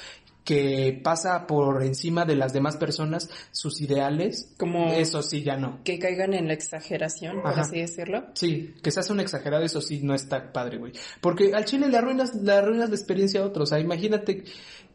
[0.44, 5.84] que pasa por encima de las demás personas sus ideales, como eso sí ya no.
[5.84, 8.26] Que caigan en la exageración, por así decirlo.
[8.34, 10.94] Sí, que seas un exagerado, eso sí no está padre, güey.
[11.22, 13.70] Porque al chile le arruinas, le arruinas la experiencia a otros.
[13.70, 14.44] O sea, imagínate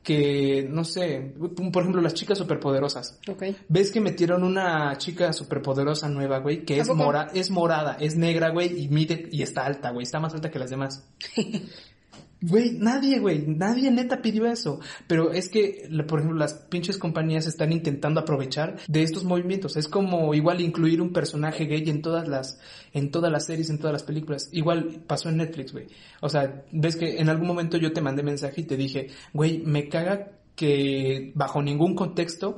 [0.02, 1.32] que, no sé,
[1.72, 3.18] por ejemplo, las chicas superpoderosas.
[3.28, 3.44] Ok.
[3.68, 8.50] Ves que metieron una chica superpoderosa nueva, güey, que es, mora es morada, es negra,
[8.50, 11.08] güey, y mide, y está alta, güey, está más alta que las demás.
[12.42, 14.78] Güey, nadie, güey, nadie neta pidió eso.
[15.06, 19.76] Pero es que, por ejemplo, las pinches compañías están intentando aprovechar de estos movimientos.
[19.76, 22.60] Es como igual incluir un personaje gay en todas las,
[22.92, 24.50] en todas las series, en todas las películas.
[24.52, 25.86] Igual pasó en Netflix, güey.
[26.20, 29.62] O sea, ves que en algún momento yo te mandé mensaje y te dije, güey,
[29.64, 32.56] me caga que bajo ningún contexto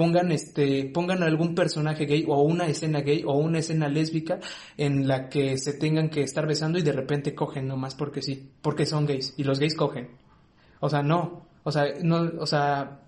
[0.00, 4.40] pongan este pongan algún personaje gay o una escena gay o una escena lésbica
[4.78, 8.50] en la que se tengan que estar besando y de repente cogen nomás porque sí,
[8.62, 10.08] porque son gays y los gays cogen.
[10.80, 13.02] O sea, no, o sea, no, o sea,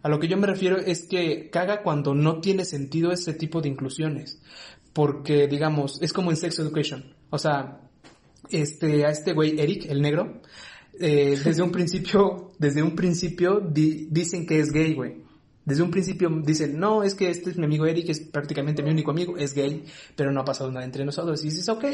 [0.00, 3.60] a lo que yo me refiero es que caga cuando no tiene sentido ese tipo
[3.60, 4.40] de inclusiones,
[4.92, 7.80] porque digamos, es como en Sex Education, o sea,
[8.50, 10.42] este a este güey Eric, el negro,
[11.00, 15.25] eh, desde un principio, desde un principio dicen que es gay, güey.
[15.66, 18.90] Desde un principio dicen, no, es que este es mi amigo Eric, es prácticamente mi
[18.90, 19.84] único amigo, es gay,
[20.14, 21.42] pero no ha pasado nada entre nosotros.
[21.42, 21.84] Y dices, ok,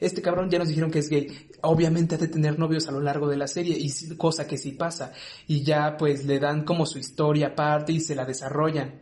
[0.00, 1.28] este cabrón ya nos dijeron que es gay.
[1.60, 4.72] Obviamente ha de tener novios a lo largo de la serie, y cosa que sí
[4.72, 5.12] pasa.
[5.46, 9.00] Y ya pues le dan como su historia aparte y se la desarrollan.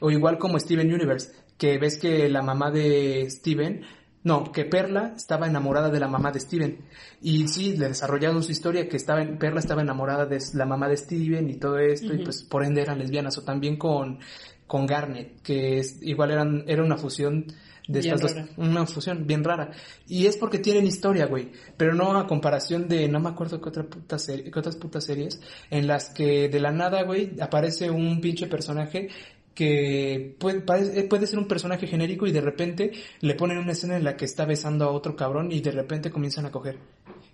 [0.00, 3.80] O igual como Steven Universe, que ves que la mamá de Steven
[4.26, 6.78] no, que Perla estaba enamorada de la mamá de Steven.
[7.22, 10.88] Y sí, le desarrollaron su historia que estaba en, Perla estaba enamorada de la mamá
[10.88, 13.38] de Steven y todo esto, y pues por ende eran lesbianas.
[13.38, 14.18] O también con,
[14.66, 17.46] con Garnet, que es, igual eran, era una fusión
[17.86, 19.70] de estas dos, una fusión bien rara.
[20.08, 21.52] Y es porque tienen historia, güey.
[21.76, 25.04] Pero no a comparación de, no me acuerdo qué otra puta serie, qué otras putas
[25.04, 25.40] series,
[25.70, 29.08] en las que de la nada, güey, aparece un pinche personaje
[29.56, 30.62] que puede,
[31.00, 34.16] eh, puede ser un personaje genérico y de repente le ponen una escena en la
[34.16, 36.78] que está besando a otro cabrón y de repente comienzan a coger.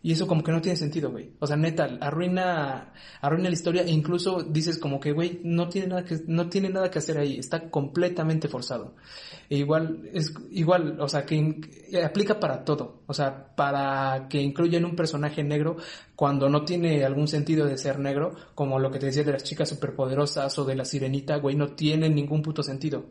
[0.04, 1.30] Y eso como que no tiene sentido, güey.
[1.38, 5.86] O sea, neta, arruina, arruina la historia e incluso dices como que, güey, no tiene
[5.86, 7.38] nada que, no tiene nada que hacer ahí.
[7.38, 8.94] Está completamente forzado.
[9.48, 11.60] E igual, es igual, o sea, que
[12.04, 13.02] aplica para todo.
[13.06, 15.76] O sea, para que incluyan un personaje negro
[16.16, 19.44] cuando no tiene algún sentido de ser negro, como lo que te decía de las
[19.44, 23.06] chicas superpoderosas o de la sirenita, güey, no tiene ningún puto sentido.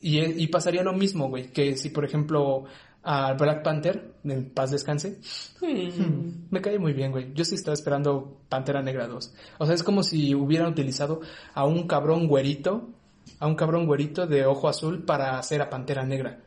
[0.00, 2.64] Y, y pasaría lo mismo, güey, que si por ejemplo
[3.04, 5.18] a Black Panther, en paz descanse.
[5.60, 6.46] Hmm.
[6.50, 7.32] Me cae muy bien, güey.
[7.34, 9.34] Yo sí estaba esperando Pantera Negra 2.
[9.58, 11.20] O sea, es como si hubieran utilizado
[11.54, 12.88] a un cabrón güerito
[13.38, 16.40] a un cabrón güerito de ojo azul para hacer a Pantera Negra.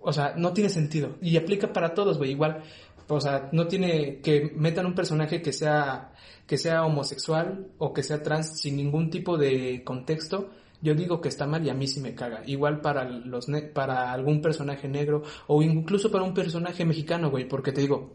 [0.00, 1.16] O sea, no tiene sentido.
[1.20, 2.32] Y aplica para todos, güey.
[2.32, 2.62] Igual,
[3.08, 6.12] o sea, no tiene que metan un personaje que sea,
[6.46, 10.50] que sea homosexual o que sea trans sin ningún tipo de contexto.
[10.82, 12.42] Yo digo que está mal y a mí sí me caga.
[12.46, 17.72] Igual para los para algún personaje negro o incluso para un personaje mexicano, güey, porque
[17.72, 18.12] te digo,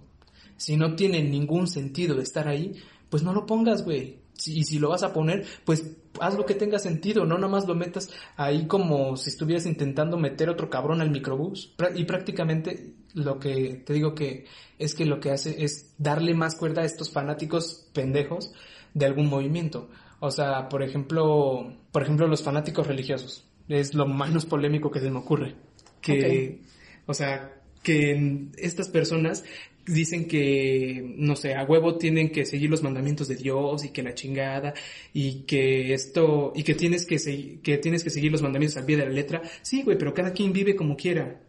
[0.58, 2.74] si no tiene ningún sentido estar ahí,
[3.10, 4.20] pues no lo pongas, güey.
[4.46, 7.68] y si lo vas a poner, pues haz lo que tenga sentido, no nada más
[7.68, 11.74] lo metas ahí como si estuvieras intentando meter otro cabrón al microbús.
[11.96, 14.46] Y prácticamente lo que te digo que
[14.78, 18.52] es que lo que hace es darle más cuerda a estos fanáticos pendejos
[18.94, 19.90] de algún movimiento.
[20.20, 23.46] O sea, por ejemplo, por ejemplo los fanáticos religiosos.
[23.68, 25.56] Es lo menos polémico que se me ocurre.
[26.02, 26.62] Que,
[27.06, 27.54] o sea,
[27.84, 29.44] que estas personas
[29.86, 34.04] dicen que, no sé, a huevo tienen que seguir los mandamientos de Dios y que
[34.04, 34.74] la chingada
[35.14, 38.98] y que esto, y que tienes que, que tienes que seguir los mandamientos al pie
[38.98, 39.42] de la letra.
[39.62, 41.42] Sí, güey, pero cada quien vive como quiera.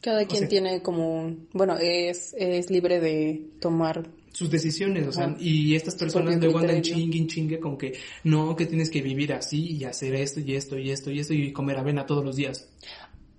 [0.00, 5.74] Cada quien tiene como, bueno, es, es libre de tomar sus decisiones, o sea, y
[5.74, 7.94] estas personas luego andan chingue, chingue con que
[8.24, 11.34] no, que tienes que vivir así y hacer esto y esto y esto y esto
[11.34, 12.68] y comer avena todos los días.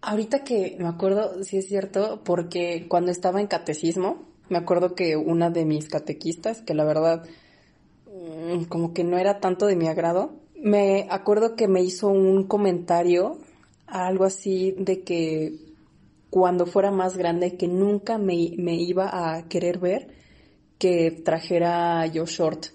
[0.01, 5.15] Ahorita que me acuerdo, sí es cierto, porque cuando estaba en catecismo, me acuerdo que
[5.15, 7.23] una de mis catequistas, que la verdad
[8.07, 12.43] mm, como que no era tanto de mi agrado, me acuerdo que me hizo un
[12.43, 13.39] comentario,
[13.87, 15.55] algo así de que
[16.29, 20.07] cuando fuera más grande, que nunca me, iba a querer ver
[20.81, 22.65] que trajera yo short.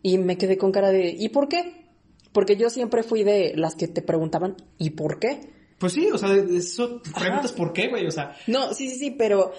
[0.00, 1.90] Y me quedé con cara de, ¿y por qué?
[2.32, 5.52] Porque yo siempre fui de las que te preguntaban, ¿y por qué?
[5.78, 8.34] Pues sí, o sea, eso preguntas por qué, güey, o sea.
[8.46, 9.52] No, sí, sí, sí, pero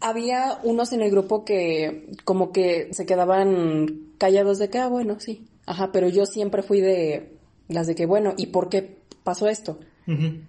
[0.00, 5.20] había unos en el grupo que como que se quedaban callados de que, ah, bueno,
[5.20, 5.46] sí.
[5.66, 7.36] Ajá, pero yo siempre fui de
[7.68, 9.80] las de que, bueno, ¿y por qué pasó esto?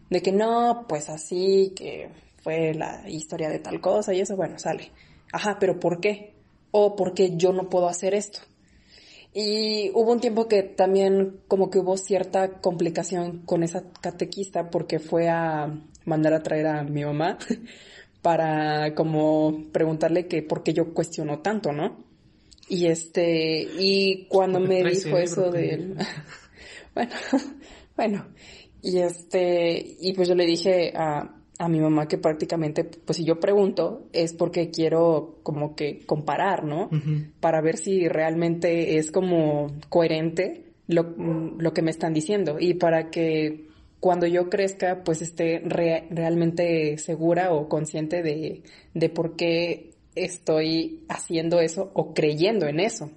[0.09, 2.09] De que no, pues así, que
[2.41, 4.93] fue la historia de tal cosa y eso, bueno, sale.
[5.33, 6.38] Ajá, pero ¿por qué?
[6.71, 8.39] O ¿por qué yo no puedo hacer esto?
[9.33, 14.99] Y hubo un tiempo que también como que hubo cierta complicación con esa catequista porque
[14.99, 15.71] fue a
[16.05, 17.37] mandar a traer a mi mamá
[18.21, 22.03] para como preguntarle que por qué yo cuestiono tanto, ¿no?
[22.67, 25.95] Y este, y cuando me dijo eso de
[26.95, 27.11] bueno,
[27.95, 28.27] bueno,
[28.81, 33.25] y este, y pues yo le dije a, a mi mamá que prácticamente, pues si
[33.25, 36.89] yo pregunto, es porque quiero como que comparar, ¿no?
[37.41, 43.09] Para ver si realmente es como coherente lo, lo que me están diciendo y para
[43.09, 43.67] que
[43.99, 48.63] cuando yo crezca, pues esté realmente segura o consciente de,
[48.93, 53.11] de, por qué estoy haciendo eso o creyendo en eso.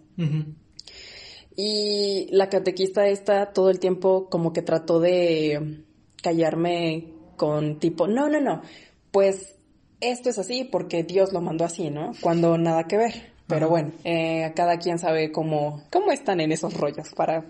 [1.56, 5.84] Y la catequista esta todo el tiempo como que trató de
[6.20, 8.62] callarme con tipo, no, no, no,
[9.10, 9.56] pues
[10.00, 12.12] esto es así porque Dios lo mandó así, ¿no?
[12.20, 13.32] Cuando nada que ver.
[13.46, 17.44] Pero bueno, eh, cada quien sabe cómo, cómo están en esos rollos para,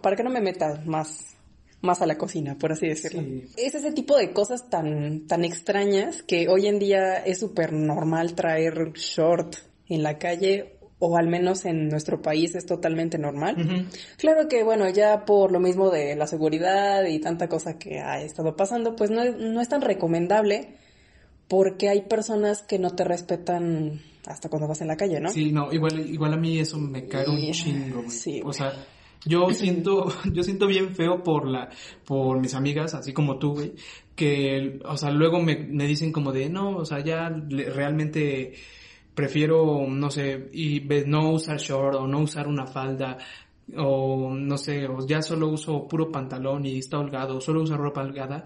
[0.00, 1.36] para que no me meta más
[1.80, 3.22] más a la cocina, por así decirlo.
[3.56, 8.34] Es ese tipo de cosas tan, tan extrañas que hoy en día es súper normal
[8.34, 9.56] traer short
[9.88, 13.88] en la calle o al menos en nuestro país es totalmente normal.
[14.18, 18.22] Claro que, bueno, ya por lo mismo de la seguridad y tanta cosa que ha
[18.22, 20.76] estado pasando, pues no, no es tan recomendable
[21.48, 25.30] porque hay personas que no te respetan hasta cuando vas en la calle, ¿no?
[25.30, 28.72] Sí, no, igual, igual a mí eso me cae un chingo, Sí, o sea,
[29.24, 31.70] yo siento, yo siento bien feo por la,
[32.04, 33.72] por mis amigas, así como tú, güey,
[34.14, 38.52] que, o sea, luego me, me dicen como de, no, o sea, ya realmente
[39.14, 43.18] prefiero, no sé, y no usar short o no usar una falda,
[43.76, 48.02] o no sé, o ya solo uso puro pantalón y está holgado, solo uso ropa
[48.02, 48.44] holgada,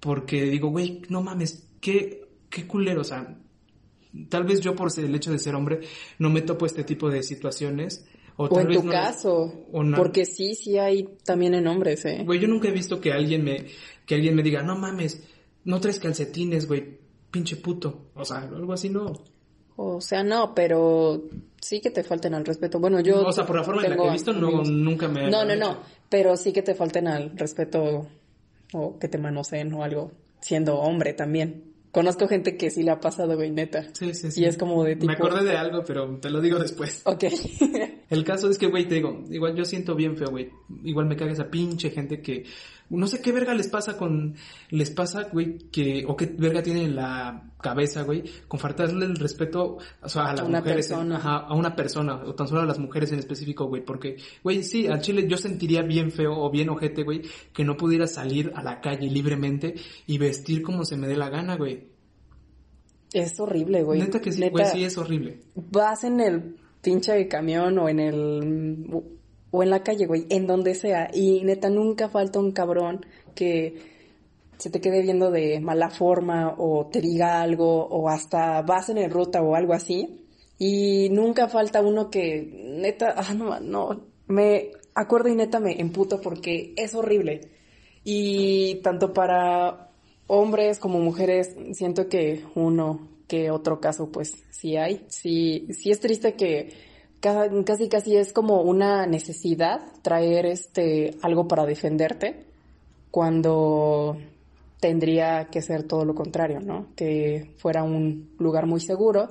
[0.00, 3.36] porque digo, güey, no mames, qué, qué culero, o sea,
[4.28, 5.80] tal vez yo por el hecho de ser hombre
[6.18, 9.52] no me topo este tipo de situaciones, o, en tu caso.
[9.96, 12.22] Porque sí, sí hay también en hombres, ¿eh?
[12.24, 13.66] Güey, yo nunca he visto que alguien me,
[14.06, 15.22] que alguien me diga, no mames,
[15.64, 16.98] no traes calcetines, güey,
[17.30, 18.10] pinche puto.
[18.14, 19.12] O sea, algo así no.
[19.76, 21.24] O sea, no, pero
[21.60, 22.78] sí que te falten al respeto.
[22.78, 23.26] Bueno, yo.
[23.26, 25.30] O sea, por la forma en la que he visto, no, nunca me.
[25.30, 25.78] No, no, no.
[26.08, 28.06] Pero sí que te falten al respeto
[28.72, 31.74] o que te manoseen o algo, siendo hombre también.
[31.90, 33.84] Conozco gente que sí le ha pasado, güey, neta.
[33.92, 34.42] Sí, sí, sí.
[34.42, 35.06] Y es como de tipo.
[35.06, 37.02] Me acordé de algo, pero te lo digo después.
[37.04, 37.24] Ok.
[38.10, 40.50] El caso es que, güey, te digo, igual yo siento bien feo, güey.
[40.84, 42.44] Igual me caga esa pinche gente que
[42.90, 44.34] no sé qué verga les pasa con,
[44.70, 49.16] les pasa, güey, que, o qué verga tiene en la cabeza, güey, con faltarle el
[49.16, 51.16] respeto, o sea, a las una mujeres, persona.
[51.16, 54.62] ajá, a una persona, o tan solo a las mujeres en específico, güey, porque, güey,
[54.62, 57.22] sí, al chile yo sentiría bien feo o bien ojete, güey,
[57.52, 59.74] que no pudiera salir a la calle libremente
[60.06, 61.88] y vestir como se me dé la gana, güey.
[63.12, 64.00] Es horrible, güey.
[64.00, 65.40] Neta que sí, Neta, güey, sí es horrible.
[65.54, 69.02] Vas en el pinche camión o en el...
[69.50, 71.10] o en la calle, güey, en donde sea.
[71.12, 73.04] Y neta, nunca falta un cabrón
[73.34, 73.94] que
[74.58, 78.98] se te quede viendo de mala forma o te diga algo o hasta vas en
[78.98, 80.20] el ruta o algo así.
[80.58, 86.20] Y nunca falta uno que neta, ah, no, no, me acuerdo y neta me emputo
[86.20, 87.40] porque es horrible.
[88.04, 89.90] Y tanto para
[90.26, 95.04] hombres como mujeres, siento que uno que otro caso, pues sí hay.
[95.08, 96.72] Sí, sí es triste que
[97.20, 102.44] ca- casi casi es como una necesidad traer este algo para defenderte
[103.10, 104.16] cuando
[104.80, 106.88] tendría que ser todo lo contrario, ¿no?
[106.96, 109.28] Que fuera un lugar muy seguro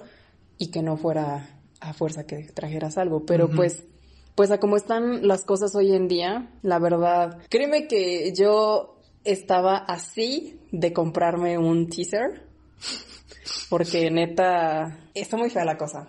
[0.57, 3.25] y que no fuera a fuerza que trajeras algo.
[3.25, 3.83] Pero pues,
[4.35, 9.77] pues a como están las cosas hoy en día, la verdad, créeme que yo estaba
[9.77, 12.42] así de comprarme un teaser.
[13.69, 16.07] Porque neta, está muy fea la cosa.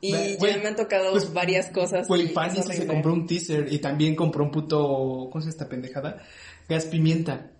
[0.00, 2.06] Y ya me han tocado pues, varias cosas.
[2.10, 5.50] Y Fanny es se compró un teaser y también compró un puto, ¿cómo se llama
[5.50, 6.22] esta pendejada?
[6.68, 7.50] Gas pimienta.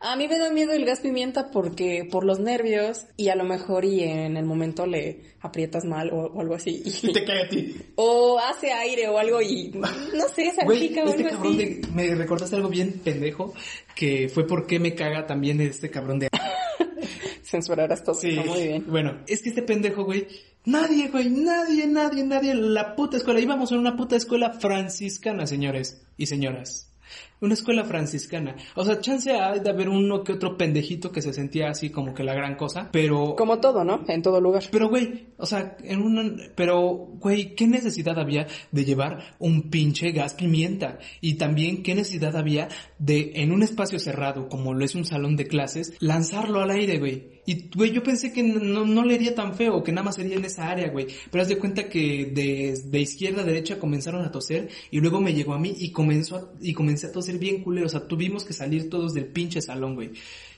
[0.00, 3.44] A mí me da miedo el gas pimienta porque por los nervios y a lo
[3.44, 6.82] mejor y en el momento le aprietas mal o, o algo así.
[7.02, 7.76] Y te cae a ti.
[7.96, 11.64] O hace aire o algo y no sé, salpica o este algo cabrón así.
[11.64, 13.54] de, me recordaste algo bien pendejo,
[13.94, 16.28] que fue porque me caga también este cabrón de...
[17.42, 18.14] Censurarás todo.
[18.14, 18.84] Sí, está muy bien.
[18.88, 20.26] bueno, es que este pendejo, güey,
[20.64, 25.46] nadie, güey, nadie, nadie, nadie, en la puta escuela, íbamos a una puta escuela franciscana,
[25.46, 26.90] señores y señoras.
[27.44, 28.56] Una escuela franciscana.
[28.74, 32.14] O sea, chance hay de haber uno que otro pendejito que se sentía así como
[32.14, 33.36] que la gran cosa, pero...
[33.36, 34.02] Como todo, ¿no?
[34.08, 34.62] En todo lugar.
[34.70, 36.34] Pero, güey, o sea, en una...
[36.54, 36.80] Pero,
[37.20, 40.98] güey, ¿qué necesidad había de llevar un pinche gas pimienta?
[41.20, 42.68] Y también, ¿qué necesidad había
[42.98, 46.98] de, en un espacio cerrado, como lo es un salón de clases, lanzarlo al aire,
[46.98, 47.34] güey?
[47.46, 50.36] Y, güey, yo pensé que no, no le iría tan feo, que nada más sería
[50.36, 51.08] en esa área, güey.
[51.30, 55.20] Pero haz de cuenta que de, de izquierda a derecha comenzaron a toser y luego
[55.20, 57.86] me llegó a mí y comenzó a- y comencé a toser bien culero.
[57.86, 60.12] O sea, tuvimos que salir todos del pinche salón, güey.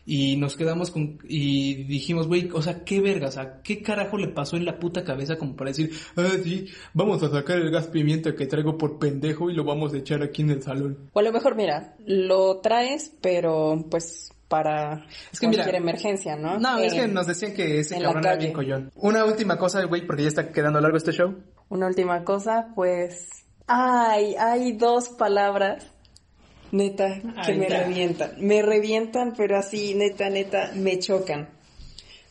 [0.09, 4.17] Y nos quedamos con, y dijimos, güey, o sea, qué verga, o sea, qué carajo
[4.17, 7.73] le pasó en la puta cabeza como para decir, ah, sí, vamos a sacar el
[7.73, 11.11] gas pimienta que traigo por pendejo y lo vamos a echar aquí en el salón.
[11.13, 16.37] O a lo mejor, mira, lo traes, pero pues para Es que mira- cualquier emergencia,
[16.37, 16.57] ¿no?
[16.61, 18.93] No, es que nos decían que ese cabrón era bien collón.
[18.95, 21.35] Una última cosa, güey, porque ya está quedando largo este show.
[21.69, 23.29] Una última cosa, pues...
[23.67, 25.85] Ay, hay dos palabras,
[26.73, 28.31] neta, que Ay, me revientan.
[28.39, 31.49] Me revientan, pero así, neta, neta, me chocan.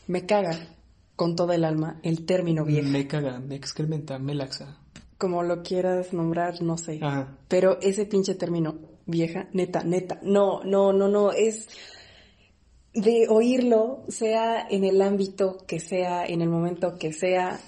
[0.06, 0.76] Me caga
[1.16, 2.88] con toda el alma el término vieja.
[2.88, 4.78] Me caga, me excrementa, me laxa.
[5.18, 6.98] Como lo quieras nombrar, no sé.
[7.02, 7.38] Ajá.
[7.48, 11.68] Pero ese pinche término, vieja, neta, neta, no, no, no, no, es
[12.92, 17.60] de oírlo, sea en el ámbito que sea, en el momento que sea,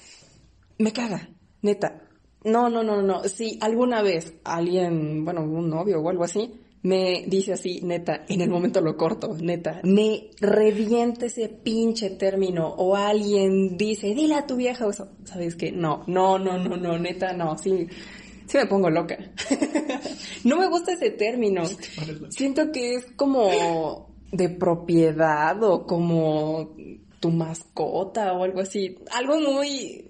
[0.78, 1.30] me caga,
[1.62, 2.07] neta.
[2.44, 3.24] No, no, no, no.
[3.24, 6.52] Si alguna vez alguien, bueno, un novio o algo así,
[6.82, 12.68] me dice así, neta, en el momento lo corto, neta, me revienta ese pinche término
[12.68, 15.72] o alguien dice, dile a tu vieja o eso, ¿sabes qué?
[15.72, 17.88] No, no, no, no, no, neta, no, sí,
[18.46, 19.18] sí me pongo loca.
[20.44, 21.62] no me gusta ese término.
[22.30, 26.76] Siento que es como de propiedad o como
[27.20, 28.96] tu mascota o algo así.
[29.12, 30.07] Algo muy...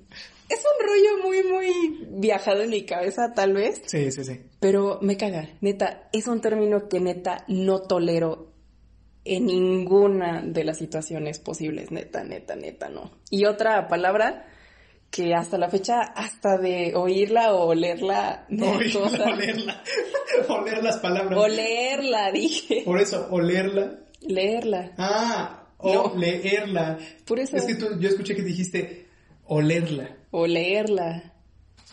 [0.49, 3.83] Es un rollo muy, muy viajado en mi cabeza, tal vez.
[3.87, 4.41] Sí, sí, sí.
[4.61, 8.53] Pero me caga, neta, es un término que neta no tolero
[9.25, 13.11] en ninguna de las situaciones posibles, neta, neta, neta, no.
[13.31, 14.47] Y otra palabra
[15.11, 19.83] que hasta la fecha, hasta de oírla o olerla, da Oírla, olerla.
[20.49, 21.39] oler las palabras.
[21.39, 22.83] Olerla, dije.
[22.85, 23.99] Por eso, olerla.
[24.21, 24.93] Leerla.
[24.99, 26.15] Ah, o No.
[26.17, 26.99] leerla.
[27.27, 27.57] Por eso.
[27.57, 29.07] Es que tú, yo escuché que dijiste
[29.45, 30.17] olerla.
[30.31, 31.33] O leerla.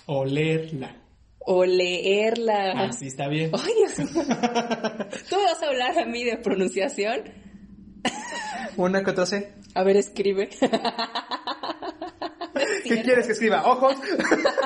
[0.08, 0.96] Olerla.
[1.40, 2.72] O leerla.
[2.76, 3.52] Ah, sí, está bien.
[3.54, 4.24] Ay, Dios mío.
[5.30, 7.24] ¿Tú me vas a hablar a mí de pronunciación?
[8.78, 9.54] Una que otra C.
[9.74, 10.50] A ver, escribe.
[12.84, 13.66] ¿Qué quieres que escriba?
[13.66, 13.96] ¿Ojos?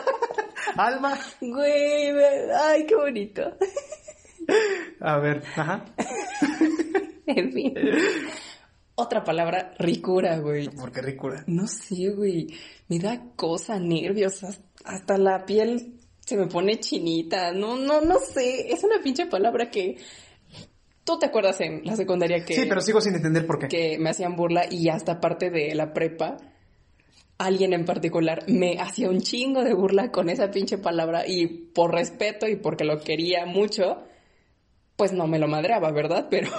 [0.76, 1.18] ¿Alma?
[1.42, 2.12] Güey,
[2.54, 3.56] ay, qué bonito.
[5.00, 5.86] A ver, ajá.
[7.28, 7.76] En fin.
[9.02, 10.68] Otra palabra, ricura, güey.
[10.70, 11.44] ¿Por qué ricura?
[11.48, 12.48] No sé, güey.
[12.88, 14.44] Me da cosa, nervios.
[14.44, 15.96] has- Hasta la piel
[16.26, 17.52] se me pone chinita.
[17.54, 18.72] No, no, no sé.
[18.72, 19.98] Es una pinche palabra que
[21.04, 22.54] tú te acuerdas en la secundaria que...
[22.56, 23.68] Sí, pero sigo sin entender por qué.
[23.68, 26.38] Que me hacían burla y hasta parte de la prepa,
[27.38, 31.94] alguien en particular me hacía un chingo de burla con esa pinche palabra y por
[31.94, 34.04] respeto y porque lo quería mucho,
[35.00, 36.28] pues no me lo madreaba, ¿verdad?
[36.30, 36.50] Pero,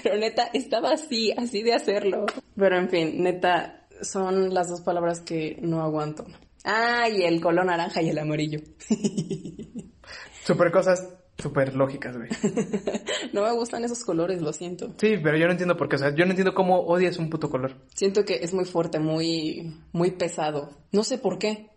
[0.00, 2.26] pero neta, estaba así, así de hacerlo.
[2.56, 6.24] Pero en fin, neta, son las dos palabras que no aguanto.
[6.64, 8.60] Ah, y el color naranja y el amarillo.
[10.44, 12.28] Super cosas super lógicas, güey.
[13.32, 14.94] no me gustan esos colores, lo siento.
[14.98, 15.96] Sí, pero yo no entiendo por qué.
[15.96, 17.78] O sea, yo no entiendo cómo odias un puto color.
[17.94, 20.70] Siento que es muy fuerte, muy, muy pesado.
[20.92, 21.70] No sé por qué.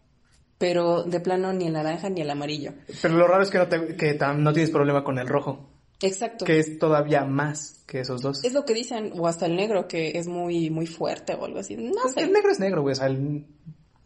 [0.59, 2.73] Pero de plano ni el naranja ni el amarillo.
[3.01, 5.74] Pero lo raro es que no, te, que no tienes problema con el rojo.
[6.01, 6.45] Exacto.
[6.45, 8.43] Que es todavía más que esos dos.
[8.43, 11.59] Es lo que dicen, o hasta el negro, que es muy, muy fuerte o algo
[11.59, 11.75] así.
[11.77, 12.21] No pues sé.
[12.21, 12.93] El negro es negro, güey.
[12.93, 13.09] O sea,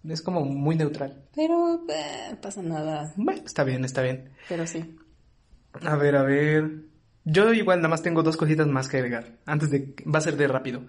[0.07, 1.25] es como muy neutral.
[1.35, 3.13] Pero, eh, pasa nada.
[3.15, 4.31] Bueno, está bien, está bien.
[4.47, 4.95] Pero sí.
[5.81, 6.88] A ver, a ver.
[7.31, 9.37] Yo igual nada más tengo dos cositas más que agregar.
[9.45, 9.93] Antes de...
[10.03, 10.81] Va a ser de rápido.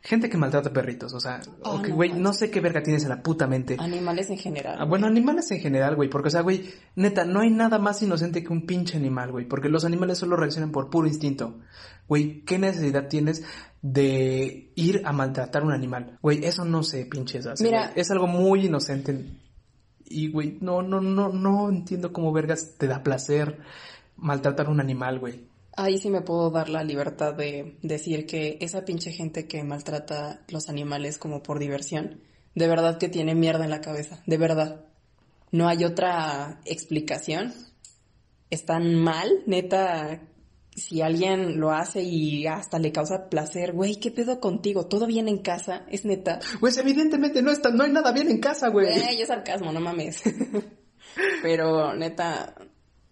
[0.00, 1.40] Gente que maltrata perritos, o sea...
[1.64, 3.76] Oh, güey, no, no, sé qué verga tienes en la puta mente.
[3.80, 4.76] Animales en general.
[4.78, 6.08] Ah, bueno, animales en general, güey.
[6.08, 9.46] Porque, o sea, güey, neta, no hay nada más inocente que un pinche animal, güey.
[9.46, 11.58] Porque los animales solo reaccionan por puro instinto.
[12.06, 13.42] Güey, ¿qué necesidad tienes
[13.82, 16.18] de ir a maltratar a un animal?
[16.22, 17.64] Güey, eso no se pinches hace.
[17.64, 17.92] Mira.
[17.96, 19.26] Es algo muy inocente.
[20.04, 23.58] Y, güey, no, no, no, no entiendo cómo vergas te da placer
[24.16, 25.48] maltratar a un animal, güey.
[25.78, 30.40] Ahí sí me puedo dar la libertad de decir que esa pinche gente que maltrata
[30.48, 32.20] los animales como por diversión,
[32.56, 34.86] de verdad que tiene mierda en la cabeza, de verdad.
[35.52, 37.54] No hay otra explicación.
[38.50, 40.20] Están mal, neta.
[40.74, 44.86] Si alguien lo hace y hasta le causa placer, güey, ¿qué pedo contigo?
[44.86, 45.86] ¿Todo bien en casa?
[45.88, 46.40] Es neta.
[46.58, 48.88] Pues evidentemente no está, no hay nada bien en casa, güey.
[48.88, 50.24] Eh, es sarcasmo, no mames.
[51.42, 52.56] Pero neta,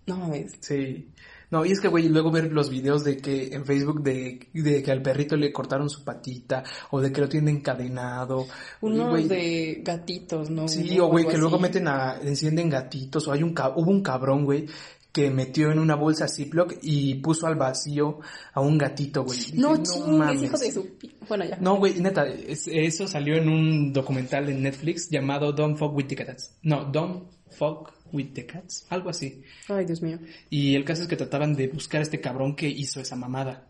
[0.07, 0.55] no mames.
[0.59, 1.13] Sí.
[1.51, 4.83] No, y es que, güey, luego ver los videos de que en Facebook de, de
[4.83, 8.47] que al perrito le cortaron su patita o de que lo tienen encadenado.
[8.81, 10.67] Unos güey, de gatitos, ¿no?
[10.69, 14.45] Sí, o güey, que luego meten a, encienden gatitos o hay un, hubo un cabrón,
[14.45, 14.67] güey,
[15.13, 18.19] que metió en una bolsa Ziploc y puso al vacío
[18.53, 19.39] a un gatito, güey.
[19.39, 20.43] Dije, No, chingues, mames".
[20.43, 20.89] hijo de su...
[21.29, 21.57] Bueno, ya.
[21.59, 26.07] No, güey, neta, es- eso salió en un documental en Netflix llamado Don't Fuck With
[26.09, 26.57] the Cats.
[26.63, 29.43] No, Don't Fuck With the Cats, algo así.
[29.69, 30.19] Ay, Dios mío.
[30.51, 33.69] Y el caso es que trataban de buscar a este cabrón que hizo esa mamada.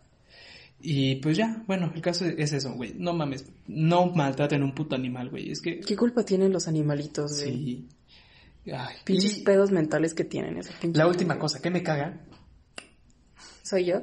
[0.81, 2.95] Y pues ya, bueno, el caso es eso, güey.
[2.97, 5.51] No mames, no maltraten un puto animal, güey.
[5.51, 5.81] Es que...
[5.81, 7.89] ¿Qué culpa tienen los animalitos de Sí.
[8.73, 12.21] Ay, pinches y pedos mentales que tienen esa pinche la última cosa que me caga,
[13.63, 14.03] ¿Soy yo?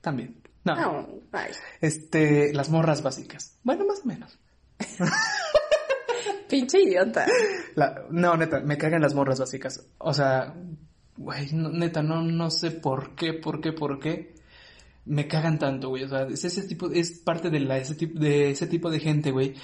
[0.00, 0.36] también.
[0.64, 1.50] No, No, ay.
[1.80, 3.58] este, las morras básicas.
[3.64, 4.38] Bueno, más o menos.
[6.50, 7.26] Pinche idiota.
[7.76, 9.86] La- no, neta, me cagan las morras básicas.
[9.98, 10.54] O sea,
[11.16, 14.34] güey, no- neta, no, no sé por qué, por qué, por qué.
[15.06, 16.04] Me cagan tanto, güey.
[16.04, 19.00] O sea, es ese tipo, es parte de la, ese tipo, de ese tipo de
[19.00, 19.54] gente, güey,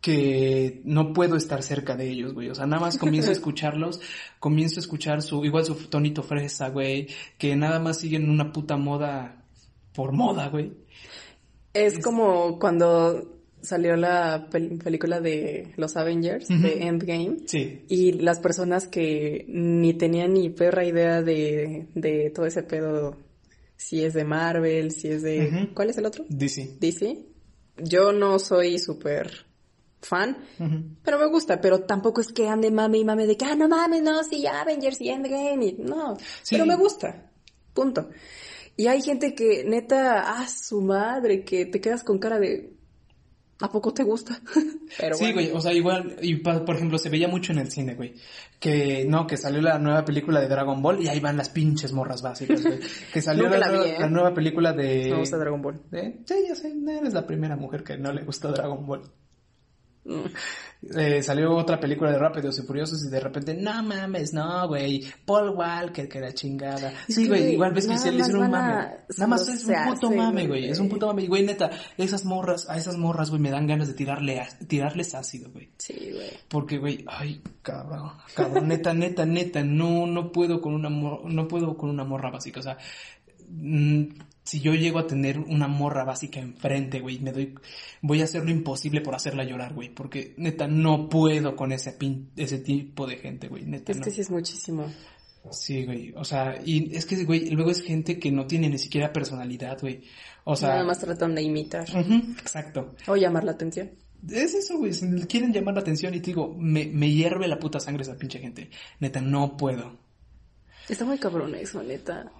[0.00, 2.48] que no puedo estar cerca de ellos, güey.
[2.50, 4.00] O sea, nada más comienzo a escucharlos,
[4.38, 8.76] comienzo a escuchar su, igual su tonito fresa, güey, que nada más siguen una puta
[8.76, 9.44] moda
[9.94, 10.72] por moda, güey.
[11.74, 17.36] Es como cuando salió la pel- película de los Avengers, de Endgame.
[17.46, 17.84] Sí.
[17.88, 23.16] Y las personas que ni tenían ni perra idea de, de todo ese pedo,
[23.76, 25.70] si es de Marvel, si es de...
[25.74, 26.24] ¿Cuál es el otro?
[26.28, 26.76] DC.
[26.80, 27.24] DC.
[27.78, 29.46] Yo no soy súper
[30.00, 30.36] fan,
[31.02, 33.68] pero me gusta, pero tampoco es que ande mame y mame de que, ah, no
[33.68, 36.50] mames, no, sí, Avengers y Endgame, y no, Sí.
[36.54, 37.30] pero me gusta,
[37.74, 38.08] punto.
[38.76, 42.74] Y hay gente que neta, ah, su madre, que te quedas con cara de,
[43.60, 44.40] ¿a poco te gusta?
[44.98, 45.34] pero sí, bueno.
[45.34, 48.14] güey, o sea, igual, y pa- por ejemplo, se veía mucho en el cine, güey,
[48.60, 51.92] que no, que salió la nueva película de Dragon Ball y ahí van las pinches
[51.92, 52.78] morras básicas, güey,
[53.12, 53.96] que salió Nunca la, la nueva, vi, ¿eh?
[54.00, 55.10] la nueva película de...
[55.10, 55.80] Me gusta Dragon Ball.
[55.90, 59.02] Sí, ya sé, eres la primera mujer que no le gusta Dragon Ball.
[60.96, 65.04] Eh, salió otra película de Rápidos y Furiosos y de repente, no mames, no, güey,
[65.26, 66.92] Paul Walker, que la chingada.
[67.08, 68.88] Sí, güey, igual ves que se le hicieron un a mame.
[69.16, 70.68] Nada más es un puto mame, güey.
[70.70, 71.24] es un puto mame.
[71.24, 74.48] Y, güey, neta, esas morras, a esas morras, güey, me dan ganas de tirarle, a-
[74.68, 75.68] tirarles ácido, güey.
[75.78, 76.30] Sí, güey.
[76.48, 81.48] Porque, güey, ay, cabrón, cabrón, neta, neta, neta, no, no puedo con una mor- no
[81.48, 82.78] puedo con una morra básica, o sea,
[83.48, 84.02] mm,
[84.48, 87.54] si yo llego a tener una morra básica enfrente, güey, me doy,
[88.00, 91.92] voy a hacer lo imposible por hacerla llorar, güey, porque neta no puedo con ese
[91.92, 94.04] pin, ese tipo de gente, güey, neta Es no.
[94.04, 94.90] que sí es muchísimo.
[95.50, 98.78] Sí, güey, o sea, y es que, güey, luego es gente que no tiene ni
[98.78, 100.00] siquiera personalidad, güey,
[100.44, 101.86] o sea, Nada más tratan de imitar
[102.40, 102.94] exacto.
[103.06, 103.90] o llamar la atención.
[104.26, 104.92] Es eso, güey.
[105.28, 108.38] Quieren llamar la atención y te digo, me, me hierve la puta sangre esa pinche
[108.38, 108.70] gente.
[108.98, 109.96] Neta, no puedo.
[110.88, 112.32] Está muy cabrón eso, neta.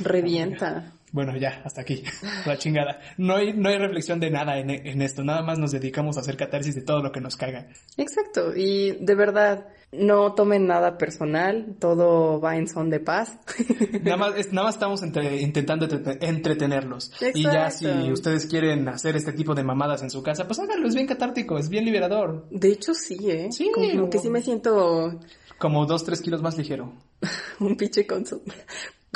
[0.00, 0.92] Revienta.
[1.12, 2.02] Bueno, ya, hasta aquí.
[2.46, 3.00] La chingada.
[3.16, 5.22] No hay, no hay reflexión de nada en, en esto.
[5.24, 7.68] Nada más nos dedicamos a hacer catarsis de todo lo que nos caga.
[7.96, 8.54] Exacto.
[8.56, 11.76] Y de verdad, no tomen nada personal.
[11.78, 13.38] Todo va en son de paz.
[14.02, 17.12] Nada más, es- nada más estamos entre- intentando entrete- entretenerlos.
[17.34, 18.12] Y ya si Exacto.
[18.12, 20.86] ustedes quieren hacer este tipo de mamadas en su casa, pues háganlo.
[20.88, 22.46] Es bien catártico, es bien liberador.
[22.50, 23.48] De hecho, sí, ¿eh?
[23.52, 23.70] Sí.
[23.72, 25.18] Como que sí me siento
[25.58, 26.92] Como dos, tres kilos más ligero.
[27.60, 28.42] un pinche consu-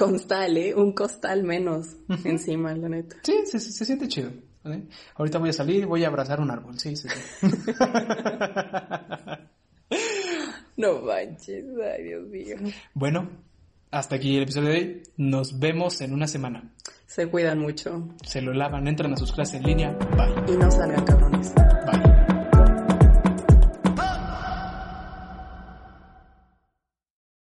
[0.00, 0.74] constal, ¿eh?
[0.74, 3.16] Un costal menos encima, la neta.
[3.22, 4.30] Sí, se, se- se siente chido.
[4.64, 4.84] ¿vale?
[5.16, 6.78] Ahorita voy a salir y voy a abrazar un árbol.
[6.78, 7.46] Sí, sí, sí.
[10.76, 11.64] No manches,
[11.94, 12.56] ay Dios mío.
[12.94, 13.28] Bueno,
[13.90, 15.02] hasta aquí el episodio de hoy.
[15.18, 16.72] Nos vemos en una semana.
[17.06, 19.90] Se cuidan mucho Se lo lavan, entran a sus clases en línea.
[20.16, 20.54] Bye.
[20.54, 21.52] y no salgan cabrones.
[21.54, 22.09] Bye.